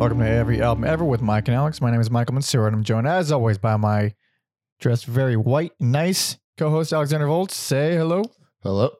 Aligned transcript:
Welcome 0.00 0.20
to 0.20 0.26
Every 0.26 0.62
Album 0.62 0.84
Ever 0.84 1.04
with 1.04 1.20
Mike 1.20 1.46
and 1.48 1.54
Alex. 1.54 1.82
My 1.82 1.90
name 1.90 2.00
is 2.00 2.10
Michael 2.10 2.32
Mansour, 2.32 2.66
and 2.66 2.74
I'm 2.74 2.84
joined 2.84 3.06
as 3.06 3.30
always 3.30 3.58
by 3.58 3.76
my 3.76 4.14
dressed 4.80 5.04
very 5.04 5.36
white, 5.36 5.72
nice 5.78 6.38
co-host 6.56 6.94
Alexander 6.94 7.26
Volts. 7.26 7.54
Say 7.54 7.96
hello. 7.96 8.22
Hello. 8.62 8.92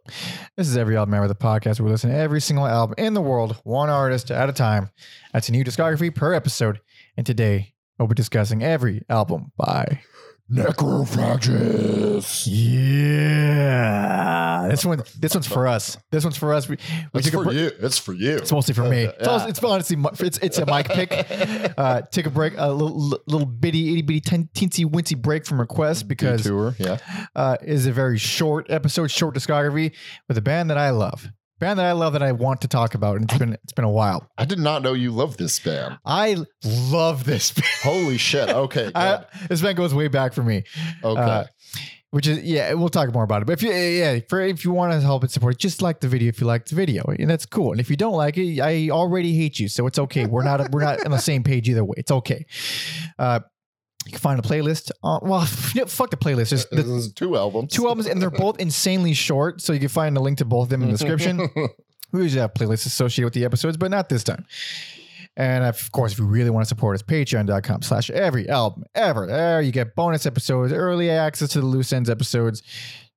This 0.58 0.68
is 0.68 0.76
Every 0.76 0.98
Album 0.98 1.14
Ever, 1.14 1.26
the 1.26 1.34
podcast 1.34 1.80
where 1.80 1.86
we 1.86 1.90
listen 1.90 2.10
to 2.10 2.16
every 2.16 2.42
single 2.42 2.66
album 2.66 2.96
in 2.98 3.14
the 3.14 3.22
world, 3.22 3.58
one 3.64 3.88
artist 3.88 4.30
at 4.30 4.50
a 4.50 4.52
time. 4.52 4.90
That's 5.32 5.48
a 5.48 5.52
new 5.52 5.64
discography 5.64 6.14
per 6.14 6.34
episode. 6.34 6.80
And 7.16 7.24
today 7.24 7.72
we'll 7.98 8.06
be 8.06 8.14
discussing 8.14 8.62
every 8.62 9.00
album 9.08 9.52
by 9.56 10.02
Necrophagist. 10.52 12.48
Yeah. 13.60 14.66
This 14.70 14.84
one 14.84 15.02
this 15.18 15.34
one's 15.34 15.46
for 15.46 15.66
us. 15.66 15.96
This 16.10 16.24
one's 16.24 16.36
for 16.36 16.52
us. 16.52 16.68
We, 16.68 16.76
we 17.12 17.20
It's 17.20 17.30
for 17.30 17.44
break- 17.44 17.56
you. 17.56 17.70
It's 17.80 17.98
for 17.98 18.12
you. 18.12 18.36
It's 18.36 18.52
mostly 18.52 18.74
for 18.74 18.82
me. 18.88 19.04
It's, 19.10 19.16
Yeah. 19.20 19.28
also, 19.28 19.48
it's 19.48 19.62
honestly 19.64 19.96
it's 20.26 20.38
it's 20.38 20.58
a 20.58 20.66
mic 20.66 20.88
pick. 20.88 21.10
Uh, 21.78 22.02
take 22.10 22.26
a 22.26 22.30
break, 22.30 22.54
a 22.58 22.70
little 22.70 23.18
little 23.26 23.46
bitty 23.46 23.92
itty 23.92 24.02
bitty 24.02 24.20
ten, 24.20 24.48
teensy 24.54 24.84
wincy 24.84 25.16
break 25.20 25.46
from 25.46 25.58
request 25.60 26.08
because 26.08 26.42
tour. 26.42 26.74
Yeah. 26.78 26.98
uh, 27.34 27.56
is 27.62 27.86
a 27.86 27.92
very 27.92 28.18
short 28.18 28.70
episode, 28.70 29.10
short 29.10 29.34
discography 29.34 29.94
with 30.28 30.36
a 30.36 30.42
band 30.42 30.68
that 30.70 30.76
I 30.78 30.90
love, 30.90 31.28
band 31.60 31.78
that 31.78 31.86
I 31.86 31.92
love 31.92 32.14
that 32.14 32.22
I 32.22 32.32
want 32.32 32.62
to 32.62 32.68
talk 32.68 32.94
about, 32.94 33.16
and 33.16 33.24
it's 33.30 33.38
been 33.38 33.52
it's 33.52 33.72
been 33.72 33.84
a 33.84 33.90
while. 33.90 34.28
I 34.36 34.44
did 34.44 34.58
not 34.58 34.82
know 34.82 34.92
you 34.94 35.12
love 35.12 35.36
this 35.36 35.58
band. 35.60 35.98
I 36.04 36.36
love 36.64 37.24
this. 37.24 37.52
band. 37.52 37.66
Holy 37.82 38.18
shit. 38.18 38.48
Okay. 38.60 38.90
I, 38.94 39.24
this 39.48 39.62
band 39.62 39.76
goes 39.76 39.94
way 39.94 40.08
back 40.08 40.32
for 40.32 40.42
me. 40.42 40.64
okay. 41.04 41.20
uh, 41.20 41.44
Which 42.10 42.26
is 42.26 42.42
yeah, 42.42 42.72
we'll 42.74 42.88
talk 42.88 43.12
more 43.14 43.22
about 43.22 43.42
it. 43.42 43.44
But 43.46 43.52
if 43.52 43.62
you 43.62 43.72
yeah, 43.72 44.18
for 44.28 44.40
if 44.40 44.64
you 44.64 44.72
want 44.72 44.92
to 44.92 45.00
help 45.00 45.22
and 45.22 45.30
support, 45.30 45.58
just 45.58 45.80
like 45.82 46.00
the 46.00 46.08
video 46.08 46.28
if 46.28 46.40
you 46.40 46.46
like 46.46 46.66
the 46.66 46.74
video, 46.74 47.04
and 47.18 47.30
that's 47.30 47.46
cool. 47.46 47.70
And 47.72 47.80
if 47.80 47.88
you 47.90 47.96
don't 47.96 48.14
like 48.14 48.36
it, 48.36 48.60
I 48.60 48.90
already 48.90 49.36
hate 49.36 49.58
you, 49.60 49.68
so 49.68 49.86
it's 49.86 49.98
okay. 49.98 50.26
We're 50.26 50.42
not 50.42 50.72
we're 50.72 50.82
not 50.82 51.04
on 51.04 51.12
the 51.12 51.18
same 51.18 51.42
page 51.44 51.68
either 51.68 51.84
way. 51.84 51.94
It's 51.98 52.10
okay. 52.10 52.44
Uh, 53.18 53.40
you 54.10 54.18
can 54.18 54.20
find 54.20 54.38
a 54.38 54.42
playlist. 54.42 54.90
On, 55.02 55.20
well, 55.22 55.40
fuck 55.46 56.10
the 56.10 56.16
playlist. 56.16 56.50
Just 56.50 56.70
this 56.70 56.86
the 56.86 56.94
is 56.94 57.12
two 57.12 57.36
albums. 57.36 57.72
two 57.72 57.86
albums, 57.86 58.06
and 58.06 58.20
they're 58.20 58.30
both 58.30 58.58
insanely 58.58 59.14
short, 59.14 59.60
so 59.60 59.72
you 59.72 59.80
can 59.80 59.88
find 59.88 60.16
a 60.16 60.20
link 60.20 60.38
to 60.38 60.44
both 60.44 60.64
of 60.64 60.68
them 60.70 60.82
in 60.82 60.88
the 60.88 60.94
description. 60.96 61.48
We 62.12 62.22
usually 62.22 62.40
have 62.40 62.54
playlists 62.54 62.86
associated 62.86 63.26
with 63.26 63.34
the 63.34 63.44
episodes, 63.44 63.76
but 63.76 63.90
not 63.90 64.08
this 64.08 64.24
time. 64.24 64.44
And 65.36 65.62
of 65.62 65.92
course, 65.92 66.12
if 66.12 66.18
you 66.18 66.26
really 66.26 66.50
want 66.50 66.64
to 66.64 66.68
support 66.68 66.96
us, 66.96 67.02
patreon.com 67.02 67.82
slash 67.82 68.10
every 68.10 68.48
album 68.48 68.82
ever. 68.96 69.26
There 69.26 69.62
you 69.62 69.70
get 69.70 69.94
bonus 69.94 70.26
episodes, 70.26 70.72
early 70.72 71.08
access 71.08 71.50
to 71.50 71.60
the 71.60 71.66
loose 71.66 71.92
ends 71.92 72.10
episodes, 72.10 72.62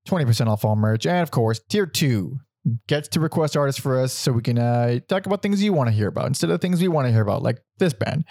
20% 0.07 0.47
off 0.47 0.63
all 0.63 0.75
merch. 0.75 1.07
And 1.07 1.23
of 1.23 1.31
course, 1.31 1.59
tier 1.69 1.87
two 1.87 2.39
gets 2.87 3.07
to 3.09 3.19
request 3.19 3.57
artists 3.57 3.81
for 3.81 3.99
us 3.99 4.13
so 4.13 4.31
we 4.31 4.41
can 4.41 4.57
uh, 4.57 4.99
talk 5.09 5.25
about 5.25 5.41
things 5.41 5.61
you 5.61 5.73
want 5.73 5.89
to 5.89 5.93
hear 5.93 6.07
about 6.07 6.27
instead 6.27 6.49
of 6.49 6.61
things 6.61 6.81
we 6.81 6.87
want 6.87 7.05
to 7.07 7.11
hear 7.11 7.21
about, 7.21 7.43
like 7.43 7.61
this 7.77 7.91
band 7.93 8.23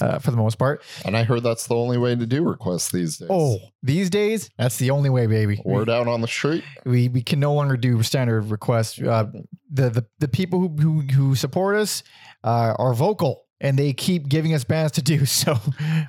uh, 0.00 0.18
for 0.20 0.30
the 0.30 0.36
most 0.36 0.58
part. 0.58 0.82
and 1.04 1.16
I 1.16 1.24
heard 1.24 1.42
that's 1.42 1.66
the 1.66 1.74
only 1.74 1.98
way 1.98 2.14
to 2.14 2.26
do 2.26 2.44
requests 2.48 2.90
these 2.92 3.18
days. 3.18 3.28
Oh, 3.30 3.58
these 3.82 4.08
days, 4.10 4.48
that's 4.58 4.76
the 4.78 4.90
only 4.90 5.10
way, 5.10 5.26
baby. 5.26 5.60
Word 5.64 5.90
out 5.90 6.06
on 6.06 6.20
the 6.20 6.28
street. 6.28 6.62
we 6.84 7.08
we 7.08 7.22
can 7.22 7.40
no 7.40 7.52
longer 7.54 7.76
do 7.76 8.02
standard 8.02 8.42
requests. 8.50 9.00
Uh, 9.00 9.26
the 9.72 9.90
the 9.90 10.06
the 10.20 10.28
people 10.28 10.60
who 10.60 10.68
who, 10.68 11.00
who 11.02 11.34
support 11.34 11.76
us 11.76 12.02
uh, 12.44 12.74
are 12.78 12.94
vocal 12.94 13.46
and 13.62 13.78
they 13.78 13.92
keep 13.92 14.28
giving 14.28 14.54
us 14.54 14.64
bands 14.64 14.92
to 14.92 15.02
do. 15.02 15.26
So 15.26 15.54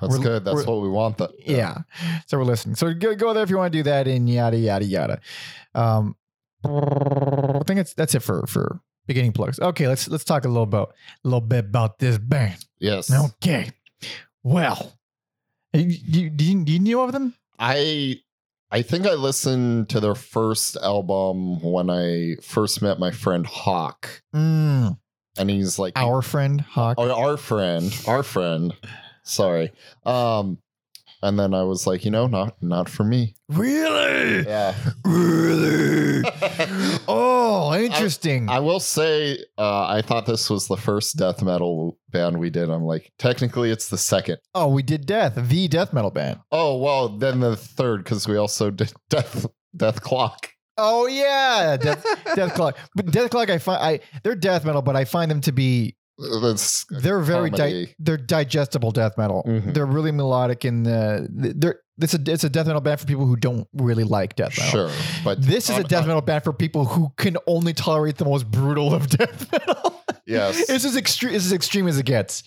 we're- 0.08 0.22
good. 0.22 0.44
That's 0.44 0.54
we're- 0.54 0.66
what 0.66 0.82
we 0.82 0.88
want. 0.88 1.18
That. 1.18 1.30
yeah. 1.44 1.78
So 2.26 2.38
we're 2.38 2.44
listening. 2.44 2.76
So 2.76 2.94
go 2.94 3.14
go 3.16 3.34
there 3.34 3.42
if 3.42 3.50
you 3.50 3.56
want 3.58 3.72
to 3.72 3.78
do 3.78 3.82
that 3.84 4.06
and 4.06 4.28
yada 4.30 4.56
yada 4.56 4.84
yada. 4.84 5.20
Um, 5.74 6.14
I 6.64 7.62
think 7.66 7.80
it's 7.80 7.94
that's 7.94 8.14
it 8.14 8.20
for 8.20 8.46
for 8.46 8.80
beginning 9.06 9.32
plugs. 9.32 9.58
Okay, 9.60 9.88
let's 9.88 10.08
let's 10.08 10.24
talk 10.24 10.44
a 10.44 10.48
little 10.48 10.62
about 10.62 10.94
a 11.24 11.28
little 11.28 11.40
bit 11.40 11.64
about 11.66 11.98
this 11.98 12.18
band. 12.18 12.64
Yes. 12.78 13.12
Okay, 13.12 13.70
well, 14.42 14.92
you, 15.72 15.82
you, 15.86 16.30
do 16.30 16.44
you, 16.44 16.64
do 16.64 16.72
you 16.72 16.78
know 16.78 17.02
of 17.02 17.12
them? 17.12 17.34
I 17.58 18.20
I 18.70 18.82
think 18.82 19.06
I 19.06 19.14
listened 19.14 19.88
to 19.90 20.00
their 20.00 20.14
first 20.14 20.76
album 20.76 21.60
when 21.62 21.90
I 21.90 22.36
first 22.42 22.80
met 22.82 22.98
my 22.98 23.10
friend 23.10 23.46
Hawk, 23.46 24.22
Mm, 24.34 24.98
and 25.38 25.50
he's 25.50 25.78
like 25.78 25.92
our 25.96 26.22
friend 26.22 26.60
Hawk. 26.60 26.98
our, 26.98 27.10
our 27.10 27.36
friend, 27.36 27.94
our 28.06 28.22
friend. 28.22 28.72
Sorry. 29.24 29.70
Um, 30.04 30.58
and 31.22 31.38
then 31.38 31.54
I 31.54 31.62
was 31.62 31.86
like, 31.86 32.04
you 32.04 32.10
know, 32.10 32.26
not 32.26 32.60
not 32.62 32.88
for 32.88 33.04
me. 33.04 33.34
Really? 33.48 34.44
Yeah. 34.46 34.74
Really? 35.04 36.22
oh, 37.08 37.74
interesting. 37.74 38.48
I 38.48 38.60
will 38.60 38.80
say, 38.80 39.38
uh, 39.58 39.86
I 39.86 40.02
thought 40.02 40.26
this 40.26 40.48
was 40.50 40.68
the 40.68 40.76
first 40.76 41.16
death 41.16 41.42
metal 41.42 41.98
band 42.10 42.38
we 42.38 42.50
did. 42.50 42.70
I'm 42.70 42.84
like, 42.84 43.12
technically, 43.18 43.70
it's 43.70 43.88
the 43.88 43.98
second. 43.98 44.38
oh, 44.54 44.68
we 44.68 44.82
did 44.82 45.06
Death, 45.06 45.34
the 45.36 45.68
death 45.68 45.92
metal 45.92 46.10
band. 46.10 46.40
Oh 46.50 46.76
well, 46.78 47.08
then 47.08 47.40
the 47.40 47.56
third 47.56 48.04
because 48.04 48.26
we 48.26 48.36
also 48.36 48.70
did 48.70 48.92
Death 49.10 49.46
Dethklok. 49.76 50.48
Oh 50.78 51.06
yeah, 51.06 51.76
Death, 51.76 52.04
Dethklok. 52.36 52.76
But 52.94 53.06
Dethklok, 53.06 53.50
I 53.50 53.58
find 53.58 53.82
I 53.82 54.00
they're 54.22 54.34
death 54.34 54.64
metal, 54.64 54.82
but 54.82 54.96
I 54.96 55.04
find 55.04 55.30
them 55.30 55.40
to 55.42 55.52
be 55.52 55.96
That's 56.18 56.84
they're 56.90 57.20
very 57.20 57.50
di- 57.50 57.94
they're 57.98 58.16
digestible 58.16 58.90
death 58.90 59.16
metal. 59.16 59.42
Mhm. 59.46 59.74
They're 59.74 59.86
really 59.86 60.12
melodic 60.12 60.64
and 60.64 60.86
uh, 60.86 61.20
they're 61.30 61.80
it's 62.00 62.14
a 62.14 62.18
it's 62.26 62.44
a 62.44 62.48
death 62.50 62.66
metal 62.66 62.80
band 62.80 63.00
for 63.00 63.06
people 63.06 63.26
who 63.26 63.36
don't 63.36 63.66
really 63.74 64.04
like 64.04 64.36
death 64.36 64.56
metal. 64.58 64.88
sure, 64.88 64.90
but 65.24 65.40
This 65.42 65.70
is 65.70 65.78
a 65.78 65.84
death 65.84 66.02
on- 66.02 66.08
metal 66.08 66.22
band 66.22 66.44
for 66.44 66.52
people 66.52 66.84
who 66.84 67.10
can 67.16 67.36
only 67.46 67.72
tolerate 67.72 68.16
the 68.18 68.24
most 68.24 68.50
brutal 68.50 68.92
of 68.94 69.08
death 69.18 69.50
metal. 69.52 70.02
Yes. 70.26 70.68
it's 70.70 70.84
as 70.84 70.96
extreme. 70.96 71.34
As 71.34 71.52
extreme 71.52 71.88
as 71.88 71.98
it 71.98 72.06
gets. 72.06 72.42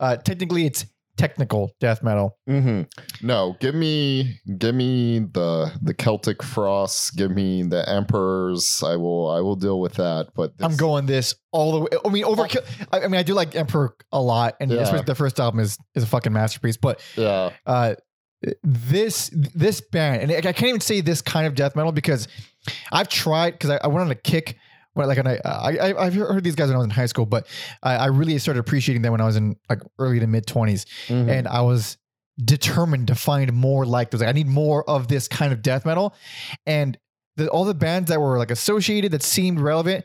Uh, 0.00 0.16
technically, 0.16 0.64
it's 0.66 0.84
technical 1.18 1.72
death 1.80 2.02
metal. 2.02 2.38
hmm 2.46 2.82
No, 3.20 3.56
give 3.60 3.74
me 3.74 4.40
give 4.56 4.74
me 4.74 5.18
the 5.18 5.72
the 5.82 5.92
Celtic 5.92 6.42
frost. 6.42 7.16
Give 7.16 7.30
me 7.30 7.62
the 7.64 7.86
emperors. 7.88 8.82
I 8.82 8.96
will 8.96 9.28
I 9.30 9.40
will 9.40 9.56
deal 9.56 9.80
with 9.80 9.94
that. 9.94 10.28
But 10.34 10.52
I'm 10.60 10.76
going 10.76 11.04
this 11.06 11.34
all 11.52 11.72
the 11.72 11.80
way. 11.80 11.88
I 12.04 12.08
mean, 12.08 12.24
overkill. 12.24 12.64
I, 12.92 13.00
I 13.00 13.08
mean, 13.08 13.18
I 13.18 13.22
do 13.22 13.34
like 13.34 13.54
Emperor 13.54 13.94
a 14.12 14.20
lot, 14.22 14.56
and 14.60 14.70
Yeah. 14.70 15.02
the 15.02 15.14
first 15.14 15.38
album 15.40 15.60
is 15.60 15.76
is 15.94 16.04
a 16.04 16.06
fucking 16.06 16.32
masterpiece. 16.32 16.76
But 16.78 17.00
Yeah. 17.16 17.50
uh, 17.66 17.94
this 18.62 19.30
this 19.34 19.80
band, 19.80 20.22
and 20.30 20.46
I 20.46 20.52
can't 20.52 20.68
even 20.68 20.80
say 20.80 21.00
this 21.00 21.20
kind 21.20 21.46
of 21.46 21.54
death 21.54 21.74
metal 21.74 21.92
because 21.92 22.28
I've 22.92 23.08
tried 23.08 23.52
because 23.52 23.70
I, 23.70 23.80
I 23.82 23.88
went 23.88 24.04
on 24.04 24.10
a 24.10 24.14
kick. 24.14 24.56
When, 24.98 25.06
like, 25.08 25.18
and 25.18 25.28
I, 25.28 25.38
I, 25.44 26.06
I've 26.06 26.14
heard 26.14 26.42
these 26.44 26.54
guys 26.56 26.66
when 26.68 26.74
I 26.74 26.78
was 26.78 26.84
in 26.86 26.90
high 26.90 27.06
school, 27.06 27.24
but 27.24 27.46
I, 27.82 27.94
I 27.96 28.06
really 28.06 28.36
started 28.38 28.58
appreciating 28.60 29.02
them 29.02 29.12
when 29.12 29.20
I 29.20 29.24
was 29.26 29.36
in 29.36 29.56
like 29.70 29.80
early 29.98 30.18
to 30.20 30.26
mid 30.26 30.44
20s. 30.46 30.84
Mhm. 31.06 31.30
and 31.30 31.46
I 31.48 31.60
was 31.62 31.96
determined 32.44 33.06
to 33.08 33.14
find 33.14 33.52
more 33.52 33.86
like 33.86 34.10
those. 34.10 34.20
Like, 34.20 34.28
I 34.30 34.32
need 34.32 34.48
more 34.48 34.88
of 34.88 35.08
this 35.08 35.28
kind 35.28 35.52
of 35.52 35.62
death 35.62 35.84
metal, 35.86 36.14
and 36.66 36.98
the, 37.36 37.48
all 37.48 37.64
the 37.64 37.74
bands 37.74 38.08
that 38.10 38.20
were 38.20 38.38
like 38.38 38.50
associated 38.50 39.12
that 39.12 39.22
seemed 39.22 39.60
relevant 39.60 40.04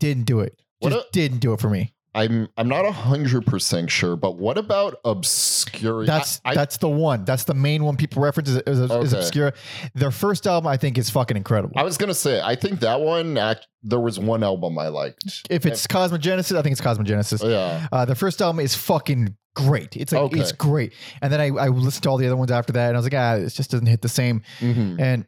didn't 0.00 0.24
do 0.24 0.40
it. 0.40 0.58
What 0.80 0.92
Just 0.92 1.06
a- 1.08 1.10
didn't 1.12 1.38
do 1.38 1.52
it 1.52 1.60
for 1.60 1.70
me. 1.70 1.92
I'm 2.14 2.48
I'm 2.58 2.68
not 2.68 2.84
hundred 2.92 3.46
percent 3.46 3.90
sure, 3.90 4.16
but 4.16 4.36
what 4.36 4.58
about 4.58 4.96
Obscura? 5.04 6.04
That's 6.04 6.40
I, 6.44 6.54
that's 6.54 6.76
the 6.76 6.88
one. 6.88 7.24
That's 7.24 7.44
the 7.44 7.54
main 7.54 7.84
one 7.84 7.96
people 7.96 8.22
reference 8.22 8.50
is, 8.50 8.56
is, 8.66 8.78
is 8.80 8.90
Okay. 8.90 9.16
Obscura. 9.18 9.52
Their 9.94 10.10
first 10.10 10.46
album, 10.46 10.68
I 10.68 10.76
think, 10.76 10.98
is 10.98 11.08
fucking 11.08 11.36
incredible. 11.36 11.72
I 11.76 11.82
was 11.82 11.96
gonna 11.96 12.14
say 12.14 12.40
I 12.42 12.54
think 12.54 12.80
that 12.80 13.00
one 13.00 13.38
act, 13.38 13.66
there 13.82 13.98
was 14.00 14.18
one 14.18 14.42
album 14.44 14.78
I 14.78 14.88
liked. 14.88 15.46
if 15.50 15.64
it's 15.64 15.86
Cosmogenesis, 15.86 16.56
I 16.56 16.62
think 16.62 16.72
it's 16.72 16.80
Cosmogenesis. 16.82 17.48
Yeah. 17.48 17.86
Uh, 17.90 18.04
the 18.04 18.14
first 18.14 18.42
album 18.42 18.60
is 18.60 18.74
fucking 18.74 19.34
great. 19.56 19.96
It's 19.96 20.12
like 20.12 20.22
Okay. 20.22 20.40
it's 20.40 20.52
great. 20.52 20.92
And 21.22 21.32
then 21.32 21.40
I, 21.40 21.46
I 21.46 21.68
listened 21.68 22.02
to 22.04 22.10
all 22.10 22.18
the 22.18 22.26
other 22.26 22.36
ones 22.36 22.50
after 22.50 22.72
that, 22.74 22.88
and 22.88 22.96
I 22.96 22.98
was 22.98 23.06
like, 23.06 23.14
ah, 23.14 23.34
it 23.36 23.48
just 23.50 23.70
doesn't 23.70 23.86
hit 23.86 24.02
the 24.02 24.08
same. 24.08 24.42
Mhm. 24.60 25.00
And 25.00 25.26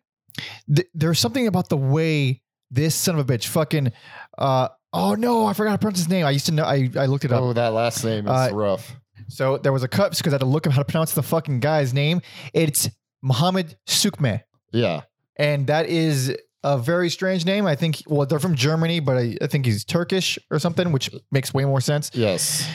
th- 0.75 0.89
there's 0.95 1.19
something 1.19 1.47
about 1.47 1.69
the 1.71 1.77
way 1.79 2.43
this 2.71 2.95
son 2.95 3.19
of 3.19 3.31
a 3.31 3.33
bitch 3.33 3.47
fucking 3.47 3.93
uh 4.37 4.69
oh 4.95 5.15
no, 5.15 5.45
I 5.47 5.53
forgot 5.53 5.73
to 5.73 5.79
pronounce 5.79 5.99
his 5.99 6.09
name. 6.09 6.25
I 6.25 6.31
used 6.31 6.47
to 6.47 6.53
know 6.53 6.65
I, 6.65 6.89
I 6.97 7.07
looked 7.07 7.25
it 7.27 7.33
up. 7.33 7.43
Oh, 7.43 7.53
that 7.53 7.75
last 7.75 8.03
name 8.05 8.27
is 8.27 8.31
Uh, 8.31 8.51
rough. 8.55 8.97
So 9.29 9.59
there 9.59 9.73
was 9.73 9.83
a 9.83 9.89
cut 9.89 10.17
because 10.17 10.33
I 10.33 10.37
had 10.37 10.41
to 10.41 10.47
look 10.47 10.67
up 10.67 10.73
how 10.73 10.81
to 10.81 10.85
pronounce 10.85 11.13
the 11.13 11.23
fucking 11.23 11.61
guy's 11.61 11.93
name. 11.93 12.21
It's 12.53 12.89
Muhammed 13.23 13.77
Suiçmez. 13.87 14.43
Yeah. 14.73 15.03
And 15.37 15.67
that 15.67 15.87
is 15.87 16.37
a 16.63 16.79
very 16.79 17.11
strange 17.11 17.45
name. 17.45 17.67
I 17.67 17.75
think 17.75 18.03
well, 18.07 18.27
they're 18.27 18.39
from 18.39 18.55
Germany, 18.55 19.01
but 19.01 19.17
I, 19.17 19.37
I 19.43 19.47
think 19.47 19.67
he's 19.67 19.85
Turkish 19.85 20.39
or 20.51 20.59
something, 20.59 20.93
which 20.93 21.11
makes 21.31 21.53
way 21.53 21.65
more 21.65 21.81
sense. 21.81 22.11
Yes. 22.15 22.67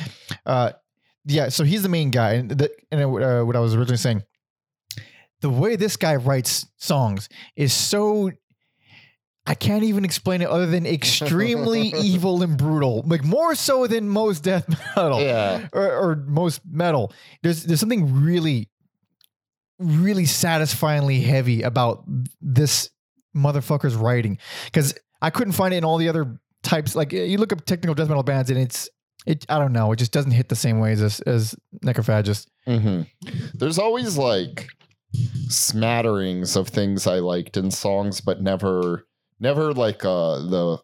Uh, 0.46 0.72
yeah, 1.26 1.50
so 1.50 1.64
he's 1.64 1.84
the 1.84 1.90
main 1.90 2.12
guy, 2.12 2.34
and 2.34 2.50
the, 2.50 2.70
and 2.92 3.02
uh, 3.02 3.44
what 3.44 3.56
I 3.56 3.60
was 3.60 3.76
originally 3.76 3.98
saying, 3.98 4.24
the 5.42 5.50
way 5.50 5.76
this 5.76 5.98
guy 5.98 6.16
writes 6.16 6.66
songs 6.78 7.30
is 7.56 7.74
so. 7.74 8.32
I 9.50 9.56
can't 9.56 9.84
even 9.84 10.06
explain 10.06 10.42
it 10.44 10.48
other 10.48 10.68
than 10.68 10.86
extremely 10.86 11.88
evil 12.00 12.44
and 12.44 12.56
brutal, 12.56 13.02
like 13.08 13.24
more 13.26 13.56
so 13.56 13.88
than 13.88 14.08
most 14.08 14.44
death 14.44 14.66
metal 14.96 15.20
Yeah. 15.22 15.68
or, 15.74 15.92
or 15.92 16.16
most 16.28 16.62
metal. 16.70 17.12
There's 17.42 17.64
there's 17.64 17.80
something 17.80 18.22
really, 18.24 18.70
really 19.80 20.26
satisfyingly 20.26 21.22
heavy 21.22 21.64
about 21.64 22.04
this 22.40 22.92
motherfucker's 23.36 23.96
writing 23.96 24.38
because 24.66 24.94
I 25.22 25.32
couldn't 25.32 25.54
find 25.54 25.74
it 25.74 25.78
in 25.78 25.84
all 25.84 25.98
the 25.98 26.10
other 26.10 26.40
types. 26.62 26.96
Like 26.96 27.12
you 27.12 27.38
look 27.40 27.52
up 27.52 27.66
technical 27.66 27.96
death 27.96 28.08
metal 28.08 28.24
bands 28.24 28.50
and 28.52 28.60
it's 28.60 28.88
it 29.26 29.46
I 29.50 29.58
don't 29.58 29.74
know. 29.74 29.92
It 29.92 29.96
just 29.98 30.12
doesn't 30.12 30.32
hit 30.32 30.50
the 30.50 30.56
same 30.56 30.80
ways 30.80 31.02
as 31.02 31.22
as 31.22 31.56
Necrophagist. 31.84 32.46
hmm 32.68 33.02
There's 33.56 33.80
always 33.80 34.16
like 34.16 34.68
smatterings 35.48 36.56
of 36.56 36.68
things 36.68 37.08
I 37.08 37.20
liked 37.20 37.58
in 37.58 37.72
songs, 37.72 38.22
but 38.22 38.42
never, 38.42 39.06
never 39.40 39.74
like 39.74 40.04
uh 40.06 40.36
the 40.40 40.78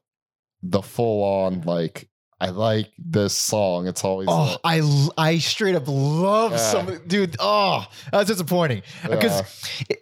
the 0.63 0.81
full 0.81 1.23
on 1.23 1.61
like 1.61 2.09
I 2.39 2.49
like 2.49 2.91
this 2.97 3.33
song. 3.35 3.87
It's 3.87 4.03
always 4.03 4.27
Oh, 4.29 4.43
like, 4.51 4.59
I 4.63 5.07
I 5.17 5.37
straight 5.37 5.75
up 5.75 5.83
love 5.87 6.51
Yeah. 6.51 6.57
some 6.57 7.01
dude. 7.07 7.35
Oh, 7.39 7.85
that's 8.11 8.27
disappointing 8.29 8.83
because 9.03 9.41
yeah. 9.89 9.95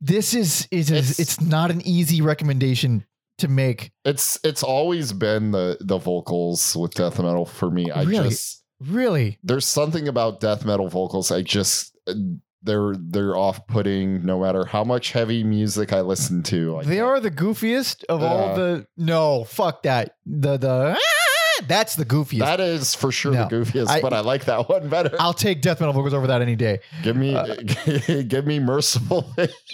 this 0.00 0.34
is 0.34 0.68
is 0.70 0.90
is- 0.90 1.18
It's- 1.18 1.18
it's 1.20 1.40
not 1.40 1.70
an 1.70 1.80
easy 1.86 2.20
recommendation 2.20 3.04
to 3.38 3.48
make. 3.48 3.92
it's 4.04 4.38
it's 4.42 4.62
always 4.64 5.12
been 5.12 5.52
the 5.52 5.76
the 5.80 5.96
vocals 5.98 6.76
with 6.76 6.92
death 6.94 7.18
metal 7.20 7.46
for 7.46 7.70
me. 7.70 7.90
I 7.90 8.02
Really? 8.02 8.28
just 8.30 8.64
Really, 8.80 9.38
there's 9.42 9.64
something 9.66 10.06
about 10.06 10.38
death 10.40 10.64
metal 10.64 10.88
vocals. 10.88 11.32
I 11.32 11.42
just 11.42 11.96
uh, 12.06 12.14
they're 12.62 12.94
they're 12.98 13.36
off 13.36 13.66
putting. 13.66 14.24
No 14.24 14.40
matter 14.40 14.64
how 14.64 14.84
much 14.84 15.12
heavy 15.12 15.44
music 15.44 15.92
I 15.92 16.00
listen 16.00 16.42
to, 16.44 16.80
they 16.84 17.00
are 17.00 17.20
the 17.20 17.30
goofiest 17.30 18.04
of 18.08 18.22
all 18.22 18.54
the. 18.54 18.86
No, 18.96 19.44
fuck 19.44 19.82
that. 19.84 20.16
The 20.26 20.56
the 20.56 20.96
ah, 20.98 21.64
that's 21.66 21.94
the 21.96 22.04
goofiest. 22.04 22.38
That 22.40 22.60
is 22.60 22.94
for 22.94 23.10
sure 23.12 23.32
No, 23.32 23.48
the 23.48 23.56
goofiest, 23.56 23.88
I- 23.88 24.00
but 24.00 24.12
I 24.12 24.20
like 24.20 24.44
that 24.46 24.68
one 24.68 24.88
better. 24.88 25.16
I'll 25.18 25.32
take 25.34 25.60
death 25.62 25.80
metal 25.80 25.92
vocals 25.92 26.14
over 26.14 26.26
that 26.28 26.42
any 26.42 26.56
day. 26.56 26.80
give 27.02 27.16
me, 27.16 27.34
uh, 27.34 27.56
give 28.28 28.46
me 28.46 28.58
merciful. 28.60 29.32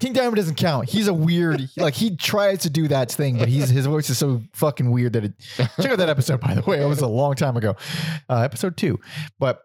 King 0.00 0.14
Diamond 0.14 0.34
doesn't 0.34 0.56
count. 0.56 0.88
He's 0.88 1.06
a 1.06 1.14
weird, 1.14 1.68
like 1.76 1.94
he 1.94 2.16
tries 2.16 2.62
to 2.62 2.70
do 2.70 2.88
that 2.88 3.12
thing, 3.12 3.38
but 3.38 3.46
he's 3.48 3.68
his 3.68 3.86
voice 3.86 4.10
is 4.10 4.18
so 4.18 4.42
fucking 4.52 4.90
weird 4.90 5.12
that 5.12 5.24
it. 5.24 5.32
Check 5.80 5.92
out 5.92 5.98
that 5.98 6.08
episode, 6.08 6.40
by 6.40 6.54
the 6.54 6.62
way. 6.62 6.82
It 6.82 6.86
was 6.86 7.00
a 7.02 7.06
long 7.06 7.36
time 7.36 7.56
ago, 7.56 7.76
uh, 8.28 8.40
episode 8.40 8.76
two. 8.76 8.98
But 9.38 9.62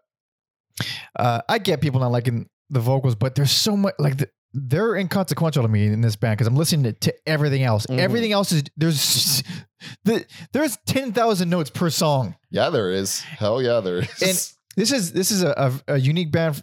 uh, 1.18 1.40
I 1.48 1.58
get 1.58 1.80
people 1.80 2.00
not 2.00 2.10
liking 2.12 2.48
the 2.70 2.80
vocals, 2.80 3.14
but 3.14 3.34
there's 3.34 3.50
so 3.50 3.76
much 3.76 3.94
like 3.98 4.18
the, 4.18 4.28
they're 4.52 4.96
inconsequential 4.96 5.62
to 5.62 5.68
me 5.68 5.86
in 5.86 6.00
this 6.00 6.16
band 6.16 6.36
because 6.38 6.46
I'm 6.46 6.56
listening 6.56 6.84
to, 6.84 6.92
to 7.10 7.14
everything 7.26 7.62
else. 7.62 7.86
Mhm. 7.86 7.98
Everything 7.98 8.32
else 8.32 8.52
is 8.52 8.64
there's 8.76 9.42
the 10.04 10.24
there's 10.52 10.78
ten 10.86 11.12
thousand 11.12 11.50
notes 11.50 11.70
per 11.70 11.90
song. 11.90 12.36
yeah, 12.50 12.70
there 12.70 12.90
is. 12.90 13.20
Hell 13.20 13.60
yeah, 13.62 13.80
there 13.80 13.98
is. 13.98 14.22
And- 14.22 14.54
This 14.76 14.92
is 14.92 15.12
this 15.12 15.30
is 15.32 15.42
a, 15.42 15.72
a, 15.88 15.94
a 15.94 15.98
unique 15.98 16.30
band. 16.30 16.62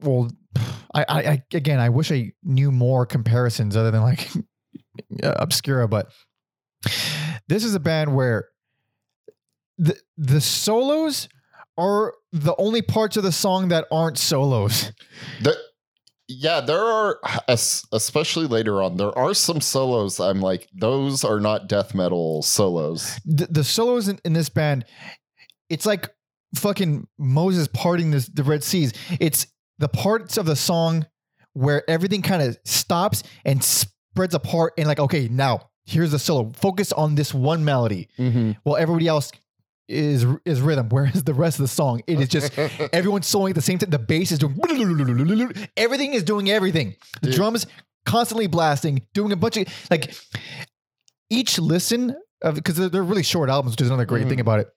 Well, 0.00 0.30
I, 0.94 1.04
I, 1.08 1.18
I 1.32 1.42
again, 1.54 1.80
I 1.80 1.90
wish 1.90 2.10
I 2.10 2.32
knew 2.42 2.70
more 2.72 3.04
comparisons 3.06 3.76
other 3.76 3.90
than 3.90 4.02
like 4.02 4.28
uh, 5.22 5.34
Obscura, 5.36 5.86
but 5.88 6.10
this 7.48 7.64
is 7.64 7.74
a 7.74 7.80
band 7.80 8.14
where 8.14 8.48
the 9.78 9.96
the 10.16 10.40
solos 10.40 11.28
are 11.78 12.14
the 12.32 12.54
only 12.58 12.82
parts 12.82 13.16
of 13.16 13.22
the 13.22 13.32
song 13.32 13.68
that 13.68 13.86
aren't 13.90 14.18
solos. 14.18 14.92
The- 15.42 15.56
yeah, 16.28 16.60
there 16.60 16.80
are, 16.82 17.20
especially 17.48 18.46
later 18.46 18.82
on, 18.82 18.96
there 18.96 19.16
are 19.18 19.34
some 19.34 19.60
solos. 19.60 20.18
I'm 20.18 20.40
like, 20.40 20.66
those 20.72 21.24
are 21.24 21.40
not 21.40 21.68
death 21.68 21.94
metal 21.94 22.42
solos. 22.42 23.20
The, 23.26 23.46
the 23.50 23.64
solos 23.64 24.08
in, 24.08 24.18
in 24.24 24.32
this 24.32 24.48
band, 24.48 24.86
it's 25.68 25.84
like 25.84 26.08
fucking 26.56 27.06
Moses 27.18 27.68
parting 27.74 28.12
this, 28.12 28.28
the 28.28 28.44
Red 28.44 28.64
Seas. 28.64 28.94
It's 29.20 29.46
the 29.78 29.88
parts 29.88 30.38
of 30.38 30.46
the 30.46 30.56
song 30.56 31.06
where 31.52 31.88
everything 31.90 32.22
kind 32.22 32.40
of 32.40 32.56
stops 32.64 33.22
and 33.44 33.62
spreads 33.62 34.34
apart 34.34 34.72
and 34.78 34.86
like, 34.86 35.00
okay, 35.00 35.28
now 35.28 35.68
here's 35.84 36.12
the 36.12 36.18
solo. 36.18 36.50
Focus 36.56 36.92
on 36.92 37.14
this 37.14 37.34
one 37.34 37.62
melody 37.64 38.08
Mm-hmm. 38.18 38.52
while 38.62 38.76
everybody 38.76 39.06
else 39.08 39.32
is 39.88 40.24
is 40.44 40.60
rhythm. 40.60 40.88
Whereas 40.88 41.24
the 41.24 41.34
rest 41.34 41.58
of 41.58 41.64
the 41.64 41.68
song, 41.68 42.02
it 42.06 42.20
is 42.20 42.28
just 42.28 42.56
everyone's 42.92 43.30
soloing 43.30 43.50
at 43.50 43.54
the 43.56 43.62
same 43.62 43.78
time. 43.78 43.90
The 43.90 43.98
bass 43.98 44.32
is 44.32 44.38
doing 44.38 44.56
everything 45.76 46.14
is 46.14 46.22
doing 46.22 46.50
everything. 46.50 46.94
The 47.20 47.28
Dude. 47.28 47.36
drums 47.36 47.66
constantly 48.06 48.46
blasting, 48.46 49.06
doing 49.14 49.32
a 49.32 49.36
bunch 49.36 49.56
of 49.56 49.66
like 49.90 50.14
each 51.30 51.58
listen 51.58 52.16
of 52.42 52.54
because 52.56 52.76
they're, 52.76 52.88
they're 52.88 53.02
really 53.02 53.22
short 53.22 53.48
albums, 53.50 53.72
which 53.74 53.80
is 53.82 53.88
another 53.88 54.04
great 54.04 54.26
Mhm. 54.26 54.30
thing 54.30 54.40
about 54.40 54.60
it. 54.60 54.68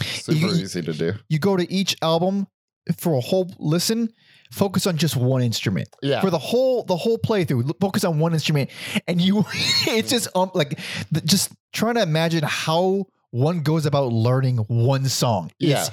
super 0.00 0.38
You- 0.38 0.52
easy 0.52 0.80
to 0.82 0.92
do. 0.92 1.12
You 1.28 1.38
go 1.38 1.56
to 1.56 1.70
each 1.70 1.96
album 2.02 2.46
for 2.98 3.14
a 3.14 3.20
whole 3.20 3.50
listen, 3.58 4.10
focus 4.50 4.86
on 4.86 4.96
just 4.96 5.16
one 5.16 5.42
instrument 5.42 5.88
Yeah, 6.02 6.20
for 6.20 6.30
the 6.30 6.38
whole 6.38 6.82
the 6.84 6.96
whole 6.96 7.18
playthrough. 7.18 7.70
Focus 7.80 8.02
on 8.04 8.18
one 8.18 8.32
instrument, 8.32 8.70
and 9.06 9.20
you 9.20 9.44
it's 9.86 10.10
just 10.10 10.28
um 10.34 10.50
like 10.54 10.78
the, 11.10 11.20
just 11.20 11.52
trying 11.72 11.94
to 11.96 12.02
imagine 12.02 12.42
how 12.44 13.06
one 13.32 13.62
goes 13.62 13.84
about 13.86 14.12
learning 14.12 14.58
one 14.68 15.06
song. 15.08 15.50
Is 15.60 15.70
Yeah. 15.70 15.86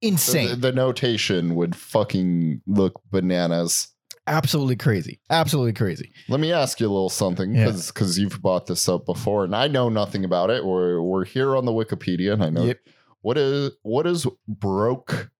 insane. 0.00 0.48
the, 0.50 0.56
the 0.56 0.72
notation 0.72 1.54
would 1.56 1.74
fucking 1.74 2.62
look 2.66 3.00
bananas. 3.10 3.88
absolutely 4.28 4.76
crazy. 4.76 5.20
Absolutely 5.30 5.72
crazy. 5.72 6.10
Let 6.28 6.40
me 6.40 6.52
ask 6.52 6.80
you 6.80 6.86
a 6.86 6.92
little 6.92 7.08
something 7.08 7.54
Yeah. 7.54 7.70
because 7.72 8.18
you've 8.18 8.40
brought 8.42 8.66
this 8.66 8.88
up 8.88 9.06
before, 9.06 9.44
and 9.44 9.54
I 9.54 9.68
know 9.68 9.88
nothing 9.88 10.24
about 10.24 10.50
it. 10.50 10.64
We're 10.64 11.00
we're 11.02 11.24
here 11.24 11.56
on 11.56 11.64
the 11.64 11.72
Wikipedia, 11.72 12.32
and 12.32 12.42
I 12.44 12.50
know 12.50 12.64
Yep. 12.64 12.78
what 13.22 13.38
is 13.38 13.70
what 13.82 14.06
is 14.06 14.26
baroque. 14.48 15.30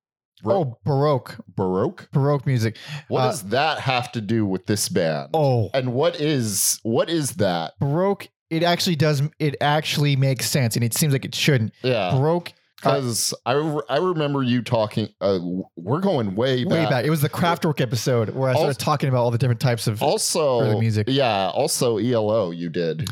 Oh, 0.44 0.76
baroque, 0.84 1.40
baroque. 1.48 2.08
baroque 2.12 2.46
music. 2.46 2.76
What 3.08 3.20
Uh, 3.22 3.26
does 3.30 3.42
that 3.44 3.80
have 3.80 4.12
to 4.12 4.20
do 4.20 4.44
with 4.46 4.66
this 4.66 4.88
band? 4.88 5.30
Oh, 5.34 5.70
and 5.74 5.92
what 5.94 6.20
is 6.20 6.78
what 6.82 7.08
is 7.10 7.32
that? 7.36 7.72
baroque. 7.80 8.28
It 8.50 8.62
actually 8.62 8.96
does. 8.96 9.22
It 9.38 9.56
actually 9.60 10.16
makes 10.16 10.48
sense, 10.48 10.76
and 10.76 10.84
it 10.84 10.94
seems 10.94 11.12
like 11.12 11.24
it 11.24 11.34
shouldn't. 11.34 11.72
Yeah, 11.82 12.12
Baroque, 12.12 12.52
because 12.76 13.34
I 13.44 13.52
re- 13.54 13.82
I 13.88 13.96
remember 13.98 14.42
you 14.42 14.62
talking. 14.62 15.08
Uh, 15.20 15.38
we're 15.76 16.00
going 16.00 16.34
way 16.36 16.64
back. 16.64 16.72
way 16.72 16.84
back. 16.86 17.04
It 17.04 17.10
was 17.10 17.22
the 17.22 17.28
Kraftwerk 17.28 17.80
episode 17.80 18.30
where 18.30 18.48
I 18.48 18.52
started 18.52 18.68
Also- 18.68 18.84
talking 18.84 19.08
about 19.08 19.18
all 19.22 19.30
the 19.30 19.38
different 19.38 19.60
types 19.60 19.86
of 19.88 20.02
Also, 20.02 20.60
Early 20.60 20.80
music. 20.80 21.06
Yeah. 21.10 21.48
Also, 21.48 21.98
ELO. 21.98 22.50
You 22.52 22.68
did. 22.68 23.08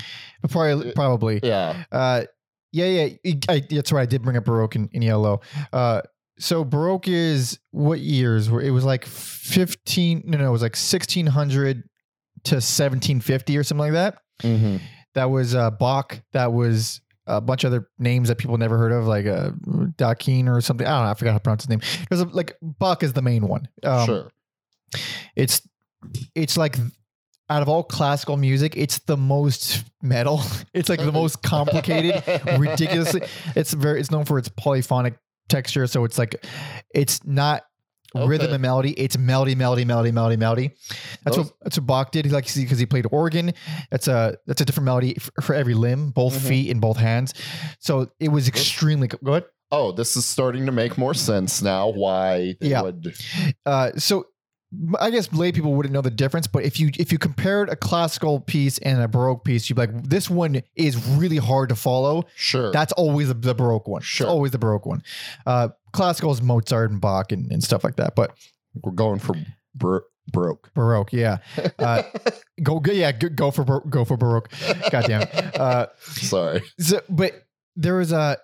probably 0.51 0.93
probably. 0.93 1.41
Yeah. 1.43 1.85
Uh, 1.91 2.23
yeah, 2.73 3.09
yeah. 3.25 3.35
I, 3.49 3.63
that's 3.71 3.93
right. 3.93 4.03
I 4.03 4.07
did 4.07 4.23
bring 4.23 4.37
up 4.37 4.45
Baroque 4.45 4.77
in, 4.77 4.89
in 4.93 5.03
ELO. 5.03 5.41
Uh, 5.73 6.03
so 6.39 6.65
Baroque 6.65 7.07
is 7.09 7.59
what 7.71 8.01
years? 8.01 8.51
Where 8.51 8.61
it 8.61 8.71
was 8.71 8.85
like 8.85 9.05
fifteen? 9.05 10.23
No, 10.27 10.39
no, 10.39 10.49
it 10.49 10.53
was 10.53 10.63
like 10.63 10.77
sixteen 10.77 11.27
hundred 11.27 11.85
to 12.45 12.61
seventeen 12.61 13.21
fifty 13.21 13.57
or 13.57 13.63
something 13.63 13.81
like 13.83 13.93
that. 13.93 14.19
Mm-hmm. 14.43 14.77
That 15.15 15.31
was 15.31 15.55
uh, 15.55 15.71
Bach. 15.71 16.21
That 16.33 16.53
was 16.53 17.01
a 17.27 17.41
bunch 17.41 17.65
of 17.65 17.73
other 17.73 17.89
names 17.99 18.29
that 18.29 18.39
people 18.39 18.59
never 18.59 18.77
heard 18.77 18.93
of, 18.93 19.07
like 19.07 19.27
uh, 19.27 19.51
Dakin 19.97 20.49
or 20.49 20.61
something. 20.61 20.87
I 20.87 20.91
don't 20.91 21.05
know. 21.05 21.11
I 21.11 21.15
forgot 21.15 21.31
how 21.33 21.39
to 21.39 21.43
pronounce 21.43 21.63
his 21.65 21.71
name. 21.71 21.81
There's 22.09 22.21
a, 22.21 22.27
like 22.27 22.57
Bach 22.61 23.03
is 23.03 23.13
the 23.13 23.23
main 23.23 23.49
one. 23.49 23.69
Um, 23.83 24.07
sure. 24.07 24.31
It's 25.35 25.67
it's 26.35 26.57
like 26.57 26.77
out 27.51 27.63
of 27.63 27.69
all 27.69 27.83
classical 27.83 28.37
music, 28.37 28.77
it's 28.77 28.99
the 29.01 29.17
most 29.17 29.85
metal. 30.03 30.41
It's 30.75 30.89
like 30.89 30.99
the 30.99 31.13
most 31.13 31.41
complicated, 31.43 32.23
ridiculously. 32.59 33.23
It's 33.55 33.73
very. 33.73 34.01
It's 34.01 34.11
known 34.11 34.25
for 34.25 34.39
its 34.39 34.49
polyphonic 34.49 35.15
texture, 35.49 35.87
so 35.87 36.05
it's 36.05 36.19
like 36.19 36.45
it's 36.93 37.25
not 37.25 37.63
rhythm 38.15 38.53
and 38.53 38.63
melody. 38.63 38.93
It's 38.93 39.19
melody, 39.19 39.55
melody, 39.55 39.85
melody, 39.85 40.13
melody, 40.13 40.37
melody. 40.37 40.71
That's 41.25 41.37
Those- 41.37 41.47
what 41.47 41.55
that's 41.63 41.79
what 41.79 41.87
Bach 41.87 42.11
did. 42.13 42.25
He 42.25 42.31
like 42.31 42.53
because 42.55 42.79
he 42.79 42.87
played 42.87 43.07
organ. 43.11 43.53
That's 43.91 44.09
a 44.09 44.37
that's 44.47 44.61
a 44.61 44.65
different 44.65 44.85
melody 44.87 45.15
for, 45.15 45.43
for 45.43 45.55
every 45.55 45.75
limb, 45.75 46.11
both 46.11 46.35
Mhm. 46.39 46.49
feet 46.49 46.71
and 46.71 46.81
both 46.81 46.97
hands. 46.97 47.35
So 47.81 48.11
it 48.21 48.29
was 48.29 48.49
extremely 48.49 49.09
go 49.09 49.19
ahead. 49.33 49.45
Oh, 49.73 49.91
this 49.93 50.17
is 50.17 50.25
starting 50.25 50.67
to 50.67 50.73
make 50.73 50.97
more 50.97 51.15
sense 51.15 51.61
now. 51.63 51.89
Why? 51.89 52.55
They 52.61 52.69
Yeah. 52.69 52.83
Would, 52.83 53.15
Uh, 53.67 53.91
so 53.97 54.27
I 54.99 55.11
guess 55.11 55.33
lay 55.33 55.53
people 55.53 55.75
wouldn't 55.75 55.93
know 55.93 56.01
the 56.01 56.11
difference, 56.11 56.47
but 56.49 56.65
if 56.65 56.81
you 56.81 56.91
if 56.99 57.13
you 57.13 57.19
compared 57.19 57.69
a 57.71 57.77
classical 57.77 58.41
piece 58.41 58.79
and 58.79 59.01
a 59.01 59.07
baroque 59.09 59.45
piece, 59.45 59.69
you'd 59.71 59.77
be 59.77 59.83
like, 59.83 60.03
this 60.09 60.29
one 60.29 60.63
is 60.75 60.97
really 61.11 61.37
hard 61.37 61.69
to 61.69 61.77
follow. 61.77 62.25
sure. 62.35 62.73
That's 62.73 62.93
always 62.95 63.29
the, 63.29 63.55
baroque 63.55 63.87
one. 63.87 64.01
It's 64.01 64.07
Sure. 64.07 64.27
always 64.27 64.51
the 64.53 64.59
baroque 64.59 64.85
one. 64.87 65.03
Uh, 65.47 65.69
classical 65.95 66.31
is 66.33 66.43
Mozart 66.43 66.91
and 66.91 67.01
Bach 67.01 67.33
and, 67.33 67.51
and 67.51 67.65
stuff 67.65 67.85
like 67.85 67.97
that, 67.97 68.15
but 68.15 68.37
We're 68.83 68.93
going 68.93 69.19
for 69.21 69.35
bro- 69.75 70.01
broke. 70.31 70.71
baroque, 70.75 71.13
yeah, 71.13 71.39
uh, 71.79 72.03
go 72.63 72.81
go- 72.81 72.93
yeah 72.93 73.13
go, 73.13 73.29
go 73.29 73.51
for 73.51 73.65
bar- 73.65 73.85
go 73.89 74.05
for 74.05 74.17
baroque. 74.19 74.51
God 74.91 75.05
damn. 75.07 75.27
Uh, 75.59 75.87
Sorry. 76.01 76.63
so, 76.79 77.01
but 77.09 77.33
there 77.77 77.95
was 77.97 78.13
a. 78.13 78.37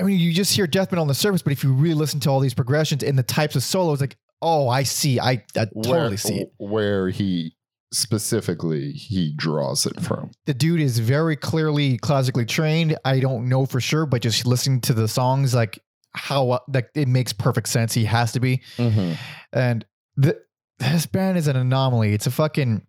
I 0.00 0.02
mean, 0.02 0.18
you 0.18 0.32
just 0.32 0.54
hear 0.54 0.66
death 0.66 0.90
metal 0.90 1.02
on 1.02 1.08
the 1.08 1.14
surface, 1.14 1.40
but 1.42 1.52
if 1.52 1.62
you 1.62 1.72
really 1.72 1.94
listen 1.94 2.18
to 2.20 2.30
all 2.30 2.40
these 2.40 2.54
progressions 2.54 3.04
and 3.04 3.16
the 3.16 3.22
types 3.22 3.54
of 3.54 3.62
solos, 3.62 4.00
like, 4.00 4.16
oh, 4.42 4.68
I 4.68 4.82
see, 4.82 5.20
I, 5.20 5.44
I 5.56 5.66
totally 5.66 5.90
where, 6.08 6.16
see 6.16 6.40
it. 6.40 6.52
Where 6.58 7.10
he 7.10 7.54
specifically 7.92 8.90
he 8.90 9.32
draws 9.36 9.86
it 9.86 10.00
from. 10.00 10.30
the 10.46 10.54
dude 10.54 10.80
is 10.80 10.98
very 10.98 11.36
clearly 11.36 11.96
classically 11.98 12.44
trained. 12.44 12.96
I 13.04 13.20
don't 13.20 13.48
know 13.48 13.66
for 13.66 13.80
sure, 13.80 14.04
but 14.04 14.20
just 14.20 14.46
listening 14.46 14.80
to 14.82 14.92
the 14.94 15.06
songs, 15.06 15.54
like 15.54 15.78
how 16.14 16.50
uh, 16.50 16.58
like 16.72 16.90
it 16.94 17.08
makes 17.08 17.32
perfect 17.32 17.68
sense. 17.68 17.92
He 17.94 18.04
has 18.04 18.32
to 18.32 18.40
be, 18.40 18.60
Mm-hmm. 18.76 19.12
and 19.52 19.84
the, 20.16 20.38
this 20.78 21.06
band 21.06 21.38
is 21.38 21.46
an 21.48 21.56
anomaly. 21.56 22.12
It's 22.14 22.26
a 22.26 22.30
fucking, 22.30 22.86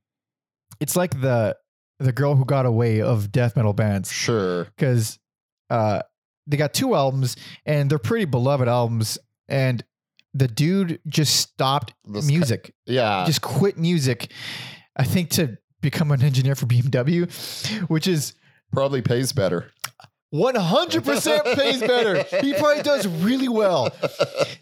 it's 0.79 0.95
like 0.95 1.19
the 1.21 1.55
the 1.99 2.11
girl 2.11 2.35
who 2.35 2.43
got 2.45 2.65
away 2.65 3.01
of 3.01 3.31
death 3.31 3.55
metal 3.55 3.71
bands 3.73 4.11
Sure. 4.11 4.65
because 4.65 5.17
uh 5.69 6.01
they 6.47 6.57
got 6.57 6.73
two 6.73 6.93
albums, 6.93 7.35
and 7.65 7.89
they're 7.89 7.97
pretty 7.97 8.25
beloved 8.25 8.67
albums. 8.67 9.17
And 9.47 9.83
the 10.33 10.47
dude 10.47 10.99
just 11.07 11.37
stopped 11.37 11.93
This 12.05 12.27
music, 12.27 12.73
Yeah. 12.85 13.23
just 13.25 13.41
quit 13.41 13.77
music. 13.77 14.31
I 14.95 15.03
think 15.05 15.29
to 15.31 15.57
become 15.81 16.11
an 16.11 16.21
engineer 16.21 16.53
for 16.55 16.65
BMW, 16.67 17.31
which 17.89 18.05
is 18.07 18.33
probably 18.71 19.01
pays 19.01 19.31
better. 19.33 19.71
100% 20.35 21.55
pays 21.55 21.79
better. 21.79 22.23
He 22.41 22.53
probably 22.53 22.83
does 22.83 23.07
really 23.07 23.47
well. 23.49 23.89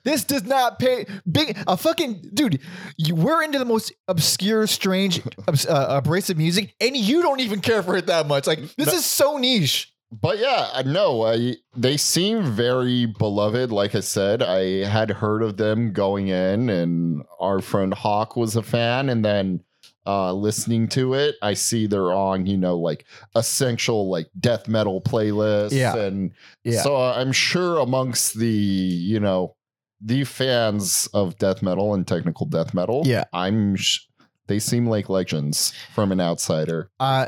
This 0.03 0.23
does 0.23 0.43
not 0.43 0.79
pay 0.79 1.05
big 1.29 1.57
a 1.67 1.77
fucking 1.77 2.29
dude. 2.33 2.59
You, 2.97 3.15
we're 3.15 3.43
into 3.43 3.59
the 3.59 3.65
most 3.65 3.93
obscure, 4.07 4.67
strange, 4.67 5.21
uh, 5.47 5.85
abrasive 5.89 6.37
music, 6.37 6.75
and 6.79 6.95
you 6.95 7.21
don't 7.21 7.39
even 7.39 7.61
care 7.61 7.81
for 7.83 7.95
it 7.95 8.07
that 8.07 8.27
much. 8.27 8.47
Like 8.47 8.59
this 8.75 8.87
No. 8.87 8.93
is 8.93 9.05
so 9.05 9.37
niche. 9.37 9.89
But 10.11 10.37
yeah, 10.37 10.69
I 10.73 10.83
know 10.83 11.23
I, 11.25 11.55
they 11.75 11.97
seem 11.97 12.43
very 12.43 13.07
beloved. 13.07 13.71
Like 13.71 13.95
I 13.95 14.01
said, 14.01 14.43
I 14.43 14.85
had 14.87 15.09
heard 15.09 15.41
of 15.41 15.57
them 15.57 15.91
going 15.91 16.27
in, 16.27 16.69
and 16.69 17.23
our 17.39 17.61
friend 17.61 17.93
Hawk 17.93 18.35
was 18.35 18.55
a 18.55 18.61
fan. 18.61 19.09
And 19.09 19.25
then 19.25 19.63
uh, 20.05 20.33
listening 20.33 20.88
to 20.89 21.13
it, 21.13 21.36
I 21.41 21.53
see 21.53 21.88
they're 21.88 22.12
on, 22.13 22.45
you 22.45 22.57
know, 22.57 22.77
like 22.77 23.05
essential 23.36 24.10
like 24.10 24.27
death 24.39 24.67
metal 24.67 25.01
playlists. 25.01 25.72
Yeah. 25.72 25.95
And 25.95 26.31
Yeah. 26.63 26.81
so 26.81 26.95
I'm 26.98 27.31
sure 27.31 27.79
amongst 27.79 28.38
the, 28.38 28.48
you 28.48 29.19
know, 29.19 29.55
the 30.01 30.24
fans 30.25 31.07
of 31.13 31.38
death 31.38 31.62
metal 31.62 31.93
and 31.93 32.05
technical 32.07 32.45
death 32.45 32.74
metal, 32.74 33.03
Yeah. 33.05 33.24
I'm. 33.33 33.75
Sh- 33.75 34.01
they 34.48 34.60
seem 34.60 34.88
like 34.88 35.07
legends 35.07 35.72
from 35.95 36.12
an 36.12 36.19
outsider. 36.19 36.89
Uh. 37.00 37.27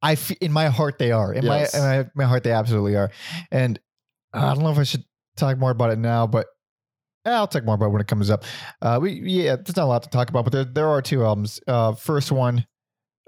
I 0.00 0.12
f- 0.12 0.30
in 0.40 0.52
my 0.52 0.66
heart 0.68 0.98
they 0.98 1.10
are. 1.10 1.32
In 1.34 1.44
Yes. 1.44 1.74
my 1.74 1.78
in 1.78 2.04
my 2.04 2.10
my 2.14 2.24
heart 2.24 2.44
they 2.44 2.52
absolutely 2.52 2.96
are. 2.96 3.10
And 3.50 3.78
uh, 4.32 4.46
I 4.46 4.54
don't 4.54 4.62
know 4.62 4.70
if 4.70 4.78
I 4.78 4.84
should 4.84 5.04
talk 5.36 5.58
more 5.58 5.72
about 5.72 5.90
it 5.90 5.98
now, 5.98 6.26
but 6.26 6.46
I'll 7.24 7.46
talk 7.46 7.64
more 7.64 7.74
about 7.74 7.92
when 7.92 8.00
it 8.00 8.06
comes 8.06 8.30
up. 8.30 8.44
Uh, 8.80 8.98
we 9.00 9.12
yeah, 9.12 9.56
there's 9.56 9.76
not 9.76 9.84
a 9.84 9.86
lot 9.86 10.02
to 10.04 10.08
talk 10.08 10.30
about, 10.30 10.44
but 10.44 10.52
there 10.52 10.64
there 10.64 10.88
are 10.88 11.02
two 11.02 11.24
albums. 11.24 11.60
Uh, 11.66 11.92
first 11.94 12.32
one 12.32 12.66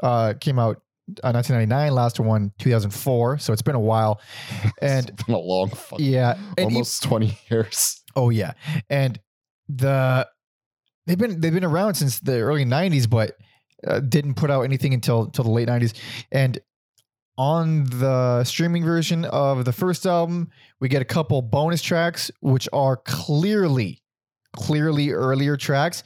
uh 0.03 0.35
came 0.41 0.59
out 0.59 0.77
uh, 1.23 1.33
1999. 1.33 1.93
Last 1.93 2.21
one 2.21 2.53
2004. 2.59 3.39
So 3.39 3.53
it's 3.53 3.63
been 3.63 3.75
a 3.75 3.81
while. 3.81 4.21
And 4.83 5.11
it's 5.11 5.23
been 5.25 5.35
a 5.35 5.39
long 5.39 5.71
yeah, 5.99 6.37
and 6.57 6.71
e- 6.71 6.75
almost 6.75 7.03
20 7.03 7.39
years. 7.51 8.03
oh 8.17 8.31
yeah, 8.31 8.53
and 8.89 9.21
the 9.69 10.27
they've 11.07 11.19
been 11.19 11.41
they've 11.41 11.53
been 11.53 11.65
around 11.65 11.95
since 11.95 12.21
the 12.21 12.41
early 12.41 12.65
90s, 12.65 13.09
but 13.09 13.37
uh, 13.87 14.01
didn't 14.01 14.35
put 14.35 14.51
out 14.51 14.63
anything 14.63 14.95
until 14.95 15.25
until 15.25 15.45
the 15.45 15.51
late 15.51 15.69
90s. 15.69 15.95
And 16.33 16.59
on 17.41 17.85
the 17.87 18.45
streaming 18.45 18.85
version 18.85 19.25
of 19.25 19.65
the 19.65 19.73
first 19.73 20.05
album, 20.05 20.51
we 20.79 20.89
get 20.91 21.01
a 21.01 21.07
couple 21.07 21.41
bonus 21.41 21.81
tracks, 21.81 22.31
which 22.41 22.69
are 22.71 22.99
clearly, 22.99 24.03
clearly 24.55 25.11
earlier 25.11 25.57
tracks, 25.57 26.03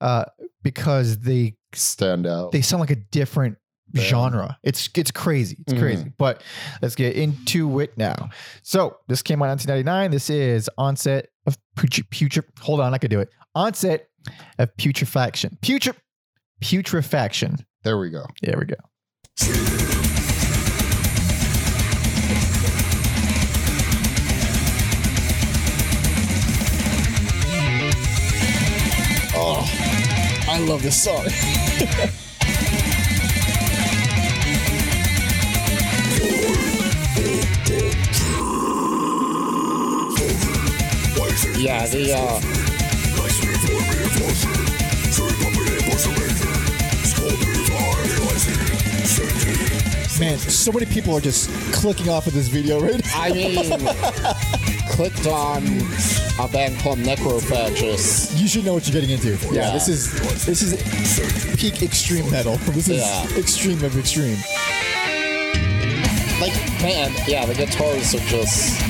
uh, 0.00 0.24
because 0.62 1.18
they 1.18 1.56
Stand 1.74 2.26
out. 2.26 2.52
they 2.52 2.62
sound 2.62 2.80
like 2.80 2.90
a 2.90 2.96
different 2.96 3.58
Band. 3.88 4.06
genre. 4.06 4.58
It's 4.62 4.88
it's 4.96 5.10
crazy. 5.10 5.58
It's 5.66 5.74
Mhm. 5.74 5.78
crazy. 5.78 6.12
But 6.16 6.42
let's 6.80 6.94
get 6.94 7.16
into 7.16 7.80
it 7.80 7.98
now. 7.98 8.30
So 8.62 8.96
this 9.08 9.20
came 9.20 9.42
out 9.42 9.46
in 9.46 9.50
1999. 9.50 10.10
This 10.10 10.30
is 10.30 10.70
onset 10.78 11.26
of 11.46 11.58
putri, 11.76 12.04
putri 12.08 12.42
Hold 12.60 12.80
on, 12.80 12.94
I 12.94 12.98
could 12.98 13.10
do 13.10 13.20
it. 13.20 13.28
Onset 13.54 14.08
of 14.58 14.74
putrefaction. 14.78 15.58
Putre, 15.60 15.94
putrefaction. 16.62 17.62
there 17.84 17.98
we 17.98 18.08
go. 18.08 18.24
There 18.40 18.56
we 18.58 18.64
go. 18.64 18.76
Oh, 29.44 29.66
I 30.48 30.60
love 30.60 30.84
this 30.84 31.02
song. 31.02 31.26
Yeah, 41.58 41.86
the 41.86 42.12
uh 42.12 42.40
Man, 50.22 50.38
so 50.38 50.70
many 50.70 50.86
people 50.86 51.16
are 51.16 51.20
just 51.20 51.50
clicking 51.72 52.08
off 52.08 52.28
of 52.28 52.32
this 52.32 52.46
video 52.46 52.78
right 52.80 52.94
now. 53.04 53.20
I 53.20 53.32
mean 53.32 53.54
clicked 54.90 55.26
on 55.26 55.64
a 56.38 56.46
band 56.46 56.78
called 56.78 57.00
Necrophagist. 57.00 58.38
You 58.40 58.46
should 58.46 58.64
know 58.64 58.74
what 58.74 58.86
you're 58.86 58.92
getting 59.00 59.10
into. 59.10 59.30
Yeah, 59.52 59.66
Yeah. 59.66 59.72
this 59.72 59.88
is 59.88 60.12
this 60.46 60.62
is 60.62 61.56
peak 61.60 61.82
extreme 61.82 62.30
metal. 62.30 62.56
This 62.70 62.88
is 62.88 62.98
Yeah. 63.00 63.36
extreme 63.36 63.82
of 63.82 63.98
extreme. 63.98 64.36
Like 66.40 66.54
man, 66.80 67.10
yeah, 67.26 67.44
the 67.44 67.54
guitars 67.54 68.14
are 68.14 68.20
just 68.28 68.80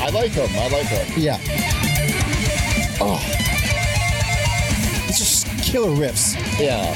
I 0.00 0.08
like 0.08 0.32
them. 0.32 0.48
I 0.54 0.68
like 0.68 0.88
them. 0.88 1.06
Yeah. 1.18 1.38
Oh. 2.98 3.20
It's 5.06 5.18
just 5.18 5.46
killer 5.62 5.90
riffs. 5.90 6.34
Yeah. 6.58 6.94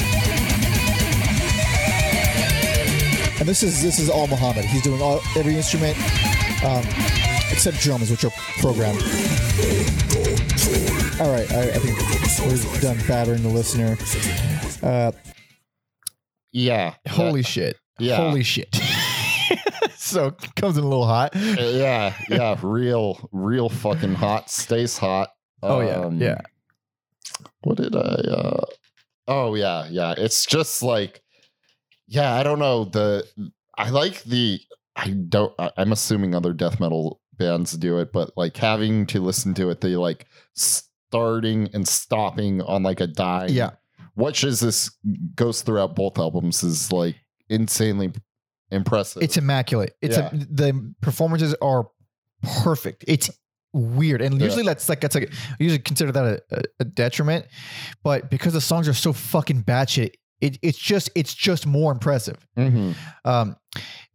And 3.42 3.48
this 3.48 3.64
is 3.64 3.82
this 3.82 3.98
is 3.98 4.08
all 4.08 4.28
Muhammed. 4.28 4.64
He's 4.64 4.82
doing 4.82 5.02
all 5.02 5.18
every 5.36 5.56
instrument, 5.56 5.96
um, 6.64 6.84
except 7.50 7.80
drums, 7.80 8.08
which 8.08 8.22
are 8.22 8.30
programmed. 8.60 9.02
All 11.20 11.28
right, 11.28 11.50
I, 11.50 11.72
I 11.74 11.78
think 11.80 11.98
we're 12.46 12.80
done 12.80 12.98
battering 13.08 13.42
the 13.42 13.48
listener. 13.48 13.96
Uh, 14.80 15.10
Yeah. 16.52 16.94
Holy 17.08 17.42
shit. 17.42 17.80
yeah. 17.98 18.14
Holy 18.14 18.44
shit. 18.44 18.72
so 19.96 20.30
comes 20.54 20.78
in 20.78 20.84
a 20.84 20.88
little 20.88 21.04
hot. 21.08 21.34
Uh, 21.34 21.40
yeah, 21.58 22.14
yeah, 22.28 22.56
real, 22.62 23.28
real 23.32 23.68
fucking 23.68 24.14
hot. 24.14 24.50
Stays 24.50 24.96
hot. 24.96 25.30
Oh 25.64 25.80
yeah. 25.80 25.96
Um, 25.96 26.20
Yeah. 26.20 26.42
What 27.62 27.78
did 27.78 27.96
I? 27.96 27.98
uh 27.98 28.64
Oh 29.26 29.56
yeah, 29.56 29.88
yeah. 29.90 30.14
It's 30.16 30.46
just 30.46 30.84
like, 30.84 31.22
yeah. 32.12 32.34
I 32.34 32.42
don't 32.42 32.58
know. 32.58 32.84
The 32.84 33.26
I 33.76 33.90
like 33.90 34.22
the. 34.24 34.60
I 34.94 35.10
don't. 35.10 35.52
I'm 35.58 35.92
assuming 35.92 36.34
other 36.34 36.52
death 36.52 36.78
metal 36.78 37.20
bands 37.38 37.72
do 37.72 37.98
it, 37.98 38.12
but 38.12 38.32
like 38.36 38.56
having 38.56 39.06
to 39.06 39.20
listen 39.20 39.54
to 39.54 39.70
it, 39.70 39.80
they 39.80 39.96
like 39.96 40.26
starting 40.54 41.68
and 41.72 41.86
stopping 41.88 42.60
on 42.62 42.82
like 42.82 43.00
a 43.00 43.06
dime. 43.06 43.48
Yeah. 43.50 43.70
Which 44.14 44.44
is 44.44 44.60
this 44.60 44.90
goes 45.34 45.62
throughout 45.62 45.96
both 45.96 46.18
albums 46.18 46.62
is 46.62 46.92
like 46.92 47.16
insanely 47.48 48.12
impressive. 48.70 49.22
It's 49.22 49.36
immaculate. 49.38 49.94
It's 50.02 50.16
Yeah. 50.18 50.28
a, 50.32 50.36
the 50.36 50.94
performances 51.00 51.54
are 51.62 51.88
perfect. 52.62 53.04
It's 53.08 53.30
weird, 53.72 54.20
and 54.20 54.38
Yeah. 54.38 54.44
usually 54.44 54.64
that's 54.64 54.88
like 54.88 55.00
that's 55.00 55.14
like 55.14 55.32
I 55.32 55.56
usually 55.58 55.78
consider 55.78 56.12
that 56.12 56.24
a, 56.24 56.42
a, 56.58 56.62
a 56.80 56.84
detriment, 56.84 57.46
but 58.04 58.30
because 58.30 58.52
the 58.52 58.60
songs 58.60 58.86
are 58.88 58.92
so 58.94 59.14
fucking 59.14 59.64
batshit, 59.64 60.12
it 60.42 60.58
it's 60.60 60.76
just 60.76 61.08
it's 61.14 61.32
just 61.32 61.66
more 61.66 61.90
impressive. 61.92 62.36
Mhm. 62.58 62.94
Um, 63.24 63.56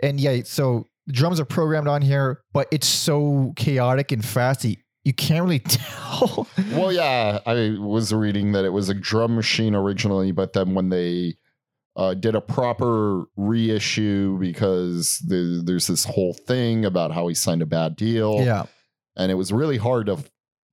and 0.02 0.20
yeah, 0.20 0.42
so 0.44 0.86
drums 1.08 1.40
are 1.40 1.46
programmed 1.46 1.88
on 1.88 2.04
here, 2.04 2.44
but 2.54 2.68
it's 2.72 2.86
so 2.86 3.54
chaotic 3.56 4.12
and 4.12 4.24
fast. 4.24 4.64
You, 4.66 4.76
you 5.04 5.14
can't 5.14 5.44
really 5.46 5.60
tell. 5.68 6.48
Well, 6.74 6.92
yeah, 6.92 7.40
I 7.48 7.78
was 7.80 8.14
reading 8.14 8.52
that 8.52 8.66
it 8.66 8.70
was 8.70 8.90
a 8.90 8.94
drum 8.94 9.36
machine 9.36 9.74
originally, 9.74 10.32
but 10.34 10.54
then 10.54 10.76
when 10.76 10.90
they 10.90 11.36
uh, 11.96 12.14
did 12.14 12.36
a 12.36 12.42
proper 12.42 13.24
reissue 13.38 14.38
because 14.38 15.20
the, 15.26 15.64
there's 15.66 15.88
this 15.88 16.04
whole 16.04 16.34
thing 16.34 16.86
about 16.86 17.12
how 17.12 17.28
he 17.28 17.34
signed 17.34 17.62
a 17.62 17.66
bad 17.66 17.96
deal, 17.96 18.42
yeah, 18.44 18.66
and 19.16 19.32
it 19.32 19.36
was 19.36 19.52
really 19.52 19.78
hard 19.78 20.08
to 20.08 20.18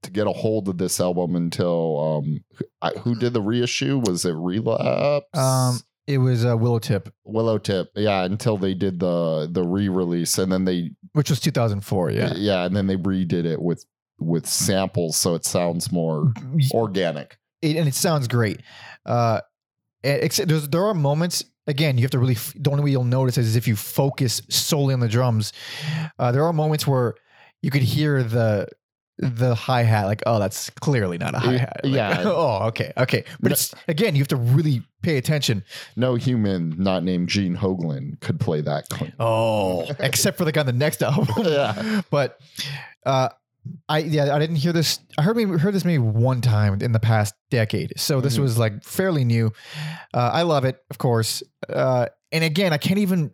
to 0.05 0.11
get 0.11 0.27
a 0.27 0.33
hold 0.33 0.69
of 0.69 0.79
this 0.79 1.01
album 1.01 1.37
until 1.37 2.23
um, 2.25 2.45
I, 2.81 2.91
who 3.01 3.15
did 3.15 3.33
the 3.33 3.43
reissue? 3.43 4.01
Was 4.05 4.25
it 4.25 4.33
Relapse? 4.33 5.27
um, 5.37 5.81
it 6.07 6.19
was 6.19 6.45
uh, 6.45 6.55
Willowtip, 6.57 7.11
Willow 7.25 7.59
Tip, 7.59 7.89
yeah. 7.95 8.25
Until 8.25 8.59
they 8.59 8.75
did 8.75 9.01
the 9.01 9.49
the 9.51 9.63
re 9.63 9.89
release, 9.89 10.37
and 10.39 10.53
then 10.53 10.65
they 10.67 10.91
which 11.13 11.31
was 11.31 11.41
2004. 11.41 12.11
Yeah, 12.11 12.33
yeah, 12.37 12.65
and 12.65 12.77
then 12.77 12.87
they 12.87 12.97
redid 12.97 13.47
it 13.47 13.61
with 13.61 13.85
with 14.19 14.47
samples, 14.47 15.17
so 15.17 15.35
it 15.35 15.45
sounds 15.47 15.91
more 15.91 16.33
organic. 16.73 17.39
it, 17.63 17.77
and 17.77 17.89
it 17.89 17.95
sounds 17.95 18.29
great. 18.29 18.61
Uh, 19.07 19.41
and 20.03 20.23
except 20.23 20.49
there's, 20.49 20.69
there 20.69 20.85
are 20.85 20.95
moments. 20.95 21.45
Again, 21.67 21.97
you 21.97 22.03
have 22.05 22.11
to 22.11 22.19
really. 22.19 22.37
The 22.55 22.71
only 22.71 22.85
way 22.85 22.91
you'll 22.91 23.05
notice 23.05 23.39
is 23.39 23.57
if 23.57 23.67
you 23.67 23.75
focus 23.75 24.43
solely 24.51 24.93
on 24.93 25.01
the 25.01 25.09
drums. 25.09 25.55
Uh, 26.19 26.31
there 26.33 26.45
are 26.45 26.53
moments 26.53 26.87
where 26.87 27.15
you 27.63 27.71
could 27.71 27.83
hear 27.83 28.23
the 28.23 28.69
the 29.19 29.55
hi 29.55 29.83
hat. 29.83 30.07
Like, 30.07 30.23
oh, 30.27 30.39
that's 30.39 30.71
clearly 30.71 31.19
not 31.19 31.35
a 31.35 31.39
hi 31.39 31.57
hat. 31.59 31.81
yeah. 31.85 32.23
oh, 32.27 32.67
okay, 32.69 32.93
okay. 32.97 33.25
But 33.41 33.51
No- 33.51 33.53
it's 33.53 33.75
again, 33.89 34.15
you 34.17 34.21
have 34.21 34.29
to 34.29 34.37
really 34.37 34.83
pay 35.03 35.17
attention. 35.19 35.63
No 35.97 36.15
human 36.17 36.75
not 36.79 37.05
named 37.05 37.29
Gene 37.29 37.57
Hoglan 37.57 38.21
could 38.21 38.41
play 38.41 38.61
that 38.63 38.89
clean. 38.89 39.13
Oh, 39.21 39.87
except 40.01 40.37
for 40.39 40.45
the 40.45 40.53
guy 40.53 40.61
on 40.61 40.67
the 40.67 40.73
next 40.73 41.03
album. 41.03 41.29
Yeah. 41.47 42.03
But 42.11 42.41
uh 43.07 43.29
I 43.89 43.99
yeah, 43.99 44.35
I 44.35 44.39
didn't 44.39 44.57
hear 44.57 44.73
this. 44.73 44.99
I 45.17 45.23
heard 45.23 45.37
maybe 45.37 45.57
heard 45.59 45.75
this 45.75 45.85
maybe 45.87 45.99
one 46.03 46.41
time 46.43 46.79
in 46.83 46.93
the 46.93 47.01
past 47.01 47.35
decade. 47.51 47.95
So 47.99 48.21
this 48.21 48.37
Mhm. 48.37 48.41
was 48.43 48.59
like 48.59 48.83
fairly 48.85 49.25
new. 49.25 49.53
Uh, 50.13 50.31
I 50.35 50.43
love 50.43 50.65
it, 50.67 50.77
of 50.91 50.99
course. 50.99 51.43
Uh, 51.69 52.07
and 52.31 52.45
again, 52.45 52.73
I 52.75 52.79
can't 52.79 52.99
even 52.99 53.33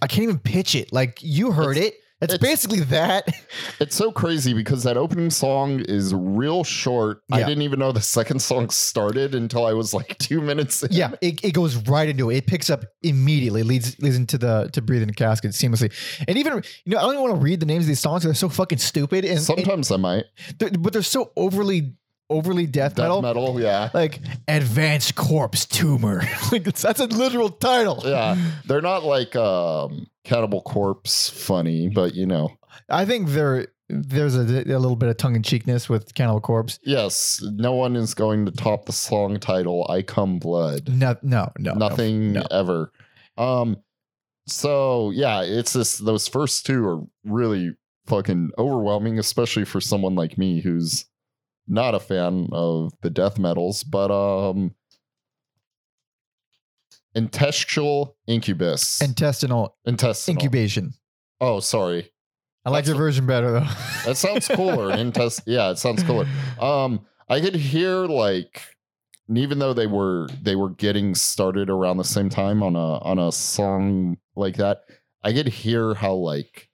I 0.00 0.06
can't 0.06 0.22
even 0.24 0.38
pitch 0.38 0.74
it. 0.76 0.92
Like 0.92 1.18
you 1.22 1.50
heard 1.52 1.78
it. 1.78 1.94
It's, 2.22 2.32
it's- 2.34 2.38
basically 2.50 2.80
that. 2.80 3.28
It's 3.78 3.94
so 3.94 4.10
crazy 4.10 4.54
because 4.54 4.84
that 4.84 4.96
opening 4.96 5.28
song 5.28 5.80
is 5.80 6.14
real 6.14 6.64
short. 6.64 7.20
I 7.30 7.40
didn't 7.42 7.60
even 7.62 7.78
know 7.78 7.92
the 7.92 8.00
second 8.00 8.40
song 8.40 8.70
started 8.70 9.34
until 9.34 9.66
I 9.66 9.74
was 9.74 9.92
like 9.92 10.16
two 10.18 10.40
minutes 10.40 10.82
in. 10.82 10.92
yeah, 10.92 11.10
it, 11.20 11.44
it 11.44 11.52
goes 11.52 11.76
right 11.88 12.08
into 12.08 12.30
it. 12.30 12.36
It 12.38 12.46
picks 12.46 12.70
up 12.70 12.84
immediately, 13.02 13.62
leads 13.62 13.98
leads 14.00 14.16
into 14.16 14.38
the 14.38 14.70
to 14.72 14.80
breathe 14.80 15.02
in 15.02 15.08
the 15.08 15.14
casket 15.14 15.50
seamlessly. 15.52 15.92
And 16.26 16.38
even 16.38 16.62
you 16.86 16.92
know, 16.92 16.98
I 16.98 17.02
don't 17.02 17.12
even 17.14 17.22
want 17.28 17.34
to 17.36 17.40
read 17.44 17.60
the 17.60 17.66
names 17.66 17.84
of 17.84 17.88
these 17.88 18.00
songs. 18.00 18.22
They're 18.24 18.32
so 18.34 18.48
fucking 18.48 18.78
stupid. 18.78 19.24
And, 19.26 19.40
Sometimes 19.40 19.90
I 19.90 19.96
might. 19.96 20.24
they're- 20.58 20.70
but 20.70 20.92
they're 20.94 21.02
so 21.02 21.32
overly 21.36 21.94
overly 22.30 22.66
death, 22.66 22.94
Death 22.94 23.04
metal. 23.04 23.22
metal, 23.22 23.60
yeah. 23.60 23.90
Like 23.94 24.20
advanced 24.48 25.14
corpse 25.16 25.64
tumor. 25.66 26.22
like 26.52 26.64
that's 26.64 26.98
a 27.00 27.06
literal 27.06 27.50
title. 27.50 28.00
Yeah. 28.04 28.36
They're 28.64 28.80
not 28.80 29.04
like 29.04 29.36
um 29.36 30.06
Cannibal 30.26 30.60
Corpse 30.62 31.30
funny, 31.30 31.88
but 31.88 32.16
you 32.16 32.26
know. 32.26 32.50
I 32.88 33.04
think 33.04 33.28
there 33.28 33.68
there's 33.88 34.36
a, 34.36 34.40
a 34.42 34.78
little 34.78 34.96
bit 34.96 35.08
of 35.08 35.16
tongue 35.16 35.36
in 35.36 35.44
cheekness 35.44 35.88
with 35.88 36.12
Cannibal 36.14 36.40
Corpse. 36.40 36.80
Yes, 36.82 37.40
no 37.52 37.72
one 37.72 37.94
is 37.94 38.12
going 38.12 38.44
to 38.46 38.50
top 38.50 38.86
the 38.86 38.92
song 38.92 39.38
title 39.38 39.86
I 39.88 40.02
Come 40.02 40.40
Blood. 40.40 40.88
No, 40.88 41.16
no, 41.22 41.52
no, 41.58 41.74
no. 41.74 41.88
Nothing 41.88 42.32
no. 42.32 42.42
ever. 42.50 42.90
Um 43.38 43.76
so 44.48 45.10
yeah, 45.10 45.42
it's 45.42 45.72
this 45.72 45.98
those 45.98 46.26
first 46.26 46.66
two 46.66 46.84
are 46.84 47.02
really 47.24 47.76
fucking 48.06 48.50
overwhelming, 48.58 49.20
especially 49.20 49.64
for 49.64 49.80
someone 49.80 50.16
like 50.16 50.36
me 50.36 50.60
who's 50.60 51.06
not 51.68 51.94
a 51.94 52.00
fan 52.00 52.48
of 52.50 52.92
the 53.02 53.10
death 53.10 53.38
metals, 53.38 53.84
but 53.84 54.10
um 54.10 54.74
Intestinal 57.16 58.16
Incubus. 58.28 59.00
Intestinal 59.00 59.76
Intestinal. 59.86 60.34
incubation. 60.40 60.94
Oh, 61.40 61.60
sorry. 61.60 62.12
I 62.64 62.70
like 62.70 62.84
That's 62.84 62.88
your 62.88 62.96
version 62.98 63.26
better 63.26 63.52
though. 63.52 63.66
That 64.04 64.16
sounds 64.16 64.46
cooler. 64.48 64.90
Intest 64.96 65.40
yeah, 65.46 65.70
it 65.70 65.78
sounds 65.78 66.02
cooler. 66.02 66.26
Um, 66.60 67.06
I 67.28 67.40
could 67.40 67.54
hear 67.54 68.06
like 68.06 68.62
even 69.34 69.58
though 69.58 69.72
they 69.72 69.86
were 69.86 70.28
they 70.42 70.56
were 70.56 70.70
getting 70.70 71.14
started 71.14 71.70
around 71.70 71.96
the 71.96 72.04
same 72.04 72.28
time 72.28 72.62
on 72.62 72.76
a 72.76 72.98
on 72.98 73.18
a 73.18 73.32
song 73.32 74.18
like 74.36 74.56
that, 74.56 74.82
I 75.22 75.32
could 75.32 75.48
hear 75.48 75.94
how 75.94 76.14
like 76.14 76.68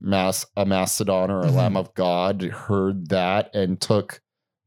Mass 0.00 0.44
a 0.56 0.66
Mastodon 0.66 1.30
or 1.30 1.40
a 1.42 1.46
Mhm. 1.46 1.54
Lamb 1.54 1.76
of 1.76 1.94
God 1.94 2.42
heard 2.42 3.08
that 3.08 3.54
and 3.54 3.80
took 3.80 4.20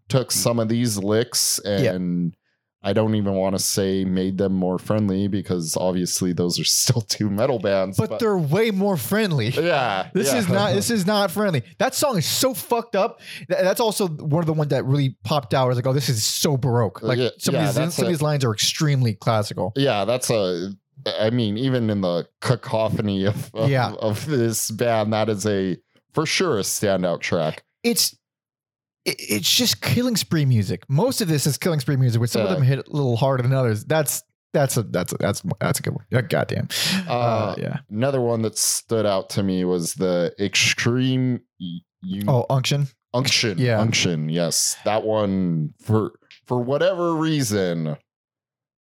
took 0.08 0.32
some 0.32 0.60
of 0.60 0.70
these 0.70 0.98
licks 0.98 1.60
and 1.60 2.34
I 2.82 2.94
don't 2.94 3.16
even 3.16 3.34
want 3.34 3.58
to 3.58 3.60
say 3.62 4.06
made 4.06 4.38
them 4.38 4.54
more 4.54 4.80
friendly 4.80 5.28
because 5.28 5.76
obviously 5.76 6.32
those 6.32 6.58
are 6.60 6.64
still 6.84 7.02
two 7.02 7.30
metal 7.30 7.60
bands. 7.60 7.98
but, 7.98 8.20
they're 8.20 8.38
way 8.38 8.72
more 8.72 8.96
friendly. 8.96 9.48
yeah, 9.50 10.10
This 10.14 10.32
yeah. 10.32 10.40
is 10.40 10.48
not. 10.50 10.74
This 10.74 10.90
is 10.90 11.06
not 11.06 11.30
friendly. 11.32 11.64
That 11.78 11.94
song 11.94 12.18
is 12.18 12.26
so 12.26 12.54
fucked 12.54 12.96
up. 12.96 13.20
That's 13.50 13.82
also 13.82 14.08
one 14.08 14.42
of 14.42 14.48
the 14.48 14.54
ones 14.54 14.70
that 14.70 14.86
really 14.86 15.18
popped 15.26 15.54
out. 15.54 15.66
I 15.66 15.68
was 15.68 15.78
like, 15.78 15.88
oh, 15.88 15.94
this 15.94 16.08
is 16.10 16.24
so 16.24 16.56
baroque. 16.58 17.04
Uh, 17.04 17.08
like 17.08 17.20
Yeah, 17.20 17.30
some 17.38 17.56
yeah, 17.56 17.70
of 17.70 17.76
these, 17.76 17.94
some 17.94 18.06
of 18.06 18.10
these 18.10 18.22
lines 18.22 18.46
are 18.46 18.54
extremely 18.54 19.14
classical. 19.16 19.74
yeah 19.76 20.06
that's 20.06 20.30
a 20.30 20.72
i 21.20 21.30
mean 21.30 21.58
even 21.58 21.90
in 21.90 22.02
the 22.02 22.28
cacophony 22.42 23.26
of 23.26 23.50
of, 23.54 23.70
Yeah. 23.70 23.94
of 24.00 24.26
this 24.26 24.70
band 24.72 25.14
that 25.14 25.30
is 25.30 25.46
a 25.46 25.78
for 26.14 26.26
sure 26.26 26.58
a 26.58 26.62
standout 26.62 27.22
track 27.22 27.64
It's 27.84 28.14
it, 28.14 28.19
it's 29.18 29.50
just 29.56 29.82
killing 29.82 30.16
spree 30.16 30.46
music. 30.46 30.84
Most 30.90 31.22
of 31.22 31.28
this 31.28 31.48
is 31.48 31.58
killing 31.58 31.80
spree 31.80 31.96
music, 31.98 32.20
but 32.22 32.30
some 32.30 32.42
of 32.44 32.50
them 32.50 32.62
hit 32.62 32.80
a 32.88 32.92
little 32.92 33.16
harder 33.18 33.44
than 33.44 33.54
others. 33.54 33.86
That's 33.86 34.24
that's 34.54 34.78
a 34.78 34.84
that's 34.84 35.14
a, 35.14 35.18
that's 35.18 35.44
that's 35.60 35.80
a 35.80 35.84
good 35.84 35.94
one. 35.96 36.26
Goddamn. 36.28 36.68
Uh, 37.08 37.12
Uh, 37.14 37.56
yeah. 37.58 37.78
another 37.90 38.20
one 38.22 38.42
that 38.42 38.58
stood 38.58 39.06
out 39.06 39.30
to 39.32 39.44
me 39.44 39.64
was 39.66 39.94
the 39.96 40.34
extreme 40.40 41.42
you 41.60 42.24
Oh, 42.28 42.46
unction. 42.50 42.88
unction 43.14 43.58
yeah. 43.58 43.80
unction 43.80 44.30
yes 44.30 44.78
that 44.86 45.04
one 45.04 45.74
for 45.82 46.14
for 46.46 46.62
whatever 46.62 47.16
reason 47.16 47.98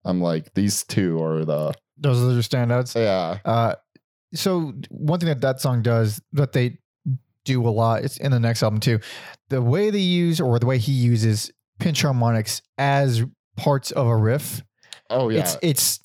i'm 0.04 0.20
like 0.20 0.52
these 0.54 0.82
two 0.84 1.22
are 1.22 1.44
the 1.44 1.72
Those 1.96 2.20
are 2.22 2.32
your 2.32 2.42
standouts. 2.42 2.94
yeah 2.94 3.38
Uh, 3.44 3.74
so 4.34 4.74
one 4.90 5.20
thing 5.20 5.28
that 5.28 5.40
that 5.42 5.60
song 5.60 5.82
does 5.82 6.20
that 6.32 6.52
they 6.52 6.78
do 7.46 7.66
a 7.66 7.70
lot, 7.70 8.04
it's 8.04 8.18
in 8.18 8.30
the 8.32 8.40
next 8.40 8.62
album 8.62 8.80
too. 8.80 9.00
The 9.48 9.62
way 9.62 9.90
they 9.90 9.98
use 10.00 10.40
or 10.40 10.58
the 10.58 10.66
way 10.66 10.78
he 10.78 10.92
uses 10.92 11.50
pinch 11.78 12.02
harmonics 12.02 12.60
as 12.76 13.24
parts 13.56 13.90
of 13.92 14.06
a 14.06 14.16
riff. 14.16 14.62
oh 15.08 15.28
yeah 15.30 15.40
It's 15.40 15.56
it's 15.62 16.00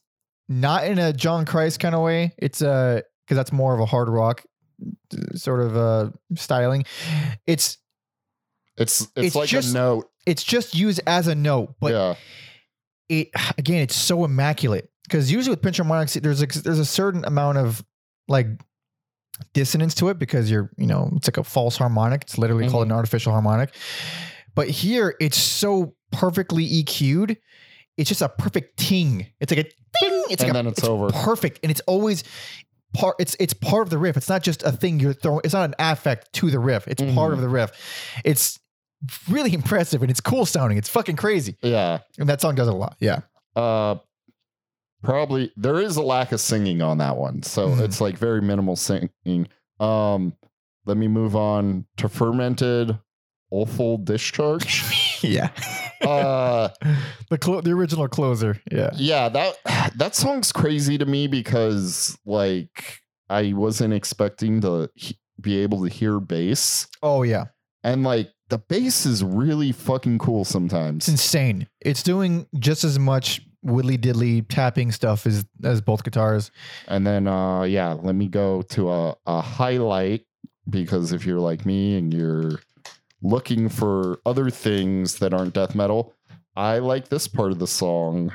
not 0.48 0.86
in 0.86 1.00
a 1.00 1.12
John 1.14 1.46
Christ 1.46 1.80
kind 1.80 1.96
of 1.96 2.02
way. 2.02 2.34
It's 2.38 2.62
a 2.62 3.04
because 3.26 3.36
that's 3.38 3.52
more 3.52 3.74
of 3.74 3.80
a 3.80 3.86
hard 3.86 4.08
rock 4.10 4.44
uh, 5.14 5.36
sort 5.36 5.62
of 5.62 5.76
uh 5.76 6.10
styling. 6.36 6.86
It's 7.46 7.78
it's 8.78 9.02
it's, 9.02 9.12
it's 9.16 9.36
like 9.36 9.50
just- 9.50 9.72
a 9.72 9.74
note 9.74 10.08
it's 10.26 10.44
just 10.44 10.76
used 10.76 11.02
as 11.08 11.28
a 11.28 11.36
note, 11.36 11.76
but 11.80 11.92
yeah 11.92 12.16
it 13.10 13.30
again 13.58 13.82
it's 13.82 13.96
so 13.96 14.24
immaculate 14.24 14.90
because 15.04 15.30
usually 15.32 15.52
with 15.54 15.62
pinch 15.62 15.78
harmonics 15.78 16.14
there's 16.14 16.42
a, 16.42 16.46
there's 16.62 16.80
a 16.80 16.86
certain 16.86 17.26
amount 17.26 17.58
of 17.58 17.84
like 18.30 18.48
dissonance 19.54 19.96
to 19.96 20.10
it 20.10 20.20
because 20.20 20.52
you're 20.52 20.72
you 20.78 20.88
know 20.88 21.12
it's 21.16 21.28
like 21.28 21.38
a 21.38 21.44
false 21.44 21.78
harmonic. 21.78 22.24
It's 22.24 22.38
literally 22.38 22.70
called 22.70 22.84
Mm-hmm. 22.84 22.92
an 22.92 22.98
artificial 22.98 23.32
harmonic. 23.32 23.74
But 24.56 24.70
here 24.70 25.16
it's 25.20 25.38
so 25.38 25.96
perfectly 26.12 26.68
EQ'd 26.68 27.38
it's 27.98 28.08
just 28.08 28.22
a 28.22 28.30
perfect 28.30 28.78
ting. 28.78 29.28
It's 29.40 29.52
like 29.52 29.60
a 29.60 29.64
ting. 29.64 30.24
It's 30.30 30.42
And 30.44 30.50
like 30.50 30.54
then 30.54 30.66
a, 30.68 30.70
it's 30.70 30.84
over. 30.84 31.10
perfect. 31.10 31.60
And 31.64 31.70
it's 31.72 31.82
always 31.82 32.24
part 32.94 33.16
it's 33.20 33.36
it's 33.40 33.54
part 33.54 33.84
of 33.84 33.90
the 33.90 33.98
riff. 33.98 34.18
It's 34.18 34.30
not 34.30 34.44
just 34.44 34.64
a 34.64 34.72
thing 34.72 35.00
you're 35.00 35.14
throwing 35.14 35.42
it's 35.44 35.54
not 35.54 35.66
an 35.66 35.76
affect 35.80 36.32
to 36.34 36.50
the 36.52 36.60
riff. 36.60 36.88
It's 36.88 37.02
part 37.02 37.32
Mhm. 37.32 37.34
of 37.34 37.42
the 37.42 37.50
riff. 37.50 37.72
It's 38.26 38.60
really 39.30 39.54
impressive 39.62 40.02
and 40.02 40.12
it's 40.12 40.22
cool 40.22 40.46
sounding. 40.46 40.78
It's 40.78 40.90
fucking 40.90 41.16
crazy. 41.16 41.58
Yeah. 41.62 42.00
And 42.20 42.28
that 42.30 42.42
song 42.42 42.56
does 42.56 42.68
it 42.68 42.74
a 42.74 42.78
lot. 42.78 42.96
Yeah. 43.00 43.22
Uh, 43.56 43.96
probably 45.04 45.52
there 45.56 45.80
is 45.80 45.98
a 45.98 46.02
lack 46.02 46.32
of 46.32 46.40
singing 46.40 46.82
on 46.82 46.98
that 47.00 47.18
one, 47.18 47.44
so 47.44 47.70
Mhm. 47.70 47.82
it's 47.82 48.00
like 48.02 48.18
very 48.18 48.42
minimal 48.42 48.76
singing. 48.76 49.48
Um, 49.80 50.34
let 50.86 50.98
me 50.98 51.08
move 51.08 51.36
on 51.36 51.86
to 51.98 52.08
Fermented 52.10 52.98
Offal 53.52 53.98
Discharge. 53.98 54.84
Yeah. 55.24 55.50
uh, 56.02 56.70
the 57.30 57.38
clo- 57.38 57.62
the 57.62 57.70
original 57.74 58.08
closer. 58.08 58.60
Yeah. 58.72 58.90
yeah, 58.96 59.30
that 59.30 59.94
that 59.98 60.16
song's 60.16 60.52
crazy 60.52 60.98
to 60.98 61.06
me 61.06 61.28
because 61.28 62.18
like 62.26 62.98
I 63.30 63.54
wasn't 63.54 63.94
expecting 63.94 64.62
to 64.62 64.90
he- 64.96 65.20
be 65.40 65.60
able 65.60 65.84
to 65.84 65.90
hear 65.94 66.20
bass, 66.20 66.88
Oh 67.04 67.22
yeah. 67.22 67.46
and 67.84 68.04
like 68.04 68.30
the 68.50 68.58
bass 68.58 69.06
is 69.06 69.24
really 69.24 69.72
fucking 69.72 70.18
cool 70.18 70.44
sometimes. 70.44 71.04
It's 71.04 71.10
insane. 71.10 71.68
It's 71.82 72.02
doing 72.02 72.48
just 72.58 72.84
as 72.84 72.98
much 72.98 73.42
widdly 73.64 73.98
diddly 73.98 74.46
tapping 74.48 74.92
stuff 74.92 75.26
as 75.26 75.46
as 75.64 75.82
both 75.82 76.04
guitars. 76.04 76.52
And 76.88 77.06
then 77.06 77.28
uh 77.28 77.64
yeah, 77.64 77.94
let 77.94 78.16
me 78.16 78.28
go 78.28 78.62
to 78.64 78.92
a, 78.92 79.16
a 79.26 79.42
highlight 79.42 80.26
because 80.70 81.12
if 81.12 81.26
you're 81.26 81.40
like 81.40 81.66
me 81.66 81.98
and 81.98 82.14
you're 82.14 82.60
looking 83.22 83.70
for 83.70 84.20
other 84.26 84.50
things 84.50 85.20
that 85.20 85.34
aren't 85.34 85.54
death 85.54 85.76
metal, 85.76 86.14
I 86.56 86.80
like 86.80 87.10
this 87.10 87.28
part 87.28 87.52
of 87.52 87.60
the 87.60 87.68
song. 87.68 88.32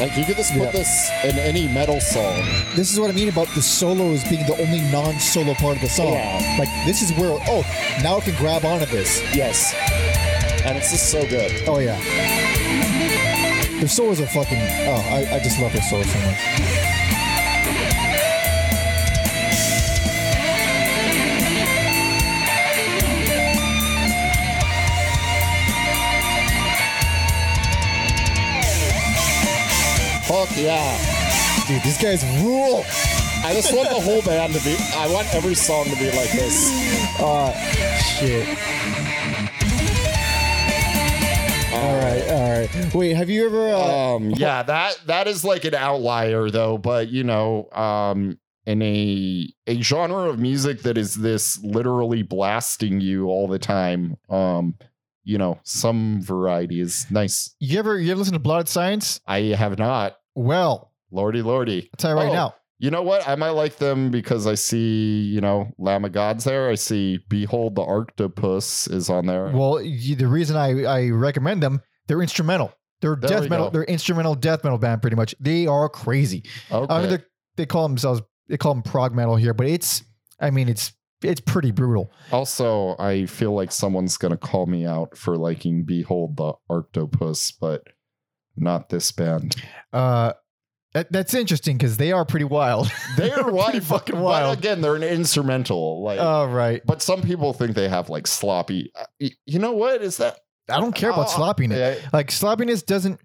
Like 0.00 0.16
you 0.16 0.24
could 0.24 0.36
just 0.36 0.52
put 0.54 0.62
Yeah. 0.62 0.70
this 0.70 1.10
in 1.24 1.38
any 1.38 1.68
metal 1.68 2.00
song. 2.00 2.42
This 2.74 2.90
is 2.92 2.98
what 2.98 3.10
I 3.10 3.12
mean 3.12 3.28
about 3.28 3.48
the 3.54 3.60
solos 3.60 4.24
being 4.24 4.46
the 4.46 4.56
only 4.60 4.80
non-solo 4.90 5.52
part 5.54 5.76
of 5.76 5.82
the 5.82 5.90
song. 5.90 6.14
Yeah. 6.14 6.56
Like 6.58 6.70
this 6.86 7.02
is 7.02 7.12
where 7.18 7.38
oh 7.48 7.62
now 8.02 8.16
I 8.16 8.20
can 8.20 8.34
grab 8.36 8.64
onto 8.64 8.86
this. 8.86 9.20
Yes. 9.34 9.74
And 10.64 10.76
it's 10.78 10.90
just 10.90 11.10
so 11.10 11.20
good. 11.28 11.52
Oh 11.68 11.78
yeah. 11.80 11.98
Their 13.78 13.88
solos 13.88 14.20
are 14.20 14.26
fucking 14.26 14.58
oh 14.58 15.04
I, 15.12 15.36
I 15.36 15.38
just 15.40 15.60
love 15.60 15.72
their 15.74 15.82
solos 15.82 16.10
so 16.10 16.18
much. 16.20 16.79
Fuck 30.40 30.56
yeah. 30.56 31.66
Dude, 31.68 31.82
these 31.82 32.00
guys 32.00 32.24
rule. 32.42 32.82
I 33.44 33.52
just 33.52 33.74
want 33.76 33.90
the 33.90 34.00
whole 34.00 34.22
band 34.22 34.54
to 34.54 34.64
be. 34.64 34.74
I 34.94 35.06
want 35.12 35.34
every 35.34 35.54
song 35.54 35.84
to 35.84 35.96
be 35.96 36.06
like 36.06 36.32
this. 36.32 36.70
Uh, 37.20 37.52
Shit. 37.98 38.48
all 41.74 41.94
right, 42.00 42.22
all 42.30 42.58
right. 42.58 42.94
Wait, 42.94 43.12
have 43.16 43.28
you 43.28 43.44
ever? 43.44 43.68
Uh, 43.68 44.14
Um, 44.14 44.30
yeah, 44.30 44.62
that 44.62 44.98
that 45.08 45.26
is 45.26 45.44
like 45.44 45.66
an 45.66 45.74
outlier 45.74 46.48
though. 46.48 46.78
But 46.78 47.08
you 47.08 47.22
know, 47.22 47.68
um, 47.72 48.38
in 48.64 48.80
a 48.80 49.46
a 49.66 49.82
genre 49.82 50.30
of 50.30 50.38
music 50.38 50.80
that 50.84 50.96
is 50.96 51.16
this 51.16 51.62
literally 51.62 52.22
blasting 52.22 53.02
you 53.02 53.26
all 53.26 53.46
the 53.46 53.58
time, 53.58 54.16
um, 54.30 54.74
you 55.22 55.36
know, 55.36 55.60
some 55.64 56.22
variety 56.22 56.80
is 56.80 57.06
nice. 57.10 57.54
You 57.60 57.78
ever 57.78 57.98
you 57.98 58.10
ever 58.12 58.18
listen 58.18 58.32
to 58.32 58.40
Blotted 58.40 58.70
Science? 58.70 59.20
I 59.26 59.40
have 59.40 59.78
not. 59.78 60.16
Well, 60.34 60.92
Lordy, 61.10 61.42
lordy. 61.42 61.90
I'll 61.92 61.96
tell 61.98 62.10
you 62.12 62.16
right 62.16 62.30
Oh. 62.30 62.34
now. 62.34 62.54
You 62.78 62.90
know 62.90 63.02
what? 63.02 63.28
I 63.28 63.34
might 63.34 63.50
like 63.50 63.76
them 63.76 64.10
because 64.10 64.46
I 64.46 64.54
see, 64.54 65.20
you 65.20 65.40
know, 65.42 65.70
Lamb 65.76 66.04
of 66.06 66.12
God's 66.12 66.44
there. 66.44 66.70
I 66.70 66.76
see 66.76 67.18
Behold 67.28 67.74
the 67.74 67.82
Arctopus 67.82 68.90
is 68.90 69.10
on 69.10 69.26
there. 69.26 69.48
Well, 69.48 69.82
you, 69.82 70.16
the 70.16 70.28
reason 70.28 70.56
I, 70.56 70.84
I 70.84 71.08
recommend 71.10 71.62
them, 71.62 71.82
they're 72.06 72.22
instrumental. 72.22 72.72
They're 73.02 73.16
There 73.20 73.28
death 73.28 73.50
metal. 73.50 73.66
go. 73.66 73.70
They're 73.70 73.84
instrumental 73.84 74.34
death 74.34 74.64
metal 74.64 74.78
band, 74.78 75.02
pretty 75.02 75.16
much. 75.16 75.34
They 75.40 75.66
are 75.66 75.90
crazy. 75.90 76.44
okay. 76.72 76.94
I 76.94 77.06
mean, 77.06 77.22
they 77.56 77.66
call 77.66 77.86
themselves 77.86 78.22
they 78.48 78.56
call 78.56 78.72
them 78.74 78.82
prog 78.82 79.14
metal 79.14 79.36
here, 79.36 79.52
but 79.54 79.66
it's 79.66 80.02
I 80.40 80.50
mean 80.50 80.68
it's 80.68 80.92
it's 81.22 81.40
pretty 81.40 81.72
brutal. 81.72 82.10
also, 82.32 82.96
I 82.98 83.26
feel 83.26 83.52
like 83.52 83.72
someone's 83.72 84.16
going 84.16 84.32
to 84.32 84.38
call 84.38 84.64
me 84.64 84.86
out 84.86 85.18
for 85.18 85.36
liking 85.36 85.84
Behold 85.84 86.38
the 86.38 86.54
Arctopus, 86.70 87.52
but 87.60 87.82
not 88.60 88.88
this 88.88 89.10
band. 89.12 89.56
Uh, 89.92 90.32
that, 90.94 91.10
that's 91.12 91.34
interesting 91.34 91.76
because 91.78 91.96
they 91.96 92.10
are 92.12 92.24
pretty 92.24 92.44
wild. 92.44 92.90
They 93.16 93.30
are 93.30 93.50
wild, 93.50 93.70
Pretty 93.72 93.86
fucking 93.86 94.14
but 94.16 94.22
wild. 94.22 94.58
again, 94.58 94.80
they're 94.80 94.96
an 94.96 95.02
instrumental. 95.02 96.02
Like, 96.02 96.18
Oh 96.20 96.46
right. 96.46 96.82
but 96.84 97.00
some 97.02 97.22
people 97.22 97.52
think 97.52 97.74
they 97.74 97.88
have 97.88 98.08
like 98.10 98.26
sloppy. 98.26 98.92
uh, 98.98 99.28
You 99.46 99.58
know 99.60 99.72
what 99.72 100.02
is 100.02 100.16
that? 100.18 100.38
I 100.68 100.80
don't 100.80 100.94
care 100.94 101.10
about 101.10 101.26
Uh, 101.26 101.36
sloppiness. 101.36 101.78
Yeah, 102.02 102.08
Like 102.12 102.30
sloppiness 102.30 102.82
doesn't. 102.82 103.20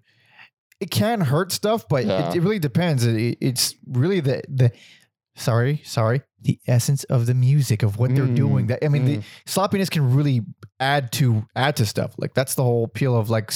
It 0.80 0.90
can 0.90 1.20
hurt 1.22 1.52
stuff, 1.52 1.88
but 1.88 2.04
Yeah. 2.04 2.30
it, 2.30 2.36
it 2.36 2.40
really 2.42 2.58
depends. 2.58 3.04
It, 3.04 3.38
it's 3.40 3.74
really 3.86 4.20
the 4.20 4.42
the. 4.48 4.70
Sorry, 5.38 5.82
sorry. 5.84 6.22
The 6.42 6.58
essence 6.66 7.04
of 7.04 7.26
the 7.26 7.34
music 7.34 7.82
of 7.82 7.98
what 7.98 8.14
they're 8.14 8.24
Mm, 8.26 8.36
doing. 8.36 8.66
That 8.68 8.84
I 8.84 8.88
mean, 8.88 9.04
the 9.04 9.16
mm. 9.18 9.24
sloppiness 9.46 9.90
can 9.90 10.14
really 10.14 10.40
add 10.80 11.12
to 11.12 11.44
add 11.54 11.76
to 11.76 11.84
stuff. 11.86 12.14
Like 12.16 12.32
that's 12.34 12.54
the 12.54 12.62
whole 12.62 12.84
appeal 12.84 13.14
of 13.16 13.28
like, 13.28 13.50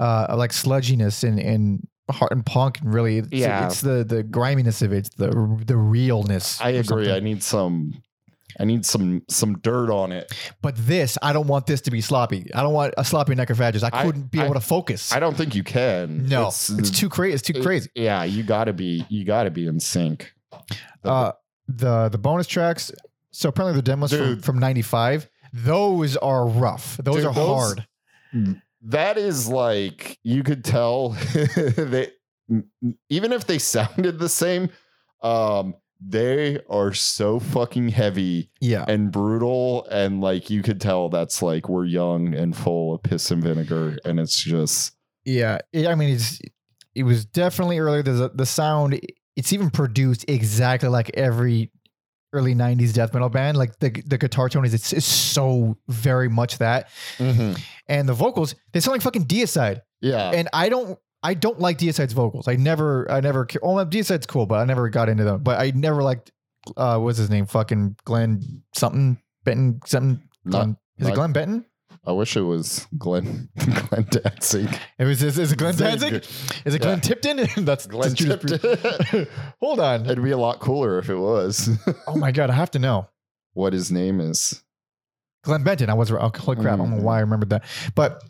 uh, 0.00 0.34
like 0.36 0.50
sludginess 0.52 1.22
and 1.22 1.38
and 1.38 1.86
heart 2.10 2.32
and 2.32 2.44
punk. 2.44 2.80
And 2.80 2.92
really, 2.92 3.18
it's, 3.18 3.28
Yeah. 3.30 3.66
it's 3.66 3.80
the 3.82 4.02
the 4.04 4.22
griminess 4.22 4.82
of 4.82 4.92
it. 4.92 4.98
It's 5.06 5.10
the 5.10 5.28
the 5.66 5.76
realness. 5.76 6.60
I 6.60 6.70
agree. 6.70 7.04
something. 7.04 7.10
I 7.10 7.20
need 7.20 7.42
some. 7.42 8.02
I 8.58 8.64
need 8.64 8.84
some 8.84 9.22
some 9.28 9.58
dirt 9.60 9.90
on 9.90 10.10
it. 10.12 10.32
But 10.60 10.74
this, 10.76 11.16
I 11.22 11.32
don't 11.32 11.46
want 11.46 11.66
this 11.66 11.80
to 11.82 11.90
be 11.92 12.00
sloppy. 12.00 12.50
I 12.52 12.62
don't 12.62 12.74
want 12.74 12.92
a 12.98 13.04
sloppy 13.04 13.34
Necrophagist. 13.36 13.84
I 13.84 13.90
I- 14.00 14.04
couldn't 14.04 14.30
be 14.32 14.40
I- 14.40 14.44
able 14.44 14.54
to 14.54 14.60
focus. 14.60 15.12
I 15.12 15.20
don't 15.20 15.36
think 15.36 15.54
you 15.54 15.62
can. 15.62 16.26
no, 16.26 16.48
it's, 16.48 16.90
too 16.90 17.08
crazy. 17.08 17.34
It's 17.34 17.42
too 17.42 17.52
it- 17.58 17.62
crazy. 17.62 17.88
Yeah, 17.94 18.24
you 18.24 18.42
got 18.42 18.64
to 18.64 18.72
be. 18.72 19.06
You 19.08 19.24
got 19.24 19.44
to 19.44 19.50
be 19.50 19.66
in 19.66 19.78
sync. 19.78 20.32
The- 21.02 21.10
Uh, 21.10 21.32
the 21.68 22.08
the 22.08 22.18
bonus 22.18 22.48
tracks. 22.48 22.90
So 23.30 23.48
apparently 23.48 23.76
the 23.78 23.82
demos 23.82 24.10
from, 24.10 24.18
Dude. 24.18 24.44
from 24.44 24.58
'95. 24.58 25.28
Those 25.52 26.16
are 26.16 26.46
rough. 26.46 26.96
Those 27.02 27.16
Dude, 27.16 27.26
are 27.26 27.34
those- 27.34 27.74
hard. 28.34 28.56
That 28.82 29.18
is 29.18 29.48
like 29.48 30.18
you 30.22 30.42
could 30.42 30.64
tell 30.64 31.10
that 31.34 32.12
even 33.08 33.32
if 33.32 33.46
they 33.46 33.58
sounded 33.58 34.18
the 34.18 34.28
same, 34.28 34.70
um, 35.22 35.74
they 36.02 36.58
are 36.70 36.94
so 36.94 37.38
fucking 37.38 37.90
heavy 37.90 38.50
Yeah. 38.60 38.84
and 38.88 39.12
brutal, 39.12 39.86
and 39.90 40.20
like 40.20 40.48
you 40.48 40.62
could 40.62 40.80
tell 40.80 41.10
that's 41.10 41.42
like 41.42 41.68
we're 41.68 41.84
young 41.84 42.34
and 42.34 42.56
full 42.56 42.94
of 42.94 43.02
piss 43.02 43.30
and 43.30 43.42
vinegar, 43.42 43.98
and 44.04 44.18
it's 44.18 44.42
just 44.42 44.94
Yeah, 45.24 45.58
I 45.74 45.94
mean, 45.94 46.14
it's 46.14 46.40
it 46.94 47.02
was 47.02 47.24
definitely 47.26 47.78
earlier. 47.78 48.02
The 48.02 48.30
the 48.34 48.46
sound, 48.46 48.98
it's 49.36 49.52
even 49.52 49.68
produced 49.70 50.24
exactly 50.28 50.88
like 50.88 51.10
every 51.14 51.70
early 52.32 52.54
'90s 52.54 52.92
death 52.92 53.12
metal 53.12 53.28
band. 53.28 53.56
Like 53.56 53.78
the 53.78 53.90
the 54.06 54.18
guitar 54.18 54.48
tone 54.48 54.64
is 54.64 54.74
it's, 54.74 54.92
it's 54.92 55.06
so 55.06 55.76
very 55.88 56.28
much 56.28 56.58
that, 56.58 56.88
and 57.18 58.08
the 58.08 58.14
vocals 58.14 58.54
they 58.72 58.80
sound 58.80 58.94
like 58.94 59.02
fucking 59.02 59.24
Deicide. 59.24 59.80
yeah. 60.00 60.30
And 60.32 60.48
I 60.52 60.68
don't 60.68 60.98
I 61.22 61.34
don't 61.34 61.58
like 61.60 61.78
Deicide's 61.78 62.12
vocals. 62.12 62.48
I 62.48 62.56
never 62.56 63.10
I 63.10 63.20
never 63.20 63.46
oh 63.62 63.74
Deicide's 63.84 64.26
cool, 64.26 64.46
but 64.46 64.56
I 64.60 64.64
never 64.64 64.88
got 64.88 65.08
into 65.08 65.24
them. 65.24 65.42
But 65.42 65.60
I 65.60 65.72
never 65.74 66.02
liked 66.02 66.30
uh 66.76 66.98
what's 66.98 67.18
his 67.18 67.30
name? 67.30 67.46
Fucking 67.46 67.96
Glenn 68.04 68.62
something 68.74 69.18
Benton 69.44 69.80
something. 69.86 70.22
Not- 70.44 70.52
Glenn, 70.52 70.76
is 70.98 71.08
it 71.08 71.14
Glenn 71.14 71.32
Benton? 71.32 71.64
I 72.06 72.12
wish 72.12 72.34
it 72.36 72.42
was 72.42 72.86
Glenn 72.96 73.50
Glenn 73.58 74.06
Danzig. 74.10 74.68
It 74.98 75.04
was 75.04 75.22
is, 75.22 75.38
is 75.38 75.52
it 75.52 75.58
Glenn 75.58 75.74
Zig. 75.74 76.00
Danzig? 76.00 76.14
Is 76.64 76.74
it 76.74 76.80
Yeah. 76.80 76.86
Glenn 76.86 77.00
Tipton? 77.00 77.46
that's 77.64 77.86
Glenn 77.86 78.14
Tipton. 78.14 79.26
Hold 79.60 79.80
on. 79.80 80.06
It'd 80.06 80.24
be 80.24 80.30
a 80.30 80.38
lot 80.38 80.60
cooler 80.60 80.98
if 80.98 81.10
it 81.10 81.16
was. 81.16 81.68
Oh 82.06 82.16
my 82.16 82.32
god, 82.32 82.48
I 82.50 82.54
have 82.54 82.70
to 82.72 82.78
know. 82.78 83.08
what 83.52 83.72
his 83.74 83.92
name 83.92 84.20
is. 84.20 84.62
Glenn 85.42 85.62
Benton. 85.62 85.90
I 85.90 85.94
was 85.94 86.10
oh, 86.10 86.16
holy 86.34 86.56
crap. 86.56 86.74
I 86.74 86.76
don't 86.76 86.90
know 86.90 87.02
why 87.02 87.18
I 87.18 87.20
remembered 87.20 87.50
that. 87.50 87.64
But 87.94 88.22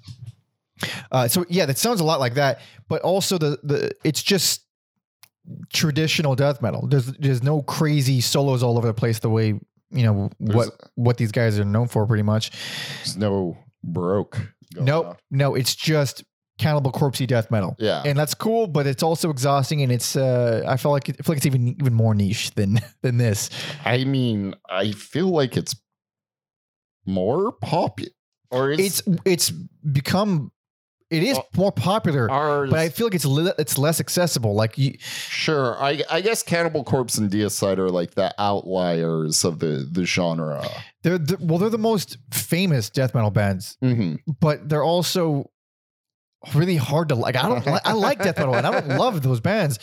uh, 1.12 1.28
so 1.28 1.44
yeah, 1.48 1.66
that 1.66 1.78
sounds 1.78 2.00
a 2.00 2.04
lot 2.04 2.20
like 2.20 2.34
that. 2.34 2.60
But 2.88 3.02
also 3.02 3.38
the 3.38 3.58
the 3.62 3.92
it's 4.04 4.22
just 4.22 4.64
traditional 5.72 6.34
death 6.34 6.60
metal. 6.62 6.86
There's 6.86 7.06
there's 7.06 7.42
no 7.42 7.62
crazy 7.62 8.20
solos 8.20 8.62
all 8.62 8.76
over 8.78 8.86
the 8.86 8.94
place 8.94 9.18
the 9.20 9.30
way 9.30 9.60
you 9.90 10.02
know 10.04 10.12
what 10.12 10.32
There's- 10.40 10.70
what 10.94 11.16
these 11.16 11.32
guys 11.32 11.58
are 11.58 11.64
known 11.64 11.88
for 11.88 12.06
pretty 12.06 12.22
much. 12.22 12.50
No 13.16 13.56
broke. 13.82 14.40
Nope, 14.74 15.06
on. 15.06 15.16
no, 15.30 15.54
it's 15.54 15.74
just 15.74 16.22
cannibal 16.58 16.92
corpsey 16.92 17.26
death 17.26 17.50
metal. 17.50 17.74
Yeah. 17.78 18.02
And 18.04 18.16
that's 18.18 18.34
cool, 18.34 18.66
but 18.66 18.86
it's 18.86 19.02
also 19.02 19.30
exhausting, 19.30 19.82
and 19.82 19.90
it's 19.90 20.14
uh, 20.14 20.62
I 20.68 20.76
feel 20.76 20.92
like 20.92 21.08
I 21.08 21.12
feel 21.12 21.24
like 21.28 21.38
it's 21.38 21.46
even 21.46 21.68
even 21.80 21.94
more 21.94 22.14
niche 22.14 22.52
than 22.54 22.78
than 23.02 23.16
this. 23.18 23.50
I 23.84 24.04
mean, 24.04 24.54
I 24.68 24.92
feel 24.92 25.28
like 25.28 25.56
it's 25.56 25.74
more 27.06 27.52
popular. 27.52 28.10
Or 28.52 28.70
It's 28.72 29.02
it's 29.24 29.50
become 29.50 30.50
it 31.10 31.22
is 31.24 31.36
Well, 31.36 31.46
more 31.56 31.72
popular, 31.72 32.30
ours? 32.30 32.70
but 32.70 32.78
I 32.78 32.88
feel 32.88 33.06
like 33.06 33.14
it's 33.14 33.24
li- 33.24 33.52
it's 33.58 33.76
less 33.78 33.98
accessible. 34.00 34.54
Like 34.54 34.78
you, 34.78 34.94
sure. 35.00 35.76
I 35.82 36.02
I 36.10 36.20
guess 36.20 36.42
Cannibal 36.42 36.84
Corpse 36.84 37.18
and 37.18 37.30
Deicide 37.30 37.78
are 37.78 37.90
like 37.90 38.12
the 38.14 38.32
outliers 38.38 39.44
of 39.44 39.58
the 39.58 39.88
the 39.90 40.04
genre. 40.04 40.64
they're 41.02 41.18
the, 41.18 41.36
well, 41.40 41.58
they're 41.58 41.68
the 41.70 41.78
most 41.78 42.18
famous 42.32 42.90
death 42.90 43.14
metal 43.14 43.30
bands, 43.30 43.76
hmm 43.80 44.14
but 44.40 44.68
they're 44.68 44.84
also 44.84 45.50
really 46.54 46.76
hard 46.76 47.08
to 47.10 47.14
like. 47.14 47.36
I 47.36 47.48
don't 47.48 47.66
li- 47.66 47.80
I 47.84 47.92
like 47.92 48.22
death 48.22 48.38
metal 48.38 48.54
and 48.54 48.66
I 48.66 48.70
don't 48.80 48.96
love 49.04 49.22
those 49.22 49.40
bands, 49.40 49.78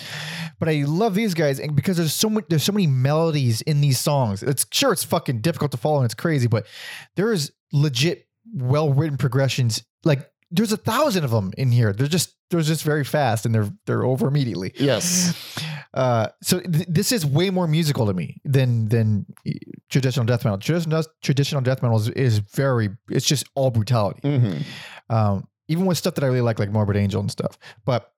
but 0.59 0.67
I 0.69 0.83
love 0.87 1.13
these 1.13 1.33
guys 1.33 1.59
and 1.59 1.75
because 1.75 1.97
there's 1.97 2.13
so 2.13 2.29
much 2.29 2.45
there's 2.49 2.63
so 2.63 2.71
many 2.71 2.87
melodies 2.87 3.61
in 3.61 3.81
these 3.81 3.99
songs. 3.99 4.41
It's 4.43 4.65
sure 4.71 4.91
it's 4.93 5.03
fucking 5.03 5.41
difficult 5.41 5.71
to 5.71 5.77
follow 5.77 5.97
and 5.97 6.05
it's 6.05 6.15
crazy, 6.15 6.47
but 6.47 6.65
there 7.15 7.31
is 7.31 7.51
legit 7.73 8.27
well 8.53 8.91
written 8.93 9.17
progressions. 9.17 9.83
Like 10.03 10.29
there's 10.51 10.71
a 10.71 10.77
thousand 10.77 11.23
of 11.23 11.31
them 11.31 11.51
in 11.57 11.71
here. 11.71 11.93
They're 11.93 12.07
just 12.07 12.35
they're 12.49 12.61
just 12.61 12.83
very 12.83 13.03
fast 13.03 13.45
and 13.45 13.53
they're 13.53 13.69
they're 13.85 14.03
over 14.05 14.27
immediately. 14.27 14.73
Yes. 14.75 15.59
Uh, 15.93 16.27
so 16.41 16.59
th- 16.59 16.85
this 16.87 17.11
is 17.11 17.25
way 17.25 17.49
more 17.49 17.67
musical 17.67 18.05
to 18.05 18.13
me 18.13 18.39
than 18.45 18.87
than 18.89 19.25
traditional 19.89 20.25
death 20.25 20.43
metal. 20.45 20.57
Traditional 20.59 21.03
traditional 21.21 21.61
death 21.61 21.81
metal 21.81 21.97
is, 21.97 22.09
is 22.09 22.37
very. 22.39 22.89
It's 23.09 23.25
just 23.25 23.47
all 23.55 23.71
brutality. 23.71 24.19
hmm 24.23 24.57
Um, 25.09 25.47
even 25.69 25.85
with 25.85 25.97
stuff 25.97 26.15
that 26.15 26.23
I 26.23 26.27
really 26.27 26.41
like, 26.41 26.59
like 26.59 26.69
Morbid 26.71 26.95
Angel 26.95 27.19
and 27.19 27.29
stuff. 27.29 27.57
But 27.83 28.11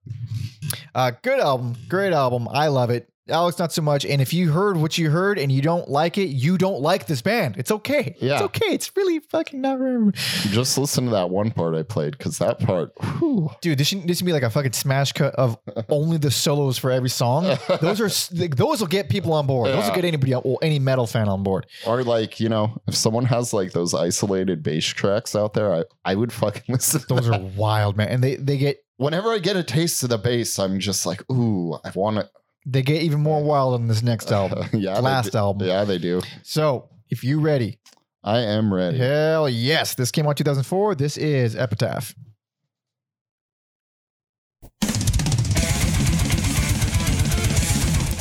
uh, 0.93 1.11
good 1.23 1.39
album, 1.39 1.75
great 1.87 2.13
album. 2.13 2.47
I 2.51 2.67
love 2.67 2.89
it. 2.91 3.11
Oh, 3.29 3.35
Alex, 3.35 3.59
not 3.59 3.71
so 3.71 3.81
much. 3.81 4.05
And 4.05 4.21
if 4.21 4.33
you 4.33 4.51
heard 4.51 4.77
what 4.77 4.97
you 4.97 5.09
heard 5.09 5.39
and 5.39 5.51
you 5.51 5.61
don't 5.61 5.89
like 5.89 6.17
it, 6.17 6.29
you 6.29 6.57
don't 6.57 6.81
like 6.81 7.07
this 7.07 7.21
band. 7.21 7.57
It's 7.57 7.71
okay. 7.71 8.15
Yeah. 8.19 8.33
It's 8.33 8.41
okay. 8.43 8.67
It's 8.67 8.95
really 8.95 9.19
fucking 9.19 9.61
not 9.61 9.79
very. 9.79 10.11
Just 10.13 10.77
listen 10.77 11.05
to 11.05 11.11
that 11.11 11.29
one 11.29 11.51
part 11.51 11.75
I 11.75 11.83
played 11.83 12.17
because 12.17 12.37
that 12.39 12.59
part. 12.59 12.91
whew. 13.19 13.49
Dude, 13.61 13.77
this 13.77 13.87
should, 13.87 14.07
this 14.07 14.17
should 14.17 14.25
be 14.25 14.33
like 14.33 14.43
a 14.43 14.49
fucking 14.49 14.73
smash 14.73 15.13
cut 15.13 15.33
of 15.35 15.57
only 15.89 16.17
the 16.17 16.31
solos 16.31 16.77
for 16.77 16.91
every 16.91 17.09
song. 17.09 17.57
Those 17.81 18.01
are 18.01 18.47
those 18.55 18.81
will 18.81 18.87
get 18.87 19.09
people 19.09 19.33
on 19.33 19.47
board. 19.47 19.69
Those 19.69 19.87
will 19.87 19.95
get 19.95 20.05
anybody, 20.05 20.33
or 20.33 20.57
any 20.61 20.79
metal 20.79 21.07
fan 21.07 21.29
on 21.29 21.43
board. 21.43 21.67
Or 21.85 22.03
like 22.03 22.39
you 22.39 22.49
know, 22.49 22.81
if 22.87 22.95
someone 22.95 23.25
has 23.25 23.53
like 23.53 23.71
those 23.71 23.93
isolated 23.93 24.63
bass 24.63 24.85
tracks 24.85 25.35
out 25.35 25.53
there, 25.53 25.73
I 25.73 25.83
I 26.05 26.15
would 26.15 26.33
fucking 26.33 26.63
listen. 26.67 27.01
To 27.01 27.07
Those 27.07 27.29
are 27.29 27.39
wild, 27.39 27.97
man. 27.97 28.09
And 28.09 28.23
they 28.23 28.35
they 28.35 28.57
get 28.57 28.83
Whenever 28.99 29.29
I 29.29 29.39
get 29.39 29.55
a 29.55 29.63
taste 29.63 30.03
of 30.03 30.09
the 30.09 30.17
bass, 30.17 30.59
I'm 30.59 30.77
just 30.77 31.05
like, 31.05 31.23
ooh, 31.31 31.75
I 31.85 31.91
want 31.95 32.17
to. 32.17 32.29
They 32.71 32.81
get 32.81 33.01
even 33.01 33.21
more 33.21 33.43
wild 33.43 33.73
on 33.73 33.87
this 33.87 34.01
next 34.03 34.31
album, 34.41 34.67
yeah, 34.73 34.99
last 34.99 35.35
album. 35.35 35.67
Yeah, 35.67 35.83
they 35.85 35.97
do. 35.97 36.21
So 36.43 36.89
if 37.09 37.23
you 37.23 37.39
ready, 37.39 37.79
I 38.23 38.39
am 38.39 38.73
ready. 38.73 38.97
hell 38.97 39.49
yes, 39.49 39.95
this 39.95 40.11
came 40.11 40.27
out 40.27 40.37
2004. 40.37 40.95
This 40.95 41.17
is 41.17 41.55
Epitaph. 41.55 42.13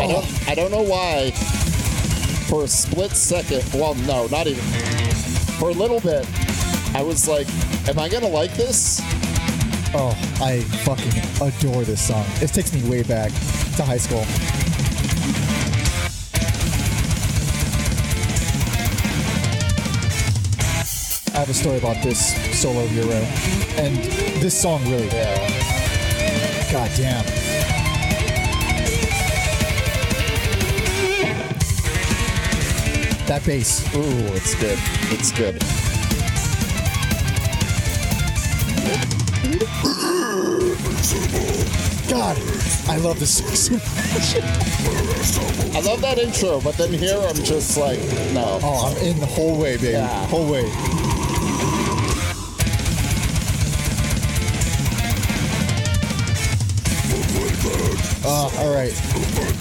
Oh, 0.00 0.08
don't 0.08 0.48
I 0.48 0.54
don't 0.54 0.70
know 0.70 0.82
why. 0.82 1.32
For 2.48 2.64
a 2.64 2.68
split 2.68 3.10
second, 3.10 3.62
well, 3.78 3.94
no, 3.94 4.26
not 4.28 4.46
even. 4.46 4.62
For 5.58 5.68
a 5.68 5.72
little 5.72 6.00
bit, 6.00 6.26
I 6.94 7.02
was 7.02 7.28
like, 7.28 7.46
"Am 7.88 7.98
I 7.98 8.08
gonna 8.08 8.28
like 8.28 8.54
this?" 8.54 9.00
Oh, 9.94 10.10
I 10.40 10.60
fucking 10.84 11.12
adore 11.40 11.82
this 11.84 12.06
song. 12.06 12.24
It 12.42 12.48
takes 12.48 12.74
me 12.74 12.88
way 12.88 13.02
back 13.02 13.30
to 13.76 13.84
high 13.84 13.96
school. 13.96 14.20
I 21.34 21.40
have 21.40 21.48
a 21.48 21.54
story 21.54 21.78
about 21.78 22.02
this 22.02 22.34
solo 22.60 22.86
hero, 22.88 23.14
and 23.78 23.96
this 24.42 24.60
song 24.60 24.82
really. 24.90 25.06
Yeah. 25.06 26.72
God 26.72 26.90
damn. 26.96 27.24
That 33.26 33.42
bass. 33.46 33.94
Ooh, 33.94 34.34
it's 34.34 34.54
good. 34.54 34.78
It's 35.12 35.32
good. 35.32 35.87
God, 42.10 42.36
I 42.88 42.96
love 42.98 43.18
this 43.18 43.38
song 43.38 43.54
so 43.54 43.72
much. 43.74 44.36
I 45.74 45.80
love 45.80 46.00
that 46.02 46.18
intro, 46.18 46.60
but 46.60 46.76
then 46.76 46.92
here 46.92 47.18
I'm 47.18 47.36
just 47.36 47.76
like, 47.78 47.98
no. 48.32 48.58
Oh, 48.62 48.92
I'm 48.94 49.06
in 49.06 49.18
the 49.20 49.26
whole 49.26 49.58
way, 49.58 49.76
baby. 49.76 49.92
Yeah. 49.92 50.26
Whole 50.26 50.50
way. 50.50 50.64
Uh, 58.30 58.50
all 58.58 58.74
right. 58.74 58.92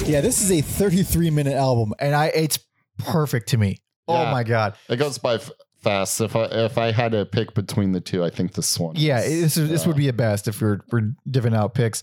Yeah, 0.08 0.20
this 0.22 0.42
is 0.42 0.52
a 0.52 0.62
33 0.62 1.30
minute 1.30 1.54
album. 1.54 1.94
and 2.00 2.16
I 2.16 2.28
it's 2.28 2.60
perfect 2.98 3.50
to 3.50 3.58
me. 3.58 3.78
Oh 4.08 4.26
my 4.26 4.44
god. 4.44 4.76
It 4.90 4.98
goes 4.98 5.18
by 5.18 5.36
f- 5.36 5.52
fast. 5.82 6.22
If 6.22 6.36
I 6.36 6.44
if 6.46 6.78
I 6.78 6.92
had 6.92 7.12
to 7.14 7.26
pick 7.26 7.54
between 7.54 7.92
the 7.92 8.02
two, 8.02 8.24
I 8.24 8.30
think 8.30 8.54
this 8.54 8.80
one. 8.80 8.96
Yeah, 8.98 9.22
is, 9.22 9.42
this 9.42 9.58
is, 9.58 9.70
this 9.70 9.86
uh, 9.86 9.90
would 9.90 9.98
be 9.98 10.08
a 10.08 10.14
best 10.14 10.48
if 10.48 10.62
we're 10.62 10.80
we're 10.92 11.14
divvying 11.30 11.56
out 11.56 11.74
picks. 11.74 12.02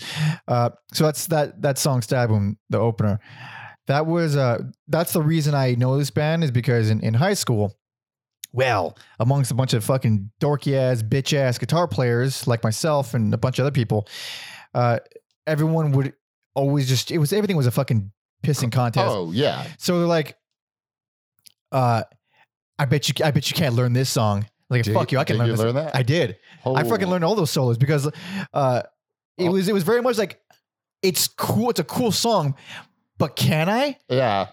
Uh, 0.49 0.71
so 0.93 1.05
that's 1.05 1.27
that 1.29 1.63
that 1.63 1.79
song 1.79 2.03
"Stab 2.03 2.31
'Em," 2.31 2.59
the 2.71 2.79
opener. 2.79 3.21
That 3.87 4.07
was 4.07 4.35
uh 4.35 4.63
that's 4.89 5.13
the 5.13 5.21
reason 5.21 5.55
I 5.55 5.75
know 5.75 5.99
this 5.99 6.11
band 6.11 6.43
is 6.43 6.51
because 6.51 6.89
in, 6.89 7.01
in 7.01 7.13
high 7.15 7.35
school, 7.35 7.77
well, 8.53 8.97
amongst 9.21 9.51
a 9.51 9.55
bunch 9.55 9.75
of 9.75 9.85
fucking 9.85 10.31
dorky 10.41 10.75
ass 10.75 11.03
bitch 11.03 11.35
ass 11.35 11.59
guitar 11.59 11.87
players 11.87 12.47
like 12.47 12.63
myself 12.63 13.13
and 13.13 13.35
a 13.35 13.37
bunch 13.37 13.59
of 13.59 13.65
other 13.65 13.73
people, 13.73 14.09
uh, 14.75 15.01
everyone 15.47 15.93
would 15.93 16.15
always 16.55 16.89
just 16.89 17.11
it 17.11 17.19
was 17.19 17.33
everything 17.33 17.57
was 17.57 17.67
a 17.67 17.71
fucking 17.71 18.11
pissing 18.43 18.73
contest. 18.73 19.07
Oh 19.09 19.33
yeah. 19.33 19.67
So 19.79 19.99
they're 19.99 20.07
like, 20.07 20.37
uh, 21.73 22.05
I 22.79 22.85
bet 22.87 23.09
you, 23.09 23.25
I 23.25 23.31
bet 23.31 23.51
you 23.51 23.57
can't 23.57 23.75
learn 23.75 23.93
this 23.93 24.11
song. 24.11 24.47
Like, 24.71 24.83
Did- 24.85 24.95
fuck 24.95 25.13
you, 25.13 25.19
I 25.19 25.25
can 25.25 25.37
learn 25.39 25.47
you 25.49 25.53
this. 25.53 25.61
learn 25.61 25.75
that? 25.77 25.95
I 25.95 26.03
did. 26.03 26.37
I 26.65 26.83
fucking 26.85 27.07
Oh. 27.07 27.11
learned 27.11 27.25
all 27.25 27.35
those 27.35 27.51
solos 27.51 27.79
because, 27.79 28.11
uh, 28.53 28.83
it 29.39 29.49
Oh. 29.49 29.53
was, 29.53 29.69
it 29.69 29.73
was 29.75 29.83
very 29.83 30.01
much 30.03 30.19
like, 30.19 30.41
it's 31.03 31.29
cool. 31.29 31.71
It's 31.71 31.81
a 31.81 31.85
cool 31.85 32.11
song, 32.13 32.55
but 33.19 33.37
can 33.37 33.69
I? 33.69 33.99
Yeah. 34.09 34.49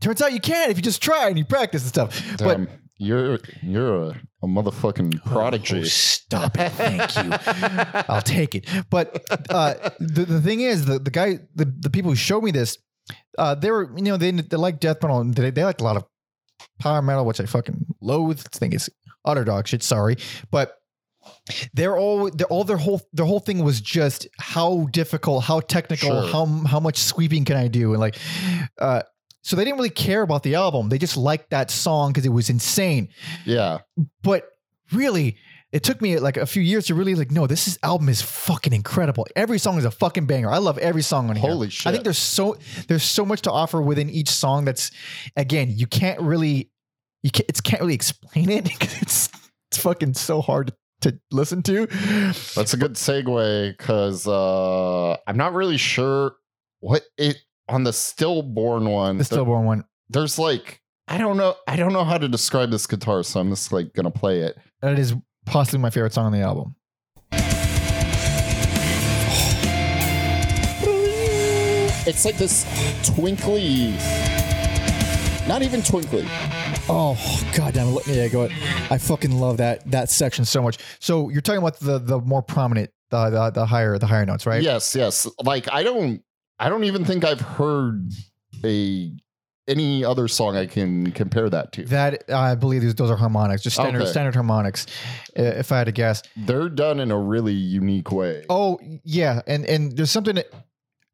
Turns 0.00 0.20
out 0.20 0.32
you 0.32 0.40
can 0.40 0.70
if 0.70 0.76
you 0.76 0.82
just 0.82 1.00
try 1.02 1.28
and 1.28 1.38
you 1.38 1.44
practice 1.44 1.82
and 1.82 1.88
stuff. 1.88 2.36
But 2.38 2.56
Damn. 2.56 2.68
you're 2.98 3.38
you're 3.62 4.02
a, 4.10 4.20
a 4.42 4.46
motherfucking 4.46 5.24
prodigy. 5.24 5.80
Oh, 5.80 5.84
stop 5.84 6.58
it. 6.58 6.70
Thank 6.72 7.16
you. 7.16 8.02
I'll 8.08 8.20
take 8.22 8.54
it. 8.56 8.68
But 8.90 9.22
uh, 9.48 9.74
the, 10.00 10.24
the 10.26 10.40
thing 10.42 10.60
is, 10.60 10.84
the, 10.84 10.98
the 10.98 11.10
guy, 11.12 11.38
the, 11.54 11.64
the 11.64 11.90
people 11.90 12.10
who 12.10 12.16
showed 12.16 12.42
me 12.42 12.50
this, 12.50 12.76
uh, 13.38 13.54
they 13.54 13.70
were, 13.70 13.92
you 13.96 14.02
know, 14.02 14.16
they, 14.16 14.30
they 14.32 14.56
like 14.56 14.80
death 14.80 15.00
metal 15.00 15.20
and 15.20 15.32
they, 15.34 15.50
they 15.50 15.64
like 15.64 15.80
a 15.80 15.84
lot 15.84 15.96
of 15.96 16.04
power 16.78 17.02
metal, 17.02 17.24
which 17.24 17.40
I 17.40 17.46
fucking 17.46 17.86
loathe. 18.00 18.40
I 18.52 18.58
think 18.58 18.74
it's 18.74 18.88
utter 19.24 19.44
dog 19.44 19.66
shit. 19.66 19.82
Sorry. 19.82 20.16
But 20.50 20.76
they're 21.72 21.96
all, 21.96 22.30
they're 22.30 22.46
all 22.48 22.64
their 22.64 22.76
whole, 22.76 23.00
their 23.12 23.24
whole 23.26 23.40
thing 23.40 23.64
was 23.64 23.80
just 23.80 24.26
how 24.38 24.86
difficult, 24.92 25.44
how 25.44 25.60
technical, 25.60 26.10
Sure. 26.10 26.30
how, 26.32 26.44
how 26.66 26.80
much 26.80 26.98
sweeping 26.98 27.44
can 27.44 27.56
I 27.56 27.68
do? 27.68 27.92
And 27.92 28.00
like, 28.00 28.16
uh, 28.78 29.02
so 29.42 29.56
they 29.56 29.64
didn't 29.64 29.76
really 29.76 29.90
care 29.90 30.22
about 30.22 30.42
the 30.42 30.54
album. 30.54 30.88
They 30.90 30.98
just 30.98 31.16
liked 31.16 31.50
that 31.50 31.70
song 31.70 32.12
because 32.12 32.24
it 32.26 32.30
was 32.30 32.50
insane 32.50 33.08
Yeah. 33.46 33.78
but 34.22 34.44
really 34.92 35.36
it 35.74 35.82
took 35.82 36.00
me 36.00 36.18
like 36.20 36.36
a 36.36 36.46
few 36.46 36.62
years 36.62 36.86
to 36.86 36.94
really 36.94 37.16
like 37.16 37.32
no 37.32 37.46
this 37.46 37.66
is, 37.66 37.78
album 37.82 38.08
is 38.08 38.22
fucking 38.22 38.72
incredible 38.72 39.26
every 39.34 39.58
song 39.58 39.76
is 39.76 39.84
a 39.84 39.90
fucking 39.90 40.24
banger 40.24 40.48
i 40.50 40.58
love 40.58 40.78
every 40.78 41.02
song 41.02 41.28
on 41.28 41.36
here 41.36 41.50
Holy 41.50 41.68
shit! 41.68 41.86
i 41.86 41.92
think 41.92 42.04
there's 42.04 42.16
so 42.16 42.56
there's 42.88 43.02
so 43.02 43.26
much 43.26 43.42
to 43.42 43.50
offer 43.50 43.82
within 43.82 44.08
each 44.08 44.30
song 44.30 44.64
that's 44.64 44.90
again 45.36 45.72
you 45.74 45.86
can't 45.86 46.20
really 46.20 46.70
you 47.22 47.30
can't 47.30 47.48
it's 47.48 47.60
can't 47.60 47.82
really 47.82 47.94
explain 47.94 48.48
it 48.48 48.64
because 48.78 49.02
it's 49.02 49.28
it's 49.70 49.78
fucking 49.78 50.14
so 50.14 50.40
hard 50.40 50.72
to 51.00 51.18
listen 51.32 51.62
to 51.62 51.86
That's 52.54 52.72
a 52.72 52.78
good 52.78 52.94
segue 52.94 53.76
because 53.76 54.26
uh, 54.26 55.16
I'm 55.26 55.36
not 55.36 55.52
really 55.52 55.76
sure 55.76 56.36
what 56.80 57.02
it 57.18 57.36
on 57.68 57.84
the 57.84 57.92
stillborn 57.92 58.88
one. 58.88 59.18
the 59.18 59.24
there- 59.24 59.36
stillborn 59.36 59.64
one 59.66 59.84
there's 60.08 60.38
like 60.38 60.80
I 61.06 61.18
don't 61.18 61.36
know. 61.36 61.54
I 61.68 61.76
don't 61.76 61.92
know 61.92 62.04
how 62.04 62.16
to 62.16 62.28
describe 62.28 62.70
this 62.70 62.86
guitar, 62.86 63.22
so 63.22 63.38
I'm 63.38 63.50
just 63.50 63.70
like 63.72 63.92
gonna 63.92 64.10
play 64.10 64.40
it. 64.40 64.56
that 64.80 64.98
is 64.98 65.14
possibly 65.44 65.80
my 65.80 65.90
favorite 65.90 66.12
song 66.12 66.26
on 66.26 66.32
the 66.32 66.40
album 66.40 66.74
It's 72.06 72.26
like 72.26 72.36
this 72.36 72.66
twinkly, 73.02 73.92
not 75.48 75.62
even 75.62 75.80
twinkly. 75.82 76.26
Oh, 76.86 77.16
god 77.56 77.72
damn 77.72 77.96
it. 77.96 78.06
Yeah, 78.06 78.28
go 78.28 78.42
ahead. 78.42 78.92
I 78.92 78.98
fucking 78.98 79.32
love 79.32 79.56
that 79.56 79.90
that 79.90 80.10
section. 80.10 80.44
section 80.44 80.44
so 80.44 80.60
much 80.62 80.76
so 81.00 81.30
you're 81.30 81.40
talking 81.40 81.60
about 81.62 81.80
the 81.80 81.98
the 81.98 82.20
more 82.20 82.42
prominent 82.42 82.90
the 83.08 83.30
the, 83.30 83.50
the 83.50 83.64
higher 83.64 83.98
the 83.98 84.06
higher 84.06 84.26
notes 84.26 84.44
right 84.44 84.62
Yes, 84.62 84.94
yes. 84.94 85.26
Like 85.42 85.72
I 85.72 85.82
don't, 85.82 86.22
I 86.58 86.68
don't 86.68 86.84
even 86.84 87.06
think 87.06 87.24
I've 87.24 87.40
heard 87.40 88.10
a 88.62 89.10
any 89.66 90.04
other 90.04 90.28
song 90.28 90.56
I 90.56 90.66
can 90.66 91.10
compare 91.12 91.48
that 91.50 91.72
to. 91.72 91.84
That 91.86 92.24
I 92.30 92.54
believe 92.54 92.82
these, 92.82 92.94
those 92.94 93.10
are 93.10 93.16
harmonics, 93.16 93.62
just 93.62 93.76
standard 93.76 94.02
Okay. 94.02 94.10
standard 94.10 94.34
harmonics. 94.34 94.86
If 95.34 95.72
I 95.72 95.78
had 95.78 95.84
to 95.84 95.92
guess. 95.92 96.22
They're 96.36 96.68
done 96.68 97.00
in 97.00 97.10
a 97.10 97.18
really 97.18 97.54
unique 97.54 98.12
way. 98.12 98.44
Oh 98.50 98.78
yeah, 99.04 99.40
and 99.46 99.64
and 99.64 99.96
there's 99.96 100.10
something 100.10 100.38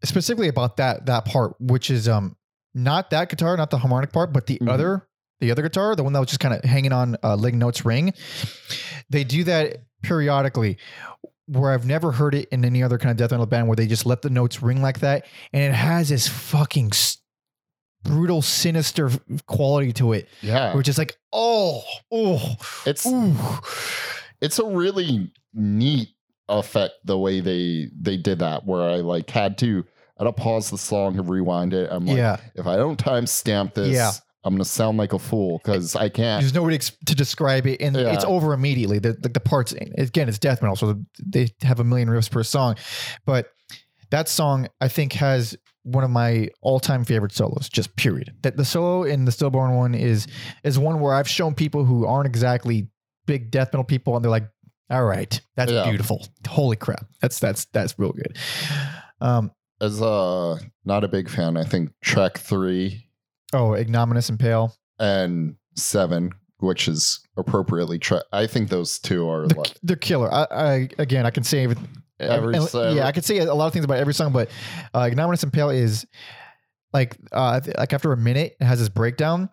specifically 0.04 0.48
about 0.48 0.76
that 0.78 1.06
that 1.06 1.24
part, 1.24 1.54
which 1.60 1.90
is 1.90 2.08
um 2.08 2.36
not 2.74 3.10
that 3.10 3.28
guitar, 3.28 3.56
not 3.56 3.70
the 3.70 3.78
harmonic 3.78 4.12
part, 4.12 4.32
but 4.32 4.46
the 4.46 4.58
Mhm. 4.58 4.68
other 4.70 5.06
the 5.40 5.50
other 5.50 5.62
guitar, 5.62 5.96
the 5.96 6.04
one 6.04 6.12
that 6.12 6.20
was 6.20 6.28
just 6.28 6.40
kind 6.40 6.52
of 6.54 6.62
hanging 6.64 6.92
on 6.92 7.16
uh, 7.22 7.34
Lig 7.34 7.54
Notes 7.54 7.84
ring. 7.84 8.12
They 9.08 9.24
do 9.24 9.44
that 9.44 9.78
periodically. 10.02 10.76
Where 11.46 11.72
I've 11.72 11.84
never 11.86 12.12
heard 12.12 12.36
it 12.36 12.48
in 12.52 12.64
any 12.64 12.80
other 12.82 12.96
kind 12.96 13.10
of 13.10 13.16
death 13.16 13.32
metal 13.32 13.44
band, 13.46 13.66
where 13.66 13.74
they 13.74 13.88
just 13.88 14.06
let 14.06 14.22
the 14.22 14.30
notes 14.30 14.62
ring 14.62 14.82
like 14.82 15.00
that, 15.00 15.26
and 15.52 15.62
it 15.64 15.74
has 15.74 16.08
this 16.10 16.28
fucking 16.28 16.92
brutal, 18.02 18.42
sinister 18.42 19.10
quality 19.46 19.92
to 19.94 20.12
it, 20.12 20.28
Yeah, 20.42 20.74
which 20.74 20.88
is 20.88 20.98
like, 20.98 21.16
oh, 21.32 21.82
oh, 22.12 22.56
it's 22.86 23.06
ooh. 23.06 23.34
it's 24.40 24.58
a 24.58 24.64
really 24.66 25.30
neat 25.54 26.08
effect 26.48 26.94
the 27.04 27.18
way 27.18 27.40
they 27.40 27.88
they 28.00 28.16
did 28.16 28.40
that. 28.40 28.64
Where 28.66 28.82
I 28.82 28.96
like 28.96 29.30
had 29.30 29.58
to 29.58 29.84
I 30.18 30.24
had 30.24 30.36
to 30.36 30.42
pause 30.42 30.70
the 30.70 30.78
song 30.78 31.18
and 31.18 31.28
rewind 31.28 31.72
it. 31.74 31.88
I'm 31.90 32.06
like, 32.06 32.16
yeah. 32.16 32.36
if 32.54 32.66
I 32.66 32.76
don't 32.76 33.02
timestamp 33.02 33.74
this, 33.74 33.94
Yeah. 33.94 34.12
I'm 34.42 34.54
gonna 34.54 34.64
sound 34.64 34.96
like 34.96 35.12
a 35.12 35.18
fool 35.18 35.60
because 35.62 35.94
I 35.94 36.08
can't. 36.08 36.40
There's 36.42 36.54
no 36.54 36.62
way 36.62 36.78
to, 36.78 37.04
to 37.06 37.14
describe 37.14 37.66
it, 37.66 37.80
and 37.82 37.94
Yeah. 37.94 38.14
it's 38.14 38.24
over 38.24 38.54
immediately. 38.54 38.98
The, 38.98 39.12
the 39.12 39.28
the 39.28 39.40
parts 39.40 39.72
again, 39.72 40.28
it's 40.28 40.38
death 40.38 40.62
metal, 40.62 40.76
so 40.76 40.98
they 41.22 41.48
have 41.62 41.78
a 41.78 41.84
million 41.84 42.08
riffs 42.08 42.30
per 42.30 42.42
song. 42.42 42.76
But 43.26 43.48
that 44.10 44.28
song, 44.30 44.68
I 44.80 44.88
think, 44.88 45.12
has 45.12 45.56
one 45.82 46.04
of 46.04 46.10
my 46.10 46.48
all 46.60 46.78
time 46.80 47.04
favorite 47.04 47.32
solos. 47.32 47.68
Just 47.68 47.94
period. 47.96 48.34
That 48.42 48.56
the 48.56 48.64
solo 48.64 49.04
in 49.04 49.24
the 49.24 49.32
Stillborn 49.32 49.76
one 49.76 49.94
is 49.94 50.26
is 50.64 50.78
one 50.78 51.00
where 51.00 51.14
I've 51.14 51.28
shown 51.28 51.54
people 51.54 51.84
who 51.84 52.06
aren't 52.06 52.26
exactly 52.26 52.88
big 53.26 53.50
death 53.50 53.68
metal 53.72 53.84
people, 53.84 54.14
and 54.16 54.24
they're 54.24 54.30
like, 54.30 54.48
"All 54.90 55.04
right, 55.04 55.40
that's 55.56 55.72
Yeah. 55.72 55.88
beautiful. 55.88 56.26
Holy 56.48 56.76
crap, 56.76 57.06
that's 57.20 57.38
that's 57.38 57.64
that's 57.66 57.98
real 57.98 58.12
good." 58.12 58.36
Um, 59.20 59.50
As 59.80 60.00
uh 60.02 60.58
not 60.84 61.04
a 61.04 61.08
big 61.08 61.28
fan, 61.28 61.56
I 61.56 61.64
think 61.64 61.90
track 62.02 62.38
three 62.38 63.06
oh, 63.52 63.74
ignominious 63.74 64.28
and 64.28 64.38
pale. 64.38 64.74
and 64.98 65.56
seven, 65.76 66.30
which 66.58 66.88
is 66.88 67.20
appropriately 67.36 67.98
track. 67.98 68.22
I 68.32 68.46
think 68.46 68.68
those 68.68 68.98
two 68.98 69.28
are 69.28 69.46
they're, 69.48 69.56
like 69.58 69.72
they're 69.82 69.96
killer. 69.96 70.32
I, 70.32 70.46
I 70.50 70.88
again, 70.98 71.24
I 71.26 71.30
can 71.30 71.44
say 71.44 71.66
every, 72.20 72.56
and- 72.56 72.64
song. 72.68 72.96
yeah, 72.96 73.06
I 73.06 73.12
could 73.12 73.24
say 73.24 73.38
a 73.38 73.54
lot 73.54 73.66
of 73.66 73.72
things 73.72 73.84
about 73.84 73.98
every 73.98 74.14
song, 74.14 74.32
but 74.32 74.50
uh, 74.94 75.08
Ignominious 75.10 75.42
and 75.42 75.52
Pale 75.52 75.70
is 75.70 76.06
like 76.92 77.16
uh, 77.32 77.60
like 77.78 77.92
after 77.92 78.12
a 78.12 78.16
minute, 78.16 78.56
it 78.60 78.64
has 78.64 78.78
this 78.78 78.88
breakdown. 78.88 79.48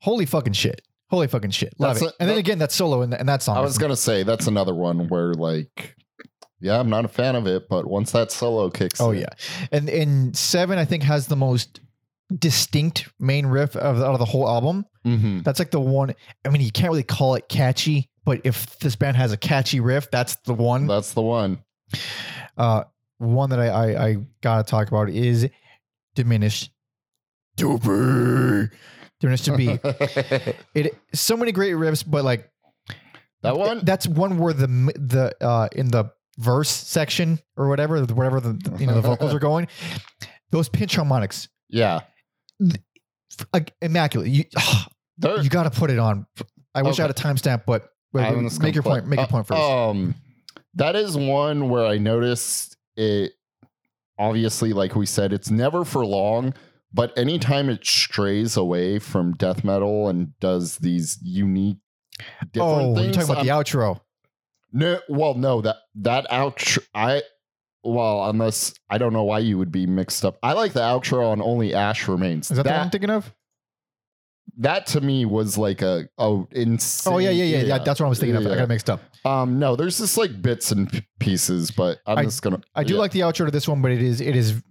Holy 0.00 0.26
fucking 0.26 0.52
shit! 0.54 0.82
Holy 1.10 1.26
fucking 1.28 1.50
shit! 1.50 1.74
Love 1.78 1.94
That's 1.94 2.06
it. 2.06 2.08
a- 2.18 2.22
and 2.22 2.28
then 2.28 2.36
that- 2.36 2.40
again, 2.40 2.58
that 2.58 2.72
solo 2.72 3.02
in, 3.02 3.10
th- 3.10 3.20
in 3.20 3.26
that 3.26 3.42
song. 3.42 3.56
I 3.56 3.60
was 3.60 3.78
gonna 3.78 3.96
say 3.96 4.22
that's 4.22 4.46
another 4.46 4.74
one 4.74 5.08
where 5.08 5.34
like 5.34 5.96
yeah, 6.60 6.78
I'm 6.78 6.88
not 6.90 7.04
a 7.04 7.08
fan 7.08 7.34
of 7.36 7.46
it, 7.46 7.68
but 7.68 7.86
once 7.86 8.12
that 8.12 8.30
solo 8.30 8.70
kicks 8.70 9.00
Oh 9.00 9.10
in- 9.10 9.20
yeah, 9.20 9.26
and 9.72 9.88
and 9.88 10.36
seven 10.36 10.78
I 10.78 10.84
think 10.84 11.02
has 11.04 11.26
the 11.26 11.36
most 11.36 11.80
distinct 12.36 13.08
main 13.20 13.46
riff 13.46 13.76
of, 13.76 13.98
out 14.00 14.12
of 14.14 14.18
the 14.18 14.24
whole 14.24 14.48
album. 14.48 14.86
Mhm. 15.06 15.44
That's 15.44 15.58
like 15.58 15.70
the 15.70 15.80
one. 15.80 16.14
I 16.44 16.48
mean, 16.48 16.62
you 16.62 16.70
can't 16.72 16.88
really 16.90 17.02
call 17.02 17.34
it 17.34 17.48
catchy, 17.48 18.08
but 18.24 18.40
if 18.44 18.78
this 18.78 18.96
band 18.96 19.16
has 19.16 19.32
a 19.32 19.36
catchy 19.36 19.80
riff, 19.80 20.10
that's 20.10 20.36
the 20.46 20.54
one. 20.54 20.86
that's 20.86 21.12
the 21.12 21.22
one. 21.22 21.58
Uh, 22.56 22.84
one 23.18 23.50
that 23.50 23.60
I 23.60 23.68
I, 23.68 24.06
I 24.08 24.16
gotta 24.40 24.64
talk 24.64 24.88
about 24.88 25.08
is 25.08 25.48
diminished. 26.14 26.70
To 27.58 27.78
be 27.78 28.76
diminished 29.20 29.44
to 29.46 29.56
be. 29.56 29.78
It 30.74 30.98
so 31.14 31.36
many 31.36 31.52
great 31.52 31.74
riffs, 31.74 32.04
but 32.06 32.24
like 32.24 32.50
that 33.42 33.56
one? 33.56 33.84
that's 33.84 34.06
one 34.06 34.38
where 34.38 34.52
the 34.52 34.66
the 34.66 35.34
uh 35.44 35.68
in 35.72 35.88
the 35.88 36.10
verse 36.38 36.70
section 36.70 37.38
or 37.56 37.68
whatever, 37.68 38.02
whatever 38.04 38.40
the 38.40 38.76
you 38.78 38.86
know 38.86 38.94
the 38.94 39.00
vocals 39.00 39.34
are 39.34 39.38
going, 39.50 39.68
those 40.50 40.68
pinch 40.68 40.96
harmonics, 40.96 41.48
yeah. 41.68 42.00
like, 43.52 43.72
immaculate. 43.80 44.28
You 44.28 44.44
They're- 45.18 45.40
you 45.40 45.50
got 45.50 45.64
to 45.64 45.70
put 45.70 45.90
it 45.90 45.98
on. 45.98 46.26
I 46.74 46.82
wish 46.82 46.98
I 46.98 47.02
had 47.02 47.10
a 47.10 47.14
timestamp, 47.14 47.64
but 47.66 47.88
make 48.12 48.74
your 48.74 48.82
point. 48.82 49.06
Make 49.06 49.18
your 49.18 49.24
uh, 49.24 49.28
point 49.28 49.46
first. 49.46 49.60
Um, 49.60 50.14
that 50.74 50.96
is 50.96 51.16
one 51.16 51.68
where 51.68 51.86
I 51.86 51.98
noticed 51.98 52.76
it. 52.96 53.32
Obviously, 54.18 54.72
like 54.72 54.94
we 54.94 55.06
said, 55.06 55.32
it's 55.32 55.50
never 55.50 55.84
for 55.84 56.04
long. 56.04 56.54
But 56.94 57.16
anytime 57.16 57.70
it 57.70 57.86
strays 57.86 58.56
away 58.56 58.98
from 58.98 59.32
death 59.32 59.64
metal 59.64 60.08
and 60.08 60.38
does 60.40 60.76
these 60.76 61.18
unique, 61.22 61.78
different 62.52 62.82
oh, 62.82 62.94
things, 62.94 63.16
you're 63.16 63.24
talking 63.24 63.30
about 63.30 63.36
I'm- 63.38 63.46
the 63.46 63.52
outro. 63.52 64.00
No, 64.74 65.00
well, 65.08 65.34
no 65.34 65.60
that 65.60 65.76
that 65.96 66.26
outro. 66.28 66.82
I 66.94 67.22
well, 67.84 68.28
unless 68.28 68.74
I 68.88 68.98
don't 68.98 69.12
know 69.12 69.24
why 69.24 69.40
you 69.40 69.58
would 69.58 69.72
be 69.72 69.86
mixed 69.86 70.24
up. 70.24 70.38
I 70.42 70.52
like 70.52 70.72
the 70.72 70.80
outro 70.80 71.26
on 71.26 71.42
Only 71.42 71.74
Ash 71.74 72.08
Remains. 72.08 72.50
Is 72.50 72.56
that, 72.56 72.62
the 72.62 72.70
one 72.70 72.78
I'm 72.78 72.86
that 72.86 72.92
thinking 72.92 73.10
of? 73.10 73.34
That 74.58 74.86
to 74.88 75.00
me 75.00 75.24
was 75.24 75.56
like 75.56 75.82
a 75.82 76.08
oh 76.18 76.46
insane. 76.52 77.12
Oh 77.12 77.18
yeah, 77.18 77.30
yeah, 77.30 77.44
yeah, 77.44 77.62
yeah. 77.64 77.78
That's 77.78 78.00
what 78.00 78.06
I 78.06 78.08
was 78.08 78.18
thinking 78.20 78.36
of. 78.36 78.46
I 78.46 78.56
got 78.56 78.68
mixed 78.68 78.90
up. 78.90 79.00
Um, 79.24 79.58
no, 79.58 79.76
there's 79.76 79.98
just 79.98 80.18
like 80.18 80.42
bits 80.42 80.72
and 80.72 81.04
pieces, 81.20 81.70
but 81.70 81.98
I'm 82.06 82.18
I- 82.18 82.24
just 82.24 82.42
gonna. 82.42 82.60
I 82.74 82.84
do 82.84 82.94
yeah. 82.94 83.00
like 83.00 83.12
the 83.12 83.20
outro 83.20 83.44
to 83.46 83.50
this 83.50 83.68
one, 83.68 83.80
but 83.82 83.90
it 83.92 84.02
is 84.02 84.20
it 84.20 84.36
is 84.36 84.62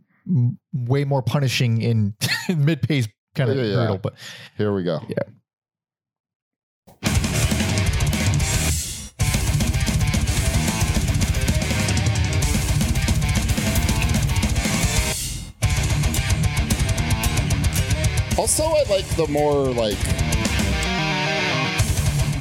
way 0.74 1.04
more 1.04 1.22
punishing 1.22 1.82
in, 1.82 2.14
mid 2.56 2.82
pace 2.82 3.08
kind 3.36 3.50
of 3.50 3.58
Yeah, 3.58 3.64
yeah. 3.64 3.76
brutal. 3.76 3.98
But 3.98 4.14
Here 4.58 4.74
we 4.74 4.84
go. 4.84 5.00
Yeah. 5.08 5.24
Also, 18.42 18.64
I 18.64 18.82
like 18.90 19.06
the 19.18 19.28
more 19.28 19.68
like 19.70 19.94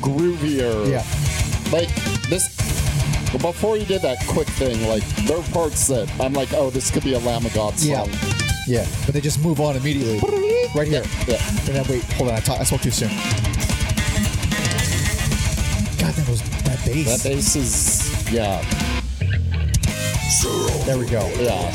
groovier. 0.01 0.89
Yeah. 0.91 1.05
Like 1.71 1.95
this. 2.31 2.49
Before 3.33 3.77
you 3.77 3.85
did 3.85 4.01
that 4.01 4.17
quick 4.27 4.49
thing, 4.49 4.89
like 4.89 5.05
there 5.27 5.37
are 5.37 5.43
parts 5.53 5.87
that 5.89 6.11
I'm 6.19 6.33
like, 6.33 6.55
oh, 6.55 6.71
this 6.71 6.91
could 6.91 7.05
be 7.05 7.13
a 7.13 7.19
Lamb 7.19 7.45
of 7.45 7.53
God 7.53 7.75
Yeah. 7.81 8.05
song. 8.05 8.11
Yeah, 8.67 8.87
but 9.05 9.13
they 9.13 9.21
just 9.21 9.45
move 9.45 9.61
on 9.61 9.77
immediately. 9.77 10.21
Right 10.75 10.89
here. 10.89 11.05
Yeah. 11.29 11.37
And 11.67 11.77
then 11.77 11.85
wait, 11.87 12.03
hold 12.15 12.31
on. 12.31 12.37
I, 12.37 12.41
talk, 12.41 12.61
I 12.61 12.65
spoke 12.65 12.81
too 12.81 12.91
soon. 12.91 13.11
God, 15.99 16.15
that 16.15 16.27
was 16.31 16.41
that 16.65 16.83
bass. 16.87 17.23
That 17.23 17.29
bass 17.29 17.57
is 17.57 18.33
yeah, 18.33 18.63
there 20.87 20.97
we 20.97 21.05
go. 21.05 21.29
yeah. 21.39 21.71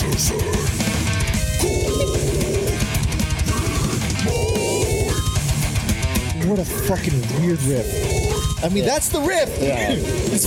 What 6.47 6.59
a 6.59 6.65
fucking 6.65 7.41
weird 7.41 7.61
riff. 7.63 8.63
I 8.63 8.69
mean, 8.69 8.85
that's 8.85 9.09
the 9.09 9.19
riff. 9.19 9.49
Yeah. 9.59 9.87
it's 9.89 10.45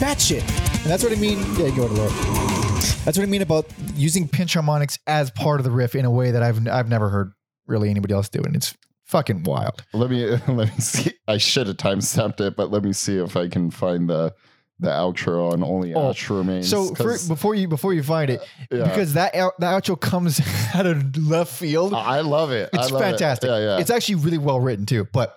that 0.00 0.20
shit. 0.20 0.42
And 0.42 0.86
that's 0.86 1.02
what 1.04 1.12
I 1.12 1.16
mean. 1.16 1.38
Yeah, 1.56 1.70
go 1.76 1.86
to 1.88 1.94
the 1.94 2.58
that's 3.04 3.16
what 3.16 3.24
I 3.24 3.30
mean 3.30 3.42
about 3.42 3.66
using 3.94 4.28
pinch 4.28 4.54
harmonics 4.54 4.98
as 5.06 5.30
part 5.30 5.60
of 5.60 5.64
the 5.64 5.70
riff 5.70 5.94
in 5.94 6.04
a 6.04 6.10
way 6.10 6.30
that 6.30 6.42
I've 6.42 6.66
I've 6.68 6.88
never 6.88 7.08
heard 7.08 7.32
really 7.66 7.90
anybody 7.90 8.14
else 8.14 8.28
do, 8.28 8.40
and 8.42 8.56
it's 8.56 8.74
fucking 9.04 9.44
wild. 9.44 9.84
Let 9.92 10.10
me 10.10 10.26
let 10.48 10.48
me 10.48 10.78
see. 10.78 11.12
I 11.26 11.38
should 11.38 11.66
have 11.66 11.76
time 11.76 12.00
stamped 12.00 12.40
it, 12.40 12.56
but 12.56 12.70
let 12.70 12.82
me 12.82 12.92
see 12.92 13.18
if 13.18 13.36
I 13.36 13.48
can 13.48 13.70
find 13.70 14.08
the 14.08 14.34
the 14.80 14.90
outro 14.90 15.52
on 15.52 15.62
Only 15.64 15.94
Oh, 15.94 16.10
Ash 16.10 16.30
Remains. 16.30 16.68
So 16.68 16.94
for, 16.94 17.16
before 17.28 17.54
you 17.54 17.66
before 17.68 17.94
you 17.94 18.02
find 18.02 18.30
it, 18.30 18.40
yeah. 18.70 18.84
because 18.84 19.14
that 19.14 19.34
out, 19.34 19.58
that 19.60 19.82
outro 19.82 20.00
comes 20.00 20.40
out 20.74 20.86
of 20.86 21.16
left 21.16 21.52
field, 21.52 21.94
I 21.94 22.20
love 22.20 22.52
it. 22.52 22.70
I 22.72 22.78
it's 22.80 22.90
love 22.92 23.02
it. 23.02 23.04
fantastic. 23.04 23.48
Yeah, 23.48 23.58
yeah. 23.58 23.78
It's 23.78 23.90
actually 23.90 24.16
really 24.16 24.38
well 24.38 24.60
written 24.60 24.86
too. 24.86 25.06
But 25.12 25.36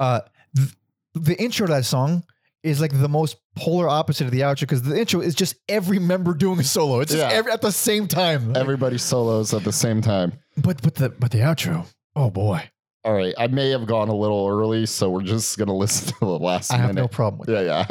uh, 0.00 0.20
th- 0.56 0.68
the 1.14 1.40
intro 1.42 1.66
to 1.66 1.72
that 1.74 1.84
song 1.84 2.24
is 2.62 2.80
like 2.80 2.92
the 2.98 3.08
most 3.08 3.36
polar 3.56 3.88
opposite 3.88 4.24
of 4.24 4.30
the 4.30 4.40
outro 4.40 4.60
because 4.60 4.82
the 4.82 4.98
intro 4.98 5.20
is 5.20 5.34
just 5.34 5.56
every 5.68 5.98
member 5.98 6.32
doing 6.32 6.58
a 6.60 6.64
solo. 6.64 7.00
It's 7.00 7.10
just 7.12 7.20
Yeah. 7.22 7.36
every, 7.36 7.52
at 7.52 7.60
the 7.60 7.72
same 7.72 8.06
time. 8.06 8.56
Everybody 8.56 8.98
solos 8.98 9.52
at 9.52 9.64
the 9.64 9.72
same 9.72 10.00
time. 10.00 10.32
but 10.56 10.80
but 10.80 10.94
the 10.94 11.08
but 11.10 11.32
the 11.32 11.38
outro, 11.38 11.86
oh 12.16 12.30
boy, 12.30 12.62
All 13.04 13.12
right, 13.14 13.34
I 13.36 13.48
may 13.48 13.70
have 13.70 13.86
gone 13.86 14.08
a 14.08 14.14
little 14.14 14.46
early, 14.48 14.86
so 14.86 15.10
we're 15.10 15.22
just 15.22 15.58
gonna 15.58 15.74
listen 15.76 16.12
to 16.14 16.18
the 16.20 16.26
last 16.26 16.72
I 16.72 16.76
have 16.76 16.94
no 16.94 17.08
problem 17.08 17.40
with 17.40 17.48
it. 17.48 17.52
yeah, 17.52 17.60
yeah. 17.62 17.86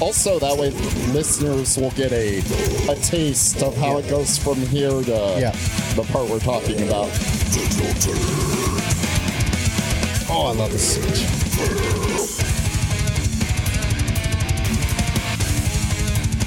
Also, 0.00 0.38
that 0.38 0.56
way 0.56 0.70
listeners 1.12 1.76
will 1.76 1.90
get 1.92 2.10
a 2.12 2.38
a 2.90 2.94
taste 2.96 3.62
of 3.62 3.76
how 3.76 3.98
it 3.98 4.08
goes 4.08 4.38
from 4.38 4.56
here 4.56 4.90
to 5.02 5.36
Yeah. 5.38 5.50
the 5.94 6.04
part 6.10 6.28
we're 6.28 6.38
talking 6.40 6.80
about. 6.88 7.08
Oh, 10.32 10.46
I 10.46 10.52
love 10.54 10.70
this. 10.72 10.96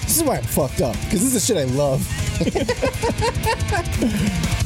This 0.01 0.17
is 0.17 0.23
why 0.23 0.37
I'm 0.37 0.43
fucked 0.43 0.81
up 0.81 0.95
because 1.03 1.21
this 1.21 1.33
is 1.33 1.33
the 1.33 1.39
shit 1.39 1.57
I 1.57 1.63
love. 1.73 2.07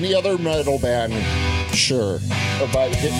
Any 0.00 0.14
other 0.14 0.38
metal 0.38 0.78
band, 0.78 1.12
sure, 1.76 2.20
but 2.72 2.88
it, 3.04 3.12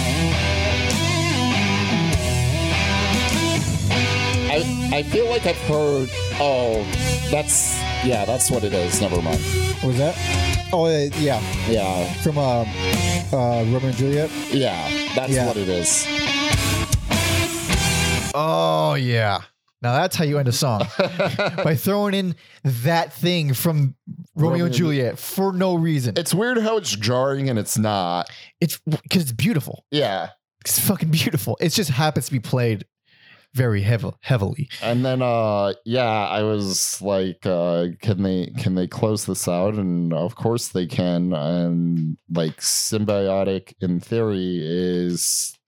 I 4.48 4.90
I 4.90 5.02
feel 5.02 5.28
like 5.28 5.44
I've 5.44 5.60
heard. 5.68 6.08
Oh, 6.40 6.82
that's 7.30 7.76
yeah, 8.02 8.24
that's 8.24 8.50
what 8.50 8.64
it 8.64 8.72
is. 8.72 8.98
Never 8.98 9.20
mind. 9.20 9.40
What 9.82 9.88
was 9.88 9.98
that? 9.98 10.16
Oh, 10.72 10.86
uh, 10.86 11.10
yeah, 11.18 11.42
Yeah, 11.68 12.10
from 12.22 12.38
uh, 12.38 12.64
uh, 13.30 13.62
Romeo 13.68 13.88
and 13.88 13.96
Juliet. 13.96 14.30
yeah, 14.50 14.88
that's 15.14 15.32
Yeah. 15.34 15.46
what 15.48 15.58
it 15.58 15.68
is. 15.68 16.06
Oh 18.34 18.94
yeah. 18.94 19.40
Now 19.82 19.94
that's 19.94 20.14
how 20.14 20.24
you 20.24 20.38
end 20.38 20.48
a 20.48 20.52
song 20.52 20.86
by 20.98 21.74
throwing 21.74 22.14
in 22.14 22.34
that 22.64 23.14
thing 23.14 23.54
from 23.54 23.94
Romeo, 24.34 24.50
Romeo 24.50 24.64
and 24.66 24.74
Juliet 24.74 25.18
for 25.18 25.52
no 25.52 25.74
reason. 25.74 26.14
It's 26.18 26.34
weird 26.34 26.58
how 26.58 26.76
it's 26.76 26.94
jarring 26.94 27.48
and 27.48 27.58
it's 27.58 27.78
not. 27.78 28.28
It's 28.60 28.78
because 28.78 29.22
it's 29.22 29.32
beautiful. 29.32 29.86
Yeah. 29.90 30.30
It's 30.60 30.78
fucking 30.78 31.10
beautiful. 31.10 31.56
It 31.60 31.70
just 31.70 31.90
happens 31.90 32.26
to 32.26 32.32
be 32.32 32.40
played 32.40 32.84
very 33.54 33.80
heavy, 33.80 34.10
heavily. 34.20 34.68
And 34.82 35.04
then 35.04 35.22
uh 35.22 35.72
yeah, 35.86 36.26
I 36.28 36.42
was 36.42 37.00
like 37.00 37.46
uh 37.46 37.86
can 38.02 38.22
they 38.22 38.52
can 38.58 38.74
they 38.74 38.86
close 38.86 39.24
this 39.24 39.48
out 39.48 39.74
and 39.74 40.12
of 40.12 40.36
course 40.36 40.68
they 40.68 40.86
can 40.86 41.32
and 41.32 42.18
like 42.30 42.58
symbiotic 42.58 43.72
in 43.80 43.98
theory 43.98 44.60
is 44.62 45.58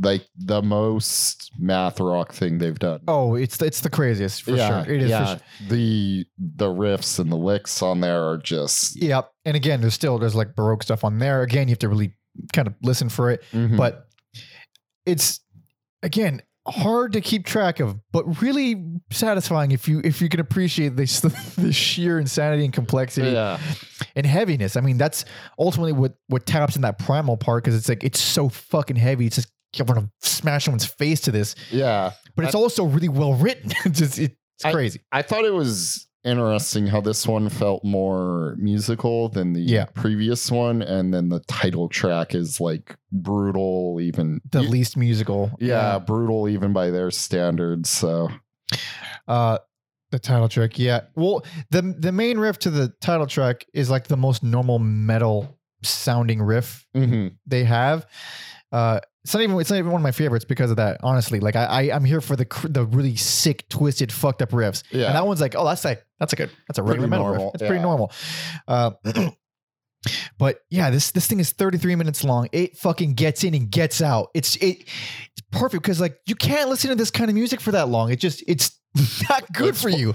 like 0.00 0.26
the 0.36 0.62
most 0.62 1.50
math 1.58 2.00
rock 2.00 2.32
thing 2.32 2.58
they've 2.58 2.78
done. 2.78 3.00
Oh, 3.08 3.34
it's 3.34 3.60
it's 3.60 3.80
the 3.80 3.90
craziest 3.90 4.42
for 4.42 4.52
yeah, 4.52 4.84
sure. 4.84 4.94
It 4.94 5.02
is. 5.02 5.10
yeah. 5.10 5.24
For 5.36 5.38
sure. 5.38 5.68
The 5.68 6.26
the 6.38 6.66
riffs 6.68 7.18
and 7.18 7.30
the 7.30 7.36
licks 7.36 7.82
on 7.82 8.00
there 8.00 8.22
are 8.28 8.38
just 8.38 9.00
Yep. 9.02 9.30
And 9.44 9.56
again, 9.56 9.80
there's 9.80 9.94
still 9.94 10.18
there's 10.18 10.34
like 10.34 10.54
baroque 10.56 10.82
stuff 10.82 11.04
on 11.04 11.18
there. 11.18 11.42
Again, 11.42 11.68
you 11.68 11.72
have 11.72 11.78
to 11.80 11.88
really 11.88 12.14
kind 12.54 12.66
of 12.68 12.74
listen 12.82 13.08
for 13.10 13.30
it. 13.30 13.42
Mhm. 13.52 13.76
But 13.76 14.06
it's 15.04 15.40
again 16.02 16.40
hard 16.68 17.12
to 17.12 17.20
keep 17.20 17.44
track 17.44 17.80
of, 17.80 17.98
but 18.12 18.40
really 18.40 18.84
satisfying 19.10 19.72
if 19.72 19.88
you 19.88 20.00
if 20.04 20.22
you 20.22 20.28
can 20.28 20.38
appreciate 20.40 20.96
this 20.96 21.20
the 21.56 21.72
sheer 21.72 22.18
insanity 22.20 22.64
and 22.64 22.72
complexity 22.72 23.30
Yeah. 23.32 23.58
and 24.14 24.24
heaviness. 24.24 24.76
I 24.76 24.80
mean, 24.80 24.96
that's 24.96 25.24
ultimately 25.58 25.92
what 25.92 26.14
what 26.28 26.46
taps 26.46 26.76
in 26.76 26.82
that 26.82 26.98
primal 26.98 27.36
part 27.36 27.64
because 27.64 27.76
it's 27.76 27.88
like 27.88 28.04
it's 28.04 28.20
so 28.20 28.48
fucking 28.48 28.96
heavy. 28.96 29.26
It's 29.26 29.36
just 29.36 29.48
you 29.76 29.84
want 29.84 30.00
to 30.00 30.28
smash 30.28 30.64
someone's 30.64 30.84
face 30.86 31.20
to 31.22 31.30
this, 31.30 31.54
Yeah. 31.70 32.12
but 32.36 32.44
it's 32.44 32.54
also 32.54 32.84
really 32.84 33.08
well 33.08 33.34
written. 33.34 33.70
it's 33.84 33.98
just 33.98 34.18
it's 34.18 34.34
I- 34.64 34.72
crazy. 34.72 35.00
I 35.12 35.22
thought 35.22 35.44
it 35.44 35.54
was 35.54 36.06
interesting 36.24 36.86
how 36.86 37.00
this 37.00 37.26
one 37.26 37.48
felt 37.48 37.82
more 37.82 38.54
musical 38.58 39.28
than 39.28 39.52
the 39.54 39.60
Yeah. 39.60 39.86
previous 39.86 40.50
one, 40.52 40.80
and 40.82 41.12
then 41.12 41.28
the 41.30 41.40
title 41.48 41.88
track 41.88 42.34
is 42.34 42.60
like 42.60 42.96
brutal, 43.10 43.98
even 44.00 44.40
the 44.50 44.60
y- 44.60 44.66
least 44.68 44.96
musical. 44.96 45.50
yeah, 45.58 45.98
brutal 45.98 46.48
even 46.48 46.72
by 46.72 46.90
their 46.90 47.10
standards. 47.10 47.90
So 47.90 48.28
Uh 49.26 49.58
the 50.10 50.18
title 50.18 50.48
track, 50.48 50.78
yeah. 50.78 51.00
Well, 51.16 51.42
the 51.70 51.80
the 51.98 52.12
main 52.12 52.38
riff 52.38 52.58
to 52.60 52.70
the 52.70 52.92
title 53.00 53.26
track 53.26 53.64
is 53.72 53.88
like 53.90 54.08
the 54.08 54.16
most 54.16 54.42
normal 54.42 54.78
metal 54.78 55.58
sounding 55.82 56.40
riff 56.42 56.86
mhm. 56.94 57.34
they 57.46 57.64
have. 57.64 58.06
Uh 58.70 59.00
it's 59.24 59.32
not 59.34 59.42
even 59.42 59.58
it's 59.60 59.70
not 59.70 59.76
even 59.78 59.92
one 59.92 60.00
of 60.00 60.02
my 60.02 60.10
favorites 60.12 60.44
because 60.44 60.70
of 60.70 60.76
that. 60.78 60.98
Honestly, 61.02 61.38
like 61.40 61.54
I, 61.56 61.64
I 61.64 61.94
I'm 61.94 62.04
here 62.04 62.20
for 62.20 62.34
the 62.36 62.44
cr- 62.44 62.68
the 62.68 62.84
really 62.86 63.16
sick, 63.16 63.68
twisted, 63.68 64.10
fucked 64.12 64.42
up 64.42 64.50
riffs. 64.50 64.82
yeah, 64.90 65.06
And 65.06 65.14
that 65.14 65.26
one's 65.26 65.40
like, 65.40 65.54
oh, 65.54 65.64
that's 65.64 65.84
like 65.84 66.04
that's 66.18 66.32
a 66.32 66.36
good 66.36 66.50
that's 66.68 66.78
a 66.78 66.82
regular 66.82 67.08
Pretty 67.08 67.10
metal 67.10 67.26
normal, 67.26 67.44
riff. 67.46 67.54
It's 67.54 67.68
pretty 67.68 67.82
normal. 67.82 68.12
Uh, 68.66 68.90
but 70.38 70.60
yeah, 70.70 70.90
this 70.90 71.12
this 71.12 71.26
thing 71.26 71.38
is 71.40 71.52
33 71.52 71.94
minutes 71.94 72.24
long. 72.24 72.48
It 72.52 72.76
fucking 72.76 73.14
gets 73.14 73.44
in 73.44 73.54
and 73.54 73.70
gets 73.70 74.02
out. 74.02 74.30
It's 74.34 74.56
it 74.56 74.82
it's 74.82 75.42
perfect 75.52 75.82
because 75.82 76.00
like 76.00 76.18
you 76.26 76.34
can't 76.34 76.68
listen 76.68 76.90
to 76.90 76.96
this 76.96 77.10
kind 77.10 77.30
of 77.30 77.34
music 77.36 77.60
for 77.60 77.72
that 77.72 77.88
long. 77.88 78.10
It 78.10 78.16
just 78.16 78.42
it's 78.48 78.78
not 79.28 79.52
good 79.52 79.76
for 79.76 79.88
you. 79.88 80.14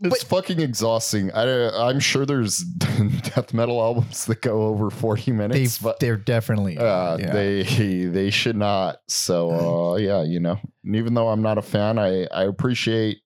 it's 0.00 0.22
fucking 0.24 0.60
exhausting. 0.60 1.32
I 1.32 1.44
I'm 1.88 2.00
sure 2.00 2.26
there's 2.26 2.58
death 2.58 3.54
metal 3.54 3.80
albums 3.80 4.26
that 4.26 4.42
go 4.42 4.62
over 4.62 4.90
40 4.90 5.22
They 5.22 5.32
minutes, 5.32 5.78
but 5.78 5.98
they're 6.00 6.16
definitely 6.16 6.78
uh, 6.78 7.16
yeah. 7.18 7.32
they 7.32 7.62
they 8.06 8.30
should 8.30 8.56
not. 8.56 8.98
So 9.08 9.94
uh, 9.94 9.96
yeah, 9.98 10.22
you 10.22 10.40
know, 10.40 10.58
and 10.84 10.96
even 10.96 11.14
though 11.14 11.28
I'm 11.28 11.42
not 11.42 11.58
a 11.58 11.62
fan, 11.62 11.98
I 11.98 12.24
I 12.26 12.44
appreciate 12.44 13.18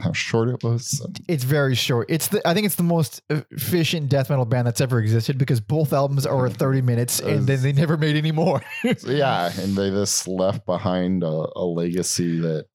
how 0.00 0.12
short 0.12 0.48
it 0.48 0.62
was. 0.62 1.04
it's 1.26 1.44
very 1.44 1.74
short. 1.74 2.06
It's 2.10 2.28
the 2.28 2.46
I 2.46 2.54
think 2.54 2.66
it's 2.66 2.74
the 2.74 2.82
most 2.82 3.22
efficient 3.30 4.08
death 4.08 4.28
metal 4.28 4.44
band 4.44 4.66
that's 4.66 4.80
ever 4.80 4.98
existed 5.00 5.38
because 5.38 5.60
both 5.60 5.92
albums 5.92 6.26
are 6.26 6.50
30 6.50 6.82
minutes 6.82 7.18
and 7.20 7.46
then 7.46 7.62
they 7.62 7.72
never 7.72 7.96
made 7.96 8.16
any 8.16 8.32
more. 8.32 8.62
Yeah, 9.06 9.50
and 9.58 9.74
they 9.76 9.90
just 9.90 10.28
left 10.28 10.66
behind 10.66 11.22
a, 11.22 11.46
a 11.56 11.64
legacy 11.64 12.40
that 12.40 12.66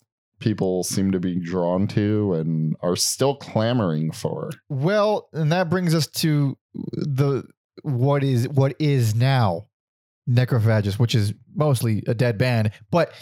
people 0.42 0.84
seem 0.84 1.12
to 1.12 1.20
be 1.20 1.39
drawn 1.39 1.88
to 1.88 2.34
and 2.34 2.76
are 2.82 2.96
still 2.96 3.36
clamoring 3.36 4.12
for. 4.12 4.50
Well, 4.70 5.30
and 5.34 5.52
that 5.52 5.70
brings 5.70 5.96
us 5.96 6.08
to 6.08 6.58
the 6.74 7.44
what 7.84 8.24
is 8.24 8.48
what 8.50 8.76
is 8.80 9.16
now 9.16 9.68
Necrophagist, 10.30 11.00
which 11.00 11.16
is 11.16 11.34
mostly 11.56 12.04
a 12.08 12.14
dead 12.14 12.38
band, 12.38 12.72
but 12.92 13.14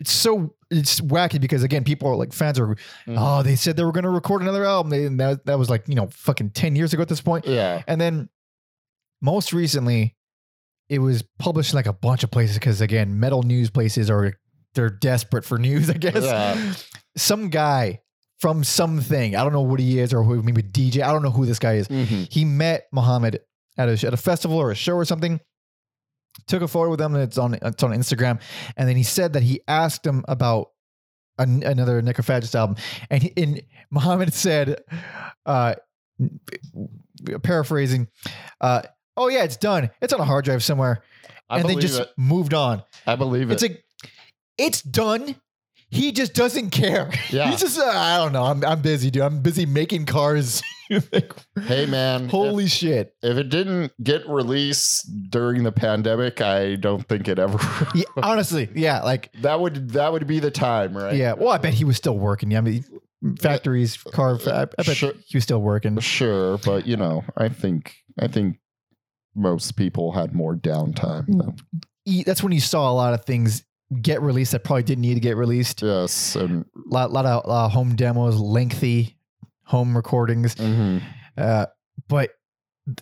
it's 0.00 0.12
so 0.12 0.54
it's 0.70 1.00
wacky 1.00 1.40
because 1.40 1.62
again, 1.62 1.84
people 1.84 2.08
are 2.08 2.16
like 2.16 2.32
fans 2.32 2.58
are 2.58 2.68
mm-hmm. 2.68 3.16
oh 3.16 3.42
they 3.42 3.56
said 3.56 3.76
they 3.76 3.84
were 3.84 3.92
going 3.92 4.04
to 4.04 4.10
record 4.10 4.42
another 4.42 4.64
album, 4.64 4.90
they, 4.90 5.06
and 5.06 5.18
that 5.20 5.46
that 5.46 5.58
was 5.58 5.70
like 5.70 5.88
you 5.88 5.94
know 5.94 6.08
fucking 6.08 6.50
ten 6.50 6.76
years 6.76 6.92
ago 6.92 7.02
at 7.02 7.08
this 7.08 7.20
point, 7.20 7.46
Yeah, 7.46 7.82
and 7.86 8.00
then 8.00 8.28
most 9.20 9.52
recently 9.52 10.16
it 10.88 11.00
was 11.00 11.22
published 11.38 11.72
in 11.72 11.76
like 11.76 11.86
a 11.86 11.92
bunch 11.92 12.24
of 12.24 12.30
places 12.30 12.56
because 12.58 12.80
again, 12.80 13.18
metal 13.18 13.42
news 13.42 13.70
places 13.70 14.10
are 14.10 14.34
they're 14.74 14.90
desperate 14.90 15.44
for 15.44 15.58
news, 15.58 15.90
I 15.90 15.94
guess. 15.94 16.24
Yeah. 16.24 16.74
Some 17.16 17.48
guy 17.50 18.00
from 18.38 18.62
something, 18.62 19.34
I 19.34 19.42
don't 19.42 19.52
know 19.52 19.62
what 19.62 19.80
he 19.80 19.98
is 19.98 20.14
or 20.14 20.22
who 20.22 20.42
maybe 20.42 20.62
DJ, 20.62 21.02
I 21.02 21.12
don't 21.12 21.22
know 21.22 21.30
who 21.30 21.46
this 21.46 21.58
guy 21.58 21.74
is. 21.74 21.88
Mhm. 21.88 22.32
He 22.32 22.44
met 22.44 22.86
Muhammed 22.92 23.40
at 23.76 23.88
a 23.88 24.06
at 24.06 24.14
a 24.14 24.16
festival 24.16 24.56
or 24.58 24.70
a 24.70 24.74
show 24.76 24.94
or 24.94 25.04
something. 25.04 25.40
Took 26.46 26.62
a 26.62 26.68
photo 26.68 26.90
with 26.90 27.00
him 27.00 27.14
and 27.14 27.24
it's 27.24 27.36
on 27.38 27.54
it's 27.54 27.82
on 27.82 27.90
Instagram. 27.90 28.40
And 28.76 28.88
then 28.88 28.96
he 28.96 29.02
said 29.02 29.32
that 29.32 29.42
he 29.42 29.60
asked 29.66 30.06
him 30.06 30.24
about 30.28 30.68
an, 31.38 31.62
another 31.64 32.00
Necrophagist 32.02 32.54
album. 32.54 32.76
And, 33.10 33.22
he, 33.22 33.32
and 33.36 33.62
Muhammed 33.90 34.32
said, 34.32 34.82
uh, 35.46 35.74
paraphrasing, 37.42 38.08
uh, 38.60 38.82
oh 39.16 39.28
yeah, 39.28 39.44
it's 39.44 39.56
done. 39.56 39.90
It's 40.00 40.12
on 40.12 40.20
a 40.20 40.24
hard 40.24 40.44
drive 40.44 40.62
somewhere. 40.62 41.02
I 41.50 41.60
and 41.60 41.68
they 41.68 41.76
just 41.76 42.00
it. 42.00 42.10
moved 42.16 42.54
on. 42.54 42.82
I 43.06 43.16
believe 43.16 43.50
it. 43.50 43.54
It's 43.54 43.62
like, 43.62 43.82
it's 44.58 44.82
done. 44.82 45.36
He 45.90 46.12
just 46.12 46.34
doesn't 46.34 46.70
care. 46.70 47.10
Yeah. 47.30 47.50
He's 47.50 47.60
just, 47.60 47.78
uh, 47.78 47.84
I 47.84 48.18
don't 48.18 48.32
know. 48.32 48.44
I'm, 48.44 48.62
I'm 48.64 48.80
busy, 48.82 49.10
dude. 49.10 49.22
I'm 49.22 49.40
busy 49.40 49.64
making 49.66 50.06
cars. 50.06 50.62
Like, 51.12 51.34
hey 51.64 51.84
man, 51.84 52.30
holy 52.30 52.66
shit. 52.66 53.14
if, 53.22 53.32
if 53.32 53.36
it 53.36 53.50
didn't 53.50 53.92
get 54.02 54.26
released 54.26 55.06
during 55.28 55.62
the 55.62 55.70
pandemic, 55.70 56.40
I 56.40 56.76
don't 56.76 57.06
think 57.06 57.28
it 57.28 57.38
ever. 57.38 57.58
Yeah, 57.94 58.04
honestly, 58.16 58.70
yeah, 58.74 59.02
like, 59.02 59.30
that 59.42 59.60
would 59.60 59.90
that 59.90 60.10
would 60.10 60.26
be 60.26 60.40
the 60.40 60.50
time, 60.50 60.96
right? 60.96 61.14
yeah. 61.14 61.34
Well, 61.34 61.50
I 61.50 61.58
bet 61.58 61.74
he 61.74 61.84
was 61.84 61.98
still 61.98 62.16
working. 62.16 62.50
Yeah, 62.52 62.58
I 62.58 62.60
mean, 62.62 62.84
factories, 63.38 63.98
car. 63.98 64.38
I, 64.46 64.62
I 64.62 64.82
bet 64.82 64.96
Sure. 64.96 65.12
he 65.26 65.36
was 65.36 65.44
still 65.44 65.60
working. 65.60 65.98
Sure, 66.00 66.56
but 66.56 66.86
you 66.86 66.96
know, 66.96 67.22
I 67.36 67.50
think 67.50 67.94
I 68.18 68.26
think 68.26 68.56
most 69.36 69.72
people 69.76 70.12
had 70.12 70.32
more 70.34 70.56
downtime. 70.56 71.26
Though. 71.28 71.54
That's 72.24 72.42
when 72.42 72.52
you 72.52 72.60
saw 72.60 72.90
a 72.90 72.94
lot 72.94 73.12
of 73.12 73.26
things 73.26 73.62
get 74.02 74.20
released 74.22 74.52
that 74.52 74.64
probably 74.64 74.82
didn't 74.82 75.02
need 75.02 75.14
to 75.14 75.20
get 75.20 75.36
released. 75.36 75.82
Yes, 75.82 76.36
and 76.36 76.64
A 76.76 76.94
lot, 76.94 77.10
lot 77.12 77.24
of 77.26 77.48
uh, 77.48 77.68
home 77.68 77.94
demos, 77.96 78.36
lengthy 78.38 79.16
home 79.64 79.96
recordings. 79.96 80.54
mhm. 80.56 81.02
Uh, 81.36 81.66
but 82.08 82.30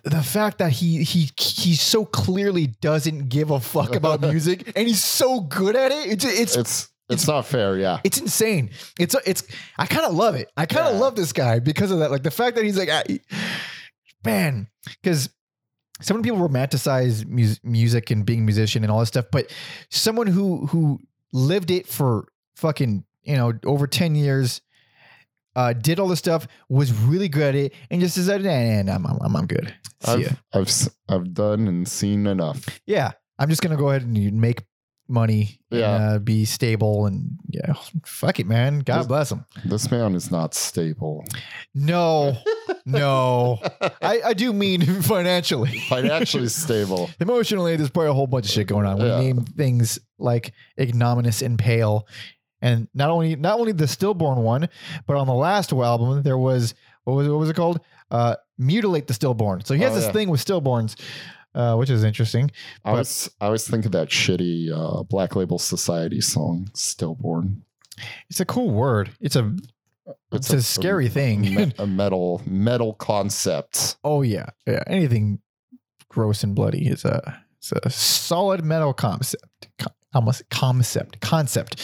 the 0.03 0.21
fact 0.21 0.57
that 0.57 0.71
he 0.71 1.03
he 1.03 1.29
he 1.39 1.75
so 1.75 2.03
clearly 2.05 2.67
doesn't 2.81 3.29
give 3.29 3.51
a 3.51 3.59
fuck 3.59 3.95
about 3.95 4.19
music 4.31 4.73
and 4.75 4.85
he's 4.87 5.01
so 5.03 5.39
good 5.39 5.75
at 5.77 5.91
it, 5.93 6.09
it's 6.09 6.25
it's 6.25 6.55
it's 6.57 6.89
it's 7.09 7.25
not 7.27 7.45
fair. 7.45 7.77
Yeah, 7.77 7.99
it's 8.03 8.17
insane. 8.17 8.69
It's 8.99 9.15
it's 9.25 9.43
I 9.77 9.85
kind 9.85 10.05
of 10.05 10.13
love 10.13 10.35
it. 10.35 10.49
I 10.57 10.65
kind 10.65 10.87
of 10.87 10.95
Yeah. 10.95 10.99
love 10.99 11.15
this 11.15 11.31
guy 11.31 11.59
because 11.59 11.89
of 11.91 11.99
that. 11.99 12.11
Like 12.11 12.23
the 12.23 12.31
fact 12.31 12.55
that 12.57 12.65
he's 12.65 12.77
like, 12.77 12.89
I, 12.89 13.03
man, 14.25 14.67
because 15.01 15.29
so 16.01 16.13
many 16.13 16.23
people 16.23 16.47
romanticize 16.47 17.25
mus- 17.27 17.59
music 17.63 18.11
and 18.11 18.25
being 18.25 18.39
a 18.39 18.43
musician 18.43 18.83
and 18.83 18.91
all 18.91 18.99
this 18.99 19.09
stuff, 19.09 19.25
but 19.31 19.51
someone 19.89 20.27
who 20.27 20.65
who 20.67 20.99
lived 21.33 21.71
it 21.71 21.87
for 21.87 22.27
fucking 22.55 23.03
you 23.23 23.35
know 23.35 23.53
over 23.65 23.87
ten 23.87 24.15
years. 24.15 24.61
Uh, 25.55 25.73
did 25.73 25.99
all 25.99 26.07
this 26.07 26.19
stuff, 26.19 26.45
was 26.69 26.93
really 26.93 27.27
good 27.27 27.41
at 27.41 27.55
it, 27.55 27.73
and 27.89 27.99
just 27.99 28.13
said, 28.13 28.43
"Nah, 28.43 28.83
nah, 28.83 28.83
nah, 28.99 29.09
I'm, 29.09 29.17
I'm, 29.25 29.35
I'm 29.37 29.47
good." 29.47 29.73
See. 30.05 30.11
I've 30.11 30.37
I've 30.53 30.67
s- 30.67 30.89
I've 31.09 31.33
done 31.33 31.67
and 31.67 31.87
seen 31.87 32.27
enough. 32.27 32.79
Yeah, 32.85 33.13
I'm 33.39 33.49
just 33.49 33.63
gonna 33.63 33.75
go 33.75 33.89
ahead 33.89 34.03
and 34.03 34.33
make 34.39 34.61
money, 35.09 35.59
Yeah. 35.69 35.85
uh, 36.15 36.19
be 36.19 36.45
stable, 36.45 37.05
and 37.05 37.37
yeah, 37.49 37.73
fuck 38.05 38.39
it, 38.39 38.47
man. 38.47 38.79
God 38.79 38.97
Just- 38.97 39.07
bless 39.07 39.31
him. 39.31 39.45
This 39.65 39.89
man 39.91 40.15
is 40.15 40.29
not 40.31 40.53
stable 40.53 41.23
No, 41.73 42.37
no, 42.85 43.59
I, 44.01 44.21
I 44.25 44.33
do 44.33 44.53
mean 44.53 44.81
financially. 45.01 45.79
financially 45.89 46.47
stable. 46.49 47.09
Emotionally, 47.19 47.75
there's 47.75 47.89
probably 47.89 48.09
a 48.09 48.13
whole 48.13 48.27
bunch 48.27 48.45
of 48.45 48.51
shit 48.51 48.67
going 48.67 48.85
on. 48.85 48.97
We 48.99 49.05
Yeah. 49.07 49.19
name 49.19 49.41
things 49.45 49.99
like 50.19 50.53
ignominious 50.79 51.41
and 51.41 51.57
pale, 51.59 52.07
and 52.61 52.87
not 52.93 53.09
only 53.09 53.35
not 53.35 53.59
only 53.59 53.71
the 53.71 53.87
stillborn 53.87 54.39
one, 54.39 54.67
but 55.05 55.15
on 55.15 55.27
the 55.27 55.33
last 55.33 55.71
album 55.71 56.23
there 56.23 56.37
was 56.37 56.73
what 57.03 57.13
was 57.13 57.27
what 57.27 57.37
was 57.39 57.49
it 57.49 57.55
called? 57.55 57.79
Uh, 58.09 58.35
mutilate 58.57 59.05
the 59.07 59.13
stillborn. 59.13 59.63
So 59.65 59.73
he 59.75 59.81
has 59.83 59.91
Oh, 59.91 59.95
this 59.95 60.05
yeah. 60.05 60.11
thing 60.13 60.29
with 60.29 60.43
stillborns, 60.43 60.95
uh, 61.57 61.75
which 61.75 61.89
is 61.89 62.03
interesting. 62.03 62.49
I 62.85 62.91
But- 62.91 62.97
was 62.99 63.29
I 63.41 63.49
was 63.49 63.67
thinking 63.67 63.91
that 63.91 64.09
shitty 64.09 64.71
uh, 64.71 65.03
Black 65.03 65.35
Label 65.35 65.59
Society 65.59 66.21
song, 66.21 66.69
"Stillborn." 66.73 67.63
It's 68.29 68.39
a 68.39 68.45
cool 68.45 68.69
word. 68.71 69.09
It's 69.19 69.35
a 69.35 69.53
it's, 70.31 70.53
a, 70.53 70.61
scary 70.61 71.09
thing. 71.09 71.41
me- 71.41 71.73
a 71.79 71.87
metal 71.87 72.41
metal 72.45 72.93
concept. 72.93 73.97
oh 74.03 74.21
yeah, 74.21 74.45
yeah. 74.65 74.83
Anything 74.87 75.39
gross 76.09 76.43
and 76.43 76.55
bloody 76.55 76.87
is 76.87 77.03
a 77.05 77.43
it's 77.57 77.71
a 77.71 77.89
solid 77.89 78.63
metal 78.63 78.93
concept. 78.93 79.43
Co- 79.79 79.91
almost 80.13 80.43
concept 80.49 81.19
concept. 81.21 81.81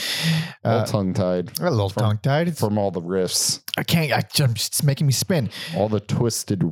All 0.64 0.80
Uh, 0.80 0.86
tongue 0.86 1.14
tied 1.14 1.60
a 1.60 1.70
little 1.72 1.90
tongue 1.90 2.20
tied. 2.24 2.58
From 2.58 2.78
all 2.78 2.92
the 2.92 3.02
riffs, 3.02 3.62
I 3.78 3.84
can't. 3.84 4.14
I 4.14 4.22
just 4.34 4.68
it's 4.68 4.84
making 4.84 5.08
me 5.08 5.14
spin. 5.14 5.50
all 5.76 5.90
the 5.90 6.00
twisted 6.00 6.64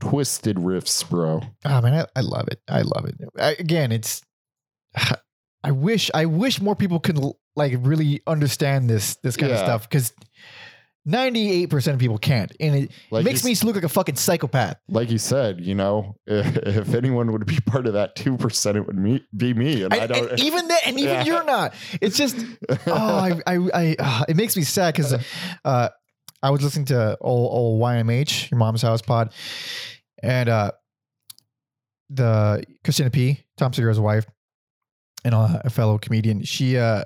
twisted 0.00 0.56
riffs, 0.56 1.08
bro. 1.08 1.40
Oh 1.64 1.80
man, 1.82 1.94
I, 1.94 2.06
I 2.16 2.20
love 2.22 2.48
it. 2.48 2.60
I 2.68 2.82
love 2.82 3.04
it. 3.06 3.14
I, 3.38 3.52
again, 3.58 3.92
it's. 3.92 4.22
I 5.64 5.72
wish. 5.72 6.10
I 6.14 6.26
wish 6.26 6.60
more 6.60 6.76
people 6.76 7.00
could 7.00 7.18
like 7.56 7.74
really 7.80 8.22
understand 8.26 8.88
this 8.88 9.16
this 9.16 9.36
kind 9.36 9.50
of 9.52 9.58
stuff 9.58 9.88
because 9.88 10.12
98% 11.06 11.94
of 11.94 11.98
people 11.98 12.18
can't. 12.18 12.52
And 12.60 12.74
it 12.76 12.90
Like 13.10 13.24
makes 13.24 13.42
you 13.42 13.50
me 13.50 13.56
look 13.64 13.74
like 13.76 13.84
a 13.84 13.88
fucking 13.88 14.16
psychopath. 14.16 14.76
like 14.88 15.10
you 15.10 15.18
said, 15.18 15.60
you 15.60 15.74
know, 15.74 16.16
if, 16.26 16.56
if 16.88 16.94
anyone 16.94 17.32
would 17.32 17.46
be 17.46 17.58
part 17.60 17.86
of 17.86 17.94
that 17.94 18.14
two 18.14 18.36
percent, 18.36 18.76
it 18.76 18.86
would 18.86 18.96
me, 18.98 19.24
be 19.36 19.54
me, 19.54 19.82
and 19.84 19.94
I, 19.94 20.00
I- 20.02 20.06
don't. 20.06 20.30
and 20.30 20.40
even 20.40 20.68
that, 20.68 20.80
and 20.86 20.98
even 20.98 21.14
Yeah. 21.14 21.24
you're 21.24 21.44
not. 21.44 21.74
It's 22.00 22.16
just, 22.18 22.36
oh, 22.86 22.92
I, 22.94 23.40
I, 23.46 23.56
I 23.74 23.96
uh, 23.98 24.24
it 24.28 24.36
makes 24.36 24.56
me 24.56 24.62
sad 24.62 24.94
because 24.94 25.14
uh, 25.64 25.88
I 26.42 26.50
was 26.50 26.62
listening 26.62 26.86
to 26.86 27.16
old, 27.20 27.52
old 27.52 27.80
YMH, 27.82 28.50
your 28.50 28.58
mom's 28.58 28.82
house 28.82 29.02
pod, 29.02 29.32
and 30.22 30.48
uh, 30.48 30.72
the 32.10 32.64
Christina 32.84 33.10
P, 33.10 33.40
Tom 33.56 33.72
Segura's 33.72 34.00
wife, 34.00 34.26
and 35.24 35.34
a 35.34 35.70
fellow 35.70 35.98
comedian. 35.98 36.42
She 36.44 36.76
uh, 36.76 37.04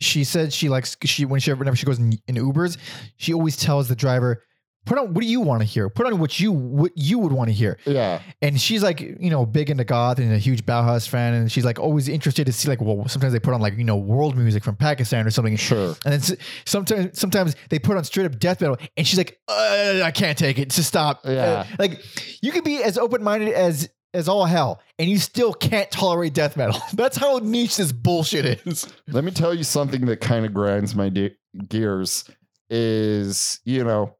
she 0.00 0.24
said 0.24 0.52
she 0.52 0.68
likes 0.68 0.96
she 1.04 1.24
when 1.24 1.40
she 1.40 1.52
whenever 1.52 1.76
she 1.76 1.86
goes 1.86 1.98
in, 1.98 2.12
in 2.26 2.36
Ubers, 2.36 2.78
she 3.16 3.34
always 3.34 3.56
tells 3.56 3.88
the 3.88 3.96
driver. 3.96 4.42
Put 4.88 4.98
on 4.98 5.12
what 5.12 5.20
do 5.22 5.28
you 5.28 5.40
want 5.42 5.60
to 5.60 5.66
hear? 5.66 5.90
Put 5.90 6.06
on 6.06 6.18
what 6.18 6.40
you 6.40 6.50
what 6.50 6.92
you 6.96 7.18
would 7.18 7.30
want 7.30 7.48
to 7.48 7.52
hear. 7.54 7.76
yeah, 7.84 8.22
And 8.40 8.58
she's 8.58 8.82
like, 8.82 9.00
you 9.00 9.28
know, 9.28 9.44
big 9.44 9.68
into 9.68 9.84
goth 9.84 10.18
and 10.18 10.32
a 10.32 10.38
huge 10.38 10.64
Bauhaus 10.64 11.06
fan, 11.06 11.34
and 11.34 11.52
she's 11.52 11.64
like 11.64 11.78
always 11.78 12.08
interested 12.08 12.46
to 12.46 12.52
see 12.54 12.68
like, 12.70 12.80
well, 12.80 13.06
sometimes 13.06 13.34
they 13.34 13.38
put 13.38 13.52
on 13.52 13.60
like 13.60 13.76
you 13.76 13.84
know 13.84 13.96
world 13.96 14.34
music 14.36 14.64
from 14.64 14.76
Pakistan 14.76 15.26
or 15.26 15.30
something, 15.30 15.56
sure. 15.56 15.94
and 16.06 16.14
then 16.22 16.38
sometimes 16.64 17.18
sometimes 17.20 17.54
they 17.68 17.78
put 17.78 17.98
on 17.98 18.04
straight 18.04 18.24
up 18.24 18.38
death 18.38 18.60
metal, 18.62 18.78
and 18.96 19.06
she's 19.06 19.18
like, 19.18 19.38
uh, 19.46 20.00
I 20.02 20.10
can't 20.10 20.38
take 20.38 20.58
it, 20.58 20.70
just 20.70 20.88
stop. 20.88 21.20
Yeah. 21.24 21.30
Uh, 21.42 21.66
like 21.78 22.02
you 22.42 22.50
can 22.50 22.64
be 22.64 22.82
as 22.82 22.96
open 22.96 23.22
minded 23.22 23.52
as 23.52 23.90
as 24.14 24.26
all 24.26 24.46
hell, 24.46 24.80
and 24.98 25.10
you 25.10 25.18
still 25.18 25.52
can't 25.52 25.90
tolerate 25.90 26.32
death 26.32 26.56
metal. 26.56 26.80
That's 26.94 27.18
how 27.18 27.38
niche 27.42 27.76
this 27.76 27.92
bullshit 27.92 28.66
is. 28.66 28.88
Let 29.06 29.22
me 29.22 29.32
tell 29.32 29.52
you 29.52 29.64
something 29.64 30.06
that 30.06 30.22
kind 30.22 30.46
of 30.46 30.54
grinds 30.54 30.94
my 30.94 31.10
de- 31.10 31.36
gears 31.68 32.24
is, 32.70 33.60
you 33.64 33.84
know, 33.84 34.16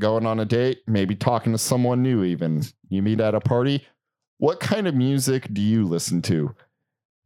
going 0.00 0.26
on 0.26 0.40
a 0.40 0.44
date, 0.44 0.80
maybe 0.86 1.14
talking 1.14 1.52
to 1.52 1.58
someone 1.58 2.02
new, 2.02 2.24
even. 2.24 2.64
You 2.88 3.02
meet 3.02 3.20
at 3.20 3.34
a 3.34 3.40
party. 3.40 3.86
What 4.38 4.58
kind 4.58 4.88
of 4.88 4.94
music 4.94 5.46
do 5.52 5.60
you 5.60 5.86
listen 5.86 6.22
to? 6.22 6.54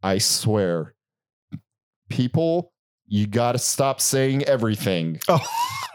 I 0.03 0.19
swear, 0.19 0.93
people, 2.09 2.71
you 3.07 3.25
got 3.25 3.53
to 3.53 3.57
stop 3.57 3.99
saying 4.01 4.43
everything. 4.43 5.19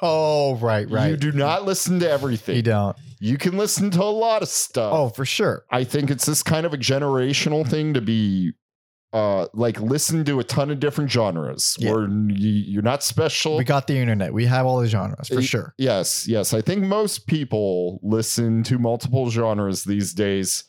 Oh, 0.03 0.55
oh, 0.55 0.57
right, 0.57 0.89
You 1.11 1.17
do 1.19 1.31
not 1.31 1.67
listen 1.67 2.01
to 2.01 2.11
everything. 2.11 2.57
You 2.57 2.63
don't. 2.63 2.97
You 3.19 3.37
can 3.37 3.59
listen 3.59 3.91
to 3.91 4.03
a 4.03 4.05
lot 4.05 4.41
of 4.41 4.49
stuff. 4.49 4.95
Oh, 4.95 5.09
for 5.11 5.27
sure. 5.27 5.67
I 5.71 5.85
think 5.85 6.11
it's 6.11 6.25
this 6.25 6.43
kind 6.43 6.65
of 6.65 6.73
a 6.73 6.79
generational 6.79 7.69
thing 7.69 7.93
to 7.93 8.01
be 8.01 8.55
uh 9.13 9.47
like 9.55 9.81
listen 9.81 10.25
to 10.25 10.39
a 10.39 10.45
ton 10.45 10.71
of 10.71 10.79
different 10.79 11.11
genres 11.11 11.77
Yeah. 11.81 12.07
you're 12.09 12.83
not 12.83 13.03
special. 13.03 13.57
We 13.57 13.65
got 13.65 13.87
the 13.89 13.97
internet. 13.99 14.33
We 14.33 14.47
have 14.47 14.67
all 14.67 14.81
the 14.81 14.87
genres 14.87 15.29
for 15.29 15.37
Y- 15.37 15.41
sure. 15.43 15.75
yes, 15.79 16.29
yes. 16.29 16.55
I 16.55 16.61
think 16.61 16.85
most 16.85 17.27
people 17.27 17.99
listen 18.03 18.63
to 18.65 18.79
multiple 18.79 19.29
genres 19.31 19.83
these 19.85 20.15
days. 20.15 20.65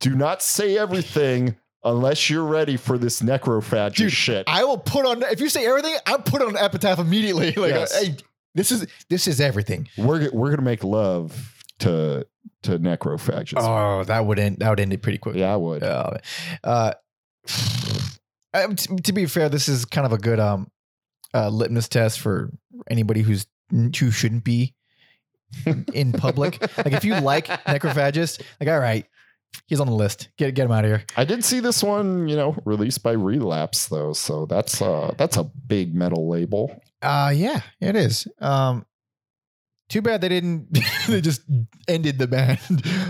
Do 0.00 0.14
not 0.16 0.42
say 0.42 0.76
everything 0.76 1.56
unless 1.84 2.28
you're 2.30 2.44
ready 2.44 2.76
for 2.76 2.98
this 2.98 3.20
necrophagist 3.22 3.94
Dude, 3.96 4.12
shit. 4.12 4.44
I 4.48 4.64
will 4.64 4.78
put 4.78 5.06
on 5.06 5.22
if 5.24 5.40
you 5.40 5.48
say 5.48 5.66
everything, 5.66 5.94
I'll 6.06 6.18
put 6.18 6.42
on 6.42 6.56
epitaph 6.56 6.98
immediately. 6.98 7.52
Like, 7.56 7.70
Yes. 7.70 8.00
hey, 8.00 8.16
this 8.54 8.72
is 8.72 8.86
this 9.08 9.26
is 9.28 9.40
everything. 9.40 9.88
we're 9.96 10.30
we're 10.32 10.50
gonna 10.50 10.62
make 10.62 10.82
love 10.82 11.54
to 11.80 12.26
to 12.62 12.78
necrophagism. 12.78 13.54
Oh, 13.58 14.04
that 14.04 14.24
would 14.26 14.38
end 14.38 14.58
that 14.58 14.70
would 14.70 14.80
end 14.80 14.92
it 14.92 15.02
pretty 15.02 15.18
quick. 15.18 15.36
yeah, 15.36 15.52
I 15.52 15.56
would. 15.56 15.82
Uh, 15.82 16.18
uh, 16.62 16.92
t- 16.92 16.98
to 19.04 19.12
be 19.12 19.26
fair, 19.26 19.48
this 19.48 19.68
is 19.68 19.84
kind 19.84 20.06
of 20.06 20.12
a 20.12 20.18
good 20.18 20.40
um 20.40 20.68
uh, 21.32 21.48
litmus 21.48 21.88
test 21.88 22.20
for 22.20 22.52
anybody 22.88 23.22
who's 23.22 23.46
who 23.70 24.10
shouldn't 24.10 24.44
be 24.44 24.74
in 25.92 26.12
public. 26.12 26.60
like 26.78 26.92
if 26.92 27.04
you 27.04 27.14
like 27.20 27.46
necrophagist, 27.66 28.42
like 28.60 28.68
all 28.68 28.78
right, 28.78 29.06
he's 29.66 29.80
on 29.80 29.86
the 29.88 29.92
list. 29.94 30.28
Get 30.38 30.54
get 30.54 30.66
him 30.66 30.72
out 30.72 30.84
of 30.84 30.90
here. 30.90 31.04
I 31.16 31.24
did 31.24 31.44
see 31.44 31.60
this 31.60 31.82
one, 31.82 32.28
you 32.28 32.36
know, 32.36 32.56
released 32.64 33.02
by 33.02 33.12
Relapse 33.12 33.88
though, 33.88 34.12
so 34.12 34.46
that's 34.46 34.80
uh 34.80 35.14
that's 35.18 35.36
a 35.36 35.44
big 35.44 35.94
metal 35.94 36.28
label. 36.28 36.80
Uh 37.02 37.32
yeah, 37.34 37.60
it 37.80 37.96
is. 37.96 38.26
Um, 38.40 38.86
too 39.90 40.00
bad 40.00 40.20
they 40.22 40.28
didn't. 40.30 40.68
they 41.08 41.20
just 41.20 41.42
ended 41.88 42.18
the 42.18 42.26
band. 42.26 42.60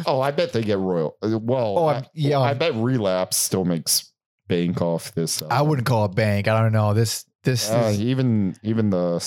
Oh, 0.06 0.20
I 0.20 0.30
bet 0.32 0.52
they 0.52 0.62
get 0.62 0.78
royal. 0.78 1.16
uh, 1.22 1.38
Well, 1.38 1.78
Oh, 1.78 1.86
I, 1.86 2.04
yeah. 2.14 2.40
I 2.40 2.54
bet 2.54 2.74
Relapse 2.74 3.36
still 3.36 3.64
makes 3.64 4.12
bank 4.48 4.80
off 4.82 5.14
this. 5.14 5.42
Uh, 5.42 5.48
I 5.50 5.62
wouldn't 5.62 5.86
call 5.86 6.04
it 6.06 6.14
bank. 6.14 6.48
I 6.48 6.60
don't 6.62 6.72
know. 6.72 6.94
This 6.94 7.24
this 7.42 7.70
uh, 7.70 7.90
is, 7.92 8.00
even 8.00 8.56
even 8.62 8.90
the 8.90 9.24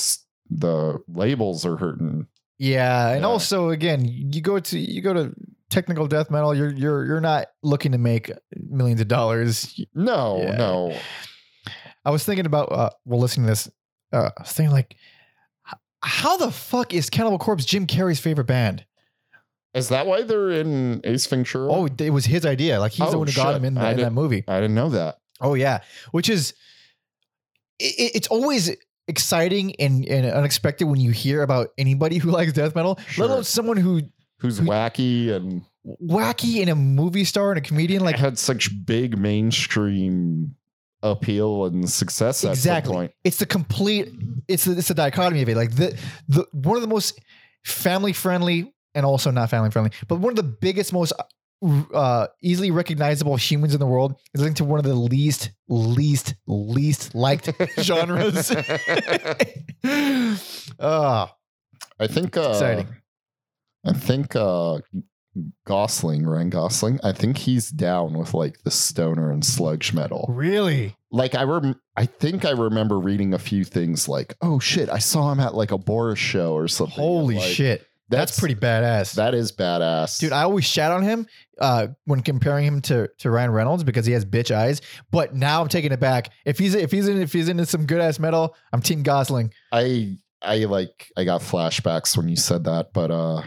the 0.50 1.00
labels 1.08 1.66
are 1.66 1.78
hurting. 1.78 2.28
yeah, 2.58 3.10
and 3.10 3.22
yeah. 3.22 3.28
also 3.28 3.70
again, 3.70 4.06
you 4.06 4.42
go 4.42 4.60
to 4.60 4.80
you 4.80 5.02
go 5.02 5.14
to 5.14 5.34
technical 5.70 6.08
death 6.08 6.30
metal. 6.32 6.56
You're 6.56 6.72
you're 6.72 7.06
you're 7.06 7.22
not 7.22 7.48
looking 7.64 7.92
to 7.92 7.98
make 7.98 8.32
millions 8.70 9.02
of 9.02 9.08
dollars. 9.08 9.80
No, 9.94 10.42
Yeah. 10.42 10.58
no. 10.58 10.98
I 12.06 12.10
was 12.12 12.24
thinking 12.24 12.46
about 12.46 12.72
uh, 12.72 12.90
well, 13.06 13.20
listening 13.20 13.48
to 13.48 13.52
this. 13.52 13.70
Uh, 14.14 14.30
I 14.38 14.42
was 14.42 14.54
thinking 14.54 14.72
like, 14.72 14.96
how 16.02 16.38
the 16.38 16.52
fuck 16.52 16.94
is 16.94 17.10
Cannibal 17.10 17.38
Corpse 17.38 17.66
Jim 17.66 17.86
Carrey's 17.86 18.20
favorite 18.20 18.48
band? 18.48 18.86
Is 19.78 19.90
that 19.90 20.08
why 20.08 20.24
they're 20.24 20.52
in 20.52 21.02
Ace 21.04 21.26
Ventura? 21.28 21.72
Oh, 21.72 21.86
it 21.86 22.10
was 22.10 22.26
his 22.26 22.46
idea. 22.46 22.80
Like 22.80 22.92
he's 22.94 23.10
the 23.10 23.16
oh, 23.16 23.20
one 23.20 23.28
who 23.28 23.34
got 23.34 23.56
him 23.56 23.66
in, 23.66 23.76
the, 23.76 23.90
in 23.92 23.98
that 23.98 24.14
movie. 24.14 24.44
I 24.48 24.56
didn't 24.56 24.76
know 24.76 24.90
that. 24.90 25.20
Oh 25.40 25.54
yeah, 25.54 25.82
which 26.12 26.30
is 26.30 26.54
it, 27.80 28.12
it's 28.16 28.28
always 28.28 28.76
exciting 29.08 29.76
and, 29.76 30.06
and 30.06 30.26
unexpected 30.26 30.86
when 30.86 31.00
you 31.00 31.12
hear 31.12 31.42
about 31.42 31.70
anybody 31.78 32.18
who 32.18 32.32
likes 32.32 32.54
death 32.54 32.76
metal, 32.76 33.00
Sure. 33.08 33.26
let 33.26 33.32
alone 33.32 33.44
someone 33.44 33.78
who 33.78 34.02
Who's 34.40 34.60
Who- 34.60 34.68
wacky 34.68 35.32
and 35.32 35.64
wacky 36.04 36.62
and 36.62 36.70
a 36.70 36.76
movie 36.76 37.24
star 37.24 37.52
and 37.52 37.58
a 37.58 37.62
comedian. 37.62 38.04
Like 38.04 38.18
had 38.18 38.38
such 38.38 38.70
big 38.86 39.18
mainstream 39.18 40.56
appeal 41.02 41.66
and 41.66 41.90
success 41.90 42.44
exactly, 42.44 43.10
it's 43.24 43.38
the 43.38 43.46
complete. 43.46 44.12
It's 44.48 44.66
the, 44.66 44.78
it's 44.78 44.90
the 44.90 44.94
dichotomy 44.94 45.42
of 45.42 45.50
it. 45.50 45.56
Like 45.58 45.76
the 45.76 45.98
the 46.28 46.46
one 46.52 46.76
of 46.76 46.82
the 46.82 46.88
most 46.88 47.20
family 47.66 48.14
friendly 48.14 48.74
and 48.96 49.06
also 49.06 49.32
not 49.32 49.50
family 49.50 49.72
friendly, 49.72 49.92
but 50.08 50.20
one 50.20 50.32
of 50.32 50.36
the 50.38 50.44
biggest, 50.44 50.94
most 50.94 51.14
uh, 51.94 52.28
easily 52.42 52.70
recognizable 52.72 53.36
humans 53.36 53.74
in 53.74 53.80
the 53.80 53.86
world 53.86 54.16
is 54.34 54.42
linked 54.42 54.58
to 54.58 54.64
one 54.64 54.80
of 54.80 54.86
the 54.86 54.94
least, 54.94 55.52
least, 55.68 56.36
least 56.46 57.16
liked 57.16 57.50
genres. 57.80 58.52
Ah, 60.80 61.36
I 62.00 62.08
think 62.08 62.38
uh, 62.38 62.50
exciting. 62.50 62.88
I 63.86 63.94
think 63.94 64.36
uh 64.36 64.80
Gosling, 65.66 66.26
Ryan 66.26 66.50
Gosling, 66.50 67.00
I 67.04 67.12
think 67.12 67.38
he's 67.38 67.70
down 67.70 68.18
with 68.18 68.34
like 68.34 68.64
the 68.64 68.72
stoner 68.72 69.32
and 69.32 69.46
sludge 69.46 69.94
metal. 69.94 70.26
really? 70.30 70.96
Like 71.12 71.36
I 71.36 71.44
rem- 71.44 71.80
I 71.96 72.06
think 72.06 72.44
I 72.44 72.52
remember 72.52 73.00
reading 73.00 73.34
a 73.34 73.40
few 73.40 73.64
things 73.64 74.08
like, 74.10 74.36
oh 74.42 74.60
shit, 74.60 74.90
I 74.90 75.00
saw 75.00 75.32
him 75.32 75.40
at 75.40 75.54
like 75.54 75.72
a 75.72 75.78
Boris 75.78 76.20
show 76.20 76.54
or 76.54 76.68
something. 76.68 76.96
Holy 76.96 77.36
Like, 77.36 77.46
shit. 77.46 77.87
That's, 78.10 78.40
pretty 78.40 78.56
badass. 78.56 79.16
That 79.16 79.34
is 79.34 79.52
badass. 79.52 80.20
Dude, 80.20 80.32
I 80.32 80.44
always 80.44 80.66
shout 80.66 80.92
on 80.92 81.04
him 81.04 81.28
uh, 81.60 81.88
when 82.06 82.22
comparing 82.22 82.66
him 82.66 82.82
to, 82.84 83.10
to 83.20 83.30
Ryan 83.30 83.52
Reynolds 83.52 83.84
because 83.84 84.06
he 84.06 84.14
has 84.14 84.24
bitch 84.26 84.56
eyes. 84.56 84.82
But 85.12 85.36
now 85.36 85.62
I'm 85.62 85.68
taking 85.68 85.92
it 85.92 86.00
back. 86.00 86.32
If 86.46 86.58
he's 86.58 86.74
if 86.76 86.92
he's 86.92 87.08
in 87.08 87.22
if 87.22 87.34
he's 87.34 87.50
into 87.50 87.66
some 87.66 87.86
good 87.86 88.00
ass 88.00 88.20
metal, 88.20 88.56
I'm 88.72 88.82
Team 88.82 89.04
Gosling. 89.04 89.52
I 89.72 90.18
I 90.42 90.60
like 90.66 91.12
I 91.18 91.24
got 91.24 91.42
flashbacks 91.42 92.16
when 92.16 92.30
you 92.30 92.36
said 92.36 92.64
that, 92.66 92.94
but 92.94 93.12
uh 93.12 93.42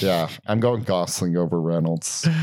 yeah, 0.00 0.28
I'm 0.46 0.60
going 0.60 0.82
Gosling 0.82 1.36
over 1.36 1.60
Reynolds. 1.60 2.28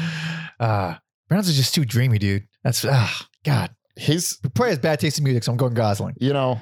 Uh 0.59 0.95
Reynolds 1.29 1.49
is 1.49 1.57
just 1.57 1.73
too 1.73 1.83
dreamy, 1.83 2.19
dude. 2.19 2.47
That's 2.63 2.85
ah 2.87 3.27
God. 3.43 3.71
His 3.95 4.39
He 4.41 4.49
probably 4.49 4.69
has 4.69 4.79
bad 4.79 4.99
taste 4.99 5.17
in 5.17 5.23
music, 5.23 5.43
so 5.43 5.51
I'm 5.51 5.57
going 5.57 5.73
Gosling. 5.73 6.15
you 6.19 6.31
know, 6.31 6.61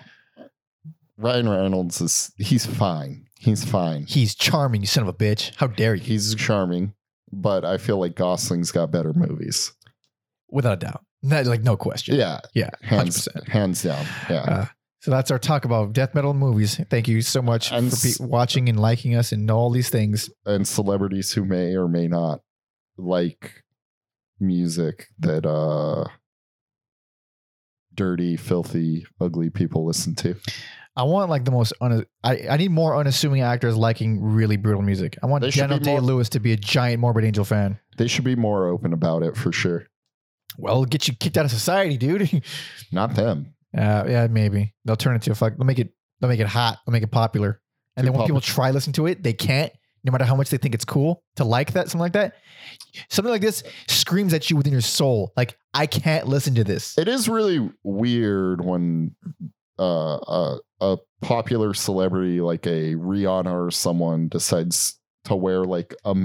Ryan 1.18 1.50
Reynolds 1.50 2.02
is 2.02 2.32
he's 2.38 2.66
fine. 2.66 3.21
He's 3.42 3.66
fine. 3.66 4.06
He's 4.08 4.36
charming, 4.36 4.82
you 4.82 4.88
son 4.88 5.02
of 5.02 5.08
a 5.08 5.14
bitch. 5.14 5.52
How 5.56 5.66
dare 5.68 5.96
you? 5.96 6.04
He's 6.04 6.36
charming, 6.36 6.94
but 7.32 7.66
I 7.66 7.78
feel 7.78 7.98
like 8.00 8.16
Gosling's 8.16 8.72
got 8.72 8.92
better 8.92 9.14
movies. 9.14 9.74
Without 10.50 10.74
a 10.74 10.86
doubt. 10.86 11.04
Not, 11.24 11.46
like 11.48 11.62
no 11.64 11.76
question. 11.76 12.16
Yeah, 12.16 12.40
Yeah. 12.54 12.70
hands 12.82 13.28
100%. 13.34 13.48
hands 13.50 13.82
down. 13.84 14.06
Yeah. 14.30 14.36
Uh, 14.44 14.66
so 15.00 15.10
that's 15.10 15.32
our 15.32 15.40
talk 15.40 15.66
about 15.66 15.94
death 15.94 16.14
metal 16.14 16.36
movies. 16.36 16.80
Thank 16.92 17.08
you 17.08 17.24
so 17.24 17.42
much 17.42 17.72
And 17.72 17.92
for 17.92 18.28
watching 18.28 18.70
and 18.70 18.80
liking 18.80 19.16
us 19.16 19.32
and 19.32 19.50
all 19.50 19.72
these 19.72 19.90
things. 19.90 20.30
and 20.46 20.68
celebrities 20.68 21.32
who 21.34 21.44
may 21.44 21.76
or 21.76 21.88
may 21.88 22.08
not 22.08 22.42
like 22.98 23.64
music 24.40 25.08
that 25.20 25.46
uh 25.48 26.06
dirty, 27.94 28.38
filthy, 28.38 29.06
ugly 29.20 29.50
people 29.50 29.86
listen 29.86 30.16
to. 30.16 30.36
I 30.96 31.04
want 31.04 31.30
like 31.30 31.46
the 31.46 31.52
most. 31.52 31.74
Un- 31.82 32.06
I 32.24 32.48
I 32.50 32.58
need 32.58 32.72
more 32.72 32.98
unassuming 32.98 33.42
actors 33.42 33.76
liking 33.78 34.22
really 34.22 34.58
brutal 34.58 34.82
music. 34.82 35.18
I 35.24 35.26
want 35.28 35.42
They 35.44 35.52
should 35.52 35.62
Daniel 35.62 35.80
be 35.80 35.86
Day 35.86 35.92
more- 35.94 36.02
Lewis 36.02 36.30
to 36.30 36.40
be 36.40 36.52
a 36.54 36.58
giant 36.58 37.00
Morbid 37.00 37.24
Angel 37.24 37.46
fan. 37.46 37.80
They 37.98 38.08
should 38.08 38.26
be 38.26 38.36
more 38.36 38.68
open 38.68 38.92
about 38.94 39.24
it 39.24 39.38
for 39.38 39.52
sure. 39.52 39.86
Well, 40.58 40.84
get 40.86 41.08
you 41.08 41.14
kicked 41.16 41.38
out 41.38 41.46
of 41.46 41.52
society, 41.52 41.98
dude. 41.98 42.44
Not 42.92 43.16
them. 43.16 43.54
uh, 43.78 44.04
yeah, 44.08 44.28
maybe 44.30 44.74
they'll 44.84 44.98
turn 44.98 45.16
it 45.16 45.22
to 45.24 45.32
a 45.32 45.36
fuck. 45.36 45.56
They'll 45.58 45.66
make 45.66 45.80
it. 45.80 45.94
They'll 46.20 46.30
make 46.30 46.40
it 46.42 46.48
hot. 46.48 46.80
They'll 46.86 46.92
make 46.94 47.04
it 47.04 47.12
popular. 47.12 47.62
and 47.96 48.06
then 48.06 48.14
Too 48.14 48.20
when 48.20 48.28
people 48.28 48.42
try 48.42 48.72
listening 48.72 48.94
to 48.94 49.08
it, 49.08 49.24
they 49.24 49.34
can't. 49.34 49.72
No 50.04 50.12
matter 50.12 50.26
how 50.26 50.36
much 50.36 50.50
they 50.50 50.58
think 50.58 50.74
it's 50.74 50.84
cool 50.86 51.24
to 51.36 51.44
like 51.46 51.74
that, 51.74 51.86
something 51.88 52.00
like 52.02 52.14
that. 52.14 52.34
Something 53.10 53.32
like 53.32 53.42
this 53.44 53.64
screams 53.88 54.34
at 54.34 54.50
you 54.50 54.58
within 54.58 54.72
your 54.74 54.82
soul. 54.82 55.32
Like 55.38 55.58
I 55.74 55.86
can't 55.86 56.28
listen 56.28 56.56
to 56.56 56.64
this. 56.64 56.98
It 56.98 57.08
is 57.08 57.30
really 57.30 57.72
weird 57.84 58.66
when 58.66 59.16
uh, 59.80 59.84
a, 59.84 60.58
a 60.82 60.98
popular 61.22 61.74
celebrity 61.74 62.42
like 62.42 62.66
a 62.66 62.96
Rihanna 62.96 63.68
or 63.68 63.72
someone 63.72 64.28
decides 64.28 65.00
to 65.26 65.36
wear 65.36 65.64
like 65.64 65.94
a, 66.04 66.16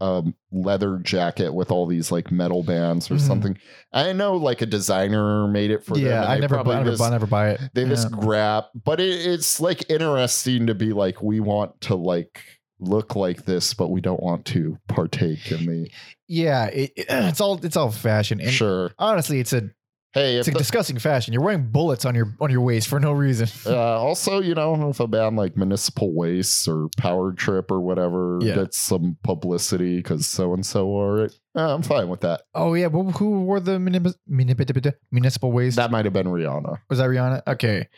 a 0.00 0.22
leather 0.50 0.98
jacket 0.98 1.52
with 1.54 1.70
all 1.70 1.86
these 1.86 2.10
like 2.10 2.30
metal 2.32 2.62
bands 2.62 3.10
or 3.10 3.14
Mhm. 3.14 3.20
something. 3.20 3.58
I 3.92 4.12
know 4.14 4.36
like 4.36 4.62
a 4.62 4.66
designer 4.66 5.46
made 5.46 5.70
it 5.70 5.84
for 5.84 5.94
them. 5.94 6.06
yeah, 6.06 6.22
and 6.22 6.32
I 6.32 6.38
never, 6.38 6.64
buy, 6.64 6.82
just- 6.84 7.02
I 7.02 7.10
never 7.10 7.26
buy 7.26 7.50
it. 7.50 7.60
they 7.74 7.82
yeah. 7.82 7.88
just 7.88 8.10
grab 8.10 8.64
but 8.84 8.98
it, 9.00 9.26
it's 9.26 9.60
like 9.60 9.88
interesting 9.90 10.66
to 10.66 10.74
be 10.74 10.92
like 10.92 11.22
we 11.22 11.40
want 11.40 11.78
to 11.82 11.94
like 11.94 12.40
look 12.78 13.16
like 13.16 13.44
this 13.46 13.72
but 13.72 13.88
we 13.88 14.00
don't 14.02 14.22
want 14.22 14.44
to 14.46 14.78
partake 14.88 15.50
in 15.52 15.66
the 15.66 15.90
yeah, 16.28 16.66
it, 16.66 16.92
it- 16.96 17.06
it's 17.10 17.40
all 17.40 17.58
it's 17.64 17.76
all 17.76 17.90
fashion, 17.90 18.40
and 18.40 18.50
sure 18.50 18.92
honestly, 18.98 19.38
it's 19.40 19.52
a 19.52 19.70
hey 20.16 20.36
it's 20.36 20.48
a 20.48 20.50
the- 20.50 20.58
disgusting 20.58 20.98
fashion. 20.98 21.32
You're 21.34 21.42
wearing 21.42 21.66
bullets 21.70 22.04
on 22.04 22.14
your 22.14 22.34
on 22.40 22.50
your 22.50 22.62
waist 22.62 22.88
for 22.88 22.98
no 22.98 23.12
reason. 23.12 23.48
uh, 23.66 23.76
also 24.00 24.40
you 24.40 24.54
know 24.54 24.88
if 24.90 24.98
a 25.00 25.06
band 25.06 25.36
like 25.36 25.56
municipal 25.56 26.12
waste 26.14 26.66
or 26.68 26.88
power 26.96 27.32
trip 27.32 27.70
or 27.70 27.80
whatever 27.80 28.38
Yeah. 28.40 28.54
gets 28.56 28.78
some 28.78 29.16
publicity 29.22 29.98
because 29.98 30.26
so 30.26 30.54
and 30.54 30.64
so 30.64 30.86
wore 30.86 31.24
it 31.24 31.38
uh, 31.54 31.74
i'm 31.74 31.82
fine 31.82 32.08
with 32.08 32.20
that 32.22 32.42
Oh 32.54 32.74
yeah, 32.74 32.86
well, 32.88 33.10
who 33.12 33.42
wore 33.42 33.60
the 33.60 33.78
municipal 33.78 34.18
municipal 34.26 34.92
municipal 35.12 35.52
waste? 35.52 35.76
that 35.76 35.90
might 35.90 36.04
have 36.06 36.14
been 36.14 36.26
rihanna 36.26 36.78
Was 36.90 36.98
that 36.98 37.08
Rihanna? 37.08 37.42
Okay. 37.46 37.88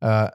Uh, 0.00 0.30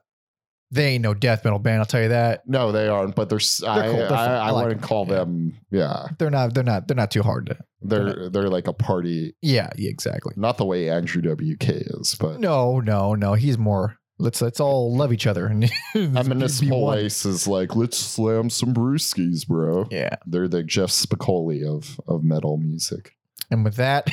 they 0.72 0.88
ain't 0.93 1.01
no 1.03 1.13
death 1.13 1.43
metal 1.45 1.59
band. 1.59 1.80
I'll 1.80 1.86
tell 1.86 2.01
you 2.01 2.09
that. 2.09 2.43
no 2.47 2.72
they 2.72 2.88
aren't 2.88 3.15
but 3.15 3.30
there's 3.30 3.63
i 3.63 3.88
cool. 3.88 3.97
They're 3.97 4.09
fun. 4.09 4.18
i, 4.18 4.26
I 4.36 4.47
I 4.47 4.49
like 4.51 4.63
wouldn't 4.65 4.82
them. 4.82 4.88
call 4.88 5.05
Yeah. 5.07 5.15
them 5.15 5.57
yeah 5.72 6.07
They're 6.20 6.30
not. 6.30 6.53
They're 6.53 6.63
not. 6.63 6.88
They're 6.88 6.95
not 6.97 7.11
too 7.11 7.24
hard 7.24 7.45
to. 7.47 7.57
they're 7.82 8.30
they're 8.30 8.49
like 8.49 8.68
a 8.68 8.74
party 8.74 9.36
Yeah. 9.41 9.70
Yeah. 9.78 9.89
Exactly. 9.89 10.34
not 10.36 10.57
the 10.57 10.65
way 10.65 10.89
andrew 10.89 11.22
wk 11.22 11.99
is 12.01 12.15
but 12.15 12.39
No. 12.39 12.80
No. 12.80 13.15
No. 13.15 13.34
He's 13.34 13.57
more. 13.57 13.97
Let's 14.20 14.41
let's 14.41 14.59
all 14.59 14.95
love 14.95 15.13
each 15.13 15.28
other 15.28 15.45
and 15.47 15.63
A 15.95 16.24
be 16.59 16.72
one. 16.72 16.95
waste 16.97 17.24
is 17.26 17.47
like, 17.47 17.76
let's 17.76 17.97
slam 17.99 18.49
some 18.49 18.74
brewskis, 18.74 19.47
bro. 19.47 19.86
Yeah. 19.91 20.15
They're 20.26 20.47
the 20.47 20.63
Jeff 20.63 20.89
Spicoli 20.89 21.63
of 21.63 21.99
of 22.07 22.24
metal 22.24 22.57
music. 22.57 23.13
And 23.51 23.63
with 23.63 23.76
that, 23.76 24.07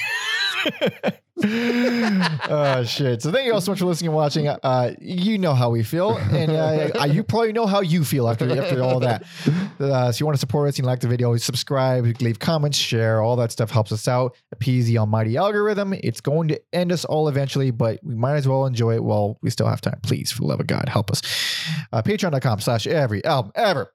oh 1.42 2.84
shit! 2.86 3.20
So 3.20 3.32
thank 3.32 3.46
you 3.46 3.54
all 3.54 3.60
so 3.60 3.72
much 3.72 3.80
for 3.80 3.86
listening 3.86 4.08
and 4.08 4.16
watching. 4.16 4.46
Uh, 4.46 4.94
you 5.00 5.36
know 5.36 5.52
how 5.54 5.70
we 5.70 5.82
feel, 5.82 6.16
and 6.16 6.52
uh, 6.52 7.04
you 7.10 7.24
probably 7.24 7.52
know 7.52 7.66
how 7.66 7.80
you 7.80 8.04
feel 8.04 8.28
after 8.28 8.48
after 8.56 8.82
all 8.82 9.00
that. 9.00 9.24
Uh, 9.80 10.12
so 10.12 10.20
you 10.20 10.26
want 10.26 10.36
to 10.36 10.40
support 10.40 10.68
us, 10.68 10.78
you 10.78 10.84
like 10.84 11.00
the 11.00 11.08
video, 11.08 11.36
subscribe, 11.36 12.04
leave 12.20 12.38
comments, 12.38 12.78
share, 12.78 13.20
all 13.20 13.34
that 13.36 13.50
stuff 13.50 13.70
helps 13.70 13.90
us 13.90 14.06
out. 14.06 14.36
Appease 14.52 14.86
the 14.86 14.98
almighty 14.98 15.36
algorithm. 15.36 15.92
It's 15.94 16.20
going 16.20 16.48
to 16.48 16.60
end 16.72 16.92
us 16.92 17.04
all 17.04 17.28
eventually, 17.28 17.72
but 17.72 17.98
we 18.04 18.14
might 18.14 18.36
as 18.36 18.46
well 18.46 18.66
enjoy 18.66 18.94
it 18.94 19.02
while 19.02 19.38
we 19.42 19.50
still 19.50 19.66
have 19.66 19.80
time. 19.80 19.98
Please, 20.02 20.30
for 20.30 20.42
the 20.42 20.46
love 20.46 20.60
of 20.60 20.68
God, 20.68 20.88
help 20.88 21.10
us. 21.10 21.20
Uh, 21.92 22.00
Patreon.com 22.02 22.60
slash 22.60 22.86
every 22.86 23.24
album 23.24 23.50
ever. 23.56 23.93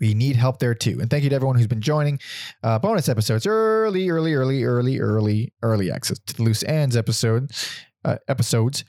We 0.00 0.14
need 0.14 0.36
help 0.36 0.58
there 0.58 0.74
too. 0.74 0.98
And 1.00 1.10
thank 1.10 1.24
you 1.24 1.30
to 1.30 1.36
everyone 1.36 1.56
who's 1.56 1.66
been 1.66 1.80
joining. 1.80 2.20
Uh, 2.62 2.78
bonus 2.78 3.08
episodes, 3.08 3.46
early, 3.46 4.10
early, 4.10 4.34
early, 4.34 4.64
early, 4.64 5.00
early, 5.00 5.52
early 5.62 5.90
access 5.90 6.18
to 6.26 6.34
the 6.34 6.42
loose 6.42 6.62
ends 6.64 6.96
episode 6.96 7.50
uh, 8.04 8.16
episodes. 8.28 8.84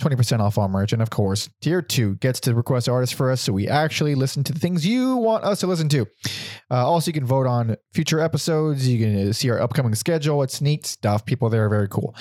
20% 0.00 0.40
off 0.40 0.56
all 0.58 0.68
merch. 0.68 0.92
And 0.92 1.02
of 1.02 1.10
course, 1.10 1.50
tier 1.60 1.82
two 1.82 2.14
gets 2.16 2.40
to 2.40 2.54
request 2.54 2.88
artists 2.88 3.14
for 3.14 3.30
us. 3.30 3.40
So 3.40 3.52
we 3.52 3.66
actually 3.68 4.14
listen 4.14 4.44
to 4.44 4.52
the 4.52 4.60
things 4.60 4.86
you 4.86 5.16
want 5.16 5.44
us 5.44 5.60
to 5.60 5.66
listen 5.66 5.88
to. 5.88 6.06
Uh, 6.70 6.86
also, 6.86 7.08
you 7.08 7.12
can 7.12 7.24
vote 7.24 7.46
on 7.46 7.76
future 7.92 8.20
episodes. 8.20 8.86
You 8.86 8.98
can 8.98 9.28
uh, 9.28 9.32
see 9.32 9.50
our 9.50 9.60
upcoming 9.60 9.94
schedule. 9.94 10.42
It's 10.42 10.60
neat 10.60 10.86
stuff. 10.86 11.26
People 11.26 11.50
there 11.50 11.64
are 11.66 11.68
very 11.68 11.88
cool. 11.88 12.14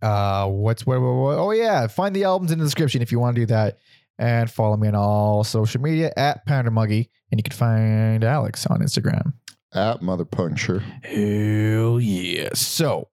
Uh, 0.00 0.48
what's 0.48 0.86
what, 0.86 1.00
what, 1.00 1.14
what? 1.14 1.38
Oh, 1.38 1.50
yeah. 1.50 1.86
Find 1.88 2.14
the 2.14 2.24
albums 2.24 2.52
in 2.52 2.58
the 2.58 2.64
description 2.64 3.02
if 3.02 3.10
you 3.10 3.18
want 3.18 3.34
to 3.34 3.42
do 3.42 3.46
that. 3.46 3.78
And 4.20 4.50
follow 4.50 4.76
me 4.76 4.86
on 4.86 4.94
all 4.94 5.42
social 5.44 5.80
media 5.80 6.12
at 6.16 6.44
Pounder 6.46 6.70
Muggy. 6.70 7.10
And 7.30 7.38
you 7.38 7.42
can 7.42 7.56
find 7.56 8.22
Alex 8.22 8.66
on 8.66 8.80
Instagram. 8.80 9.32
At 9.72 10.02
Mother 10.02 10.24
Puncture. 10.26 10.80
Hell 11.02 11.98
yeah. 12.00 12.50
So 12.54 13.08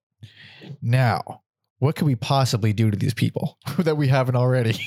now, 0.82 1.44
what 1.80 1.96
could 1.96 2.06
we 2.08 2.16
possibly 2.16 2.74
do 2.74 2.92
to 2.92 2.98
these 2.98 3.14
people 3.14 3.58
that 3.80 3.96
we 3.96 4.08
haven't 4.10 4.36
already? 4.36 4.80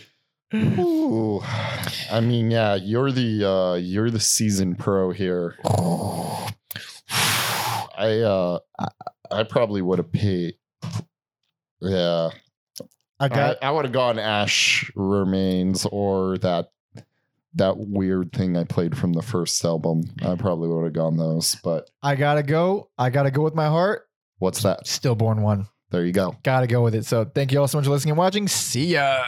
Ooh. 0.54 1.40
I 2.10 2.20
mean, 2.20 2.50
yeah, 2.50 2.76
you're 2.76 3.10
the 3.10 3.44
uh 3.44 3.74
you're 3.74 4.10
the 4.10 4.20
season 4.20 4.76
pro 4.76 5.10
here. 5.10 5.56
I 8.00 8.20
uh 8.20 8.58
I 9.30 9.42
probably 9.42 9.82
would 9.82 9.98
have 9.98 10.12
paid 10.12 10.54
yeah. 11.80 12.30
I 13.20 13.26
I, 13.26 13.28
got 13.28 13.62
I 13.62 13.70
would 13.70 13.84
have 13.84 13.92
gone 13.92 14.18
Ash 14.18 14.90
Remains 14.94 15.86
or 15.86 16.38
that 16.38 16.70
that 17.54 17.76
weird 17.76 18.32
thing 18.32 18.56
I 18.56 18.64
played 18.64 18.96
from 18.96 19.12
the 19.12 19.22
first 19.22 19.64
album. 19.64 20.04
I 20.22 20.36
probably 20.36 20.68
would 20.68 20.84
have 20.84 20.92
gone 20.92 21.16
those, 21.16 21.56
but 21.56 21.90
I 22.02 22.14
gotta 22.14 22.42
go. 22.42 22.90
I 22.98 23.10
gotta 23.10 23.30
go 23.30 23.42
with 23.42 23.54
my 23.54 23.66
heart. 23.66 24.08
what's 24.38 24.62
that? 24.62 24.86
Stillborn 24.86 25.42
one. 25.42 25.66
There 25.90 26.04
you 26.04 26.12
go. 26.12 26.36
Gotta 26.42 26.66
go 26.66 26.82
with 26.82 26.94
it. 26.94 27.06
So 27.06 27.24
thank 27.24 27.50
you 27.50 27.60
all 27.60 27.68
so 27.68 27.78
much 27.78 27.86
for 27.86 27.92
listening 27.92 28.12
and 28.12 28.18
watching. 28.18 28.46
See 28.46 28.94
ya. 28.94 29.24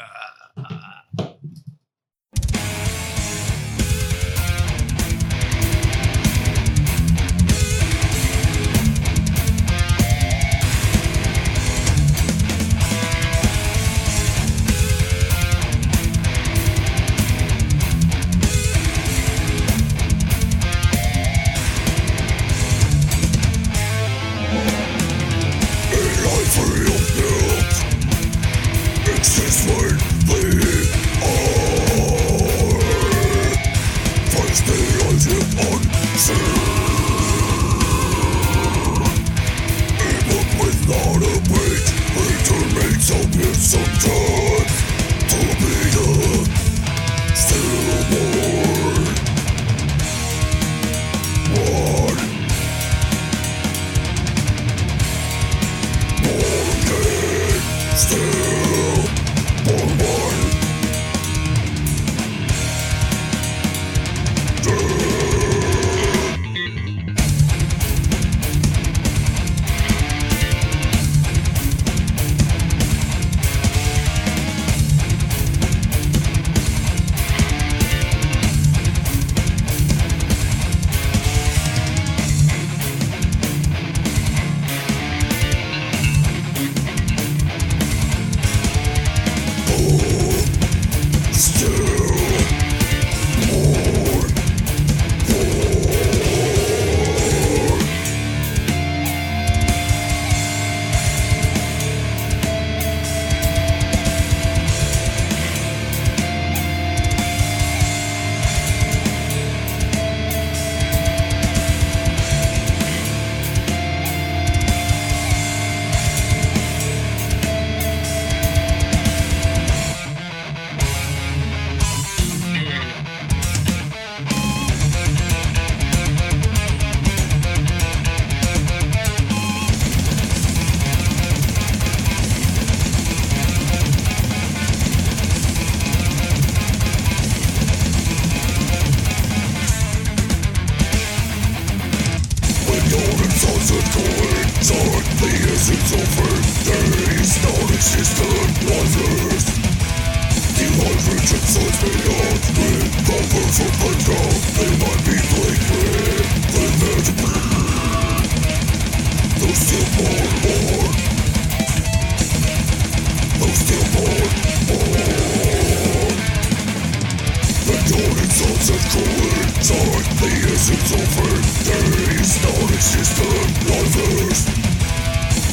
It's 170.62 170.92
over. 170.92 171.30
There 171.64 172.20
is 172.20 172.36
no 172.44 172.52
existent 172.68 173.50
lovers. 173.64 174.44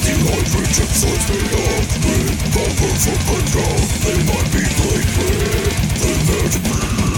The 0.03 0.13
light 0.27 0.49
reject 0.53 0.93
sides 0.93 1.29
made 1.29 1.55
up 1.63 1.87
with 2.03 2.35
power 2.51 2.91
control. 3.23 3.77
They 4.03 4.19
might 4.27 4.51
be 4.51 4.63
blatant, 4.75 5.87
they 6.01 7.16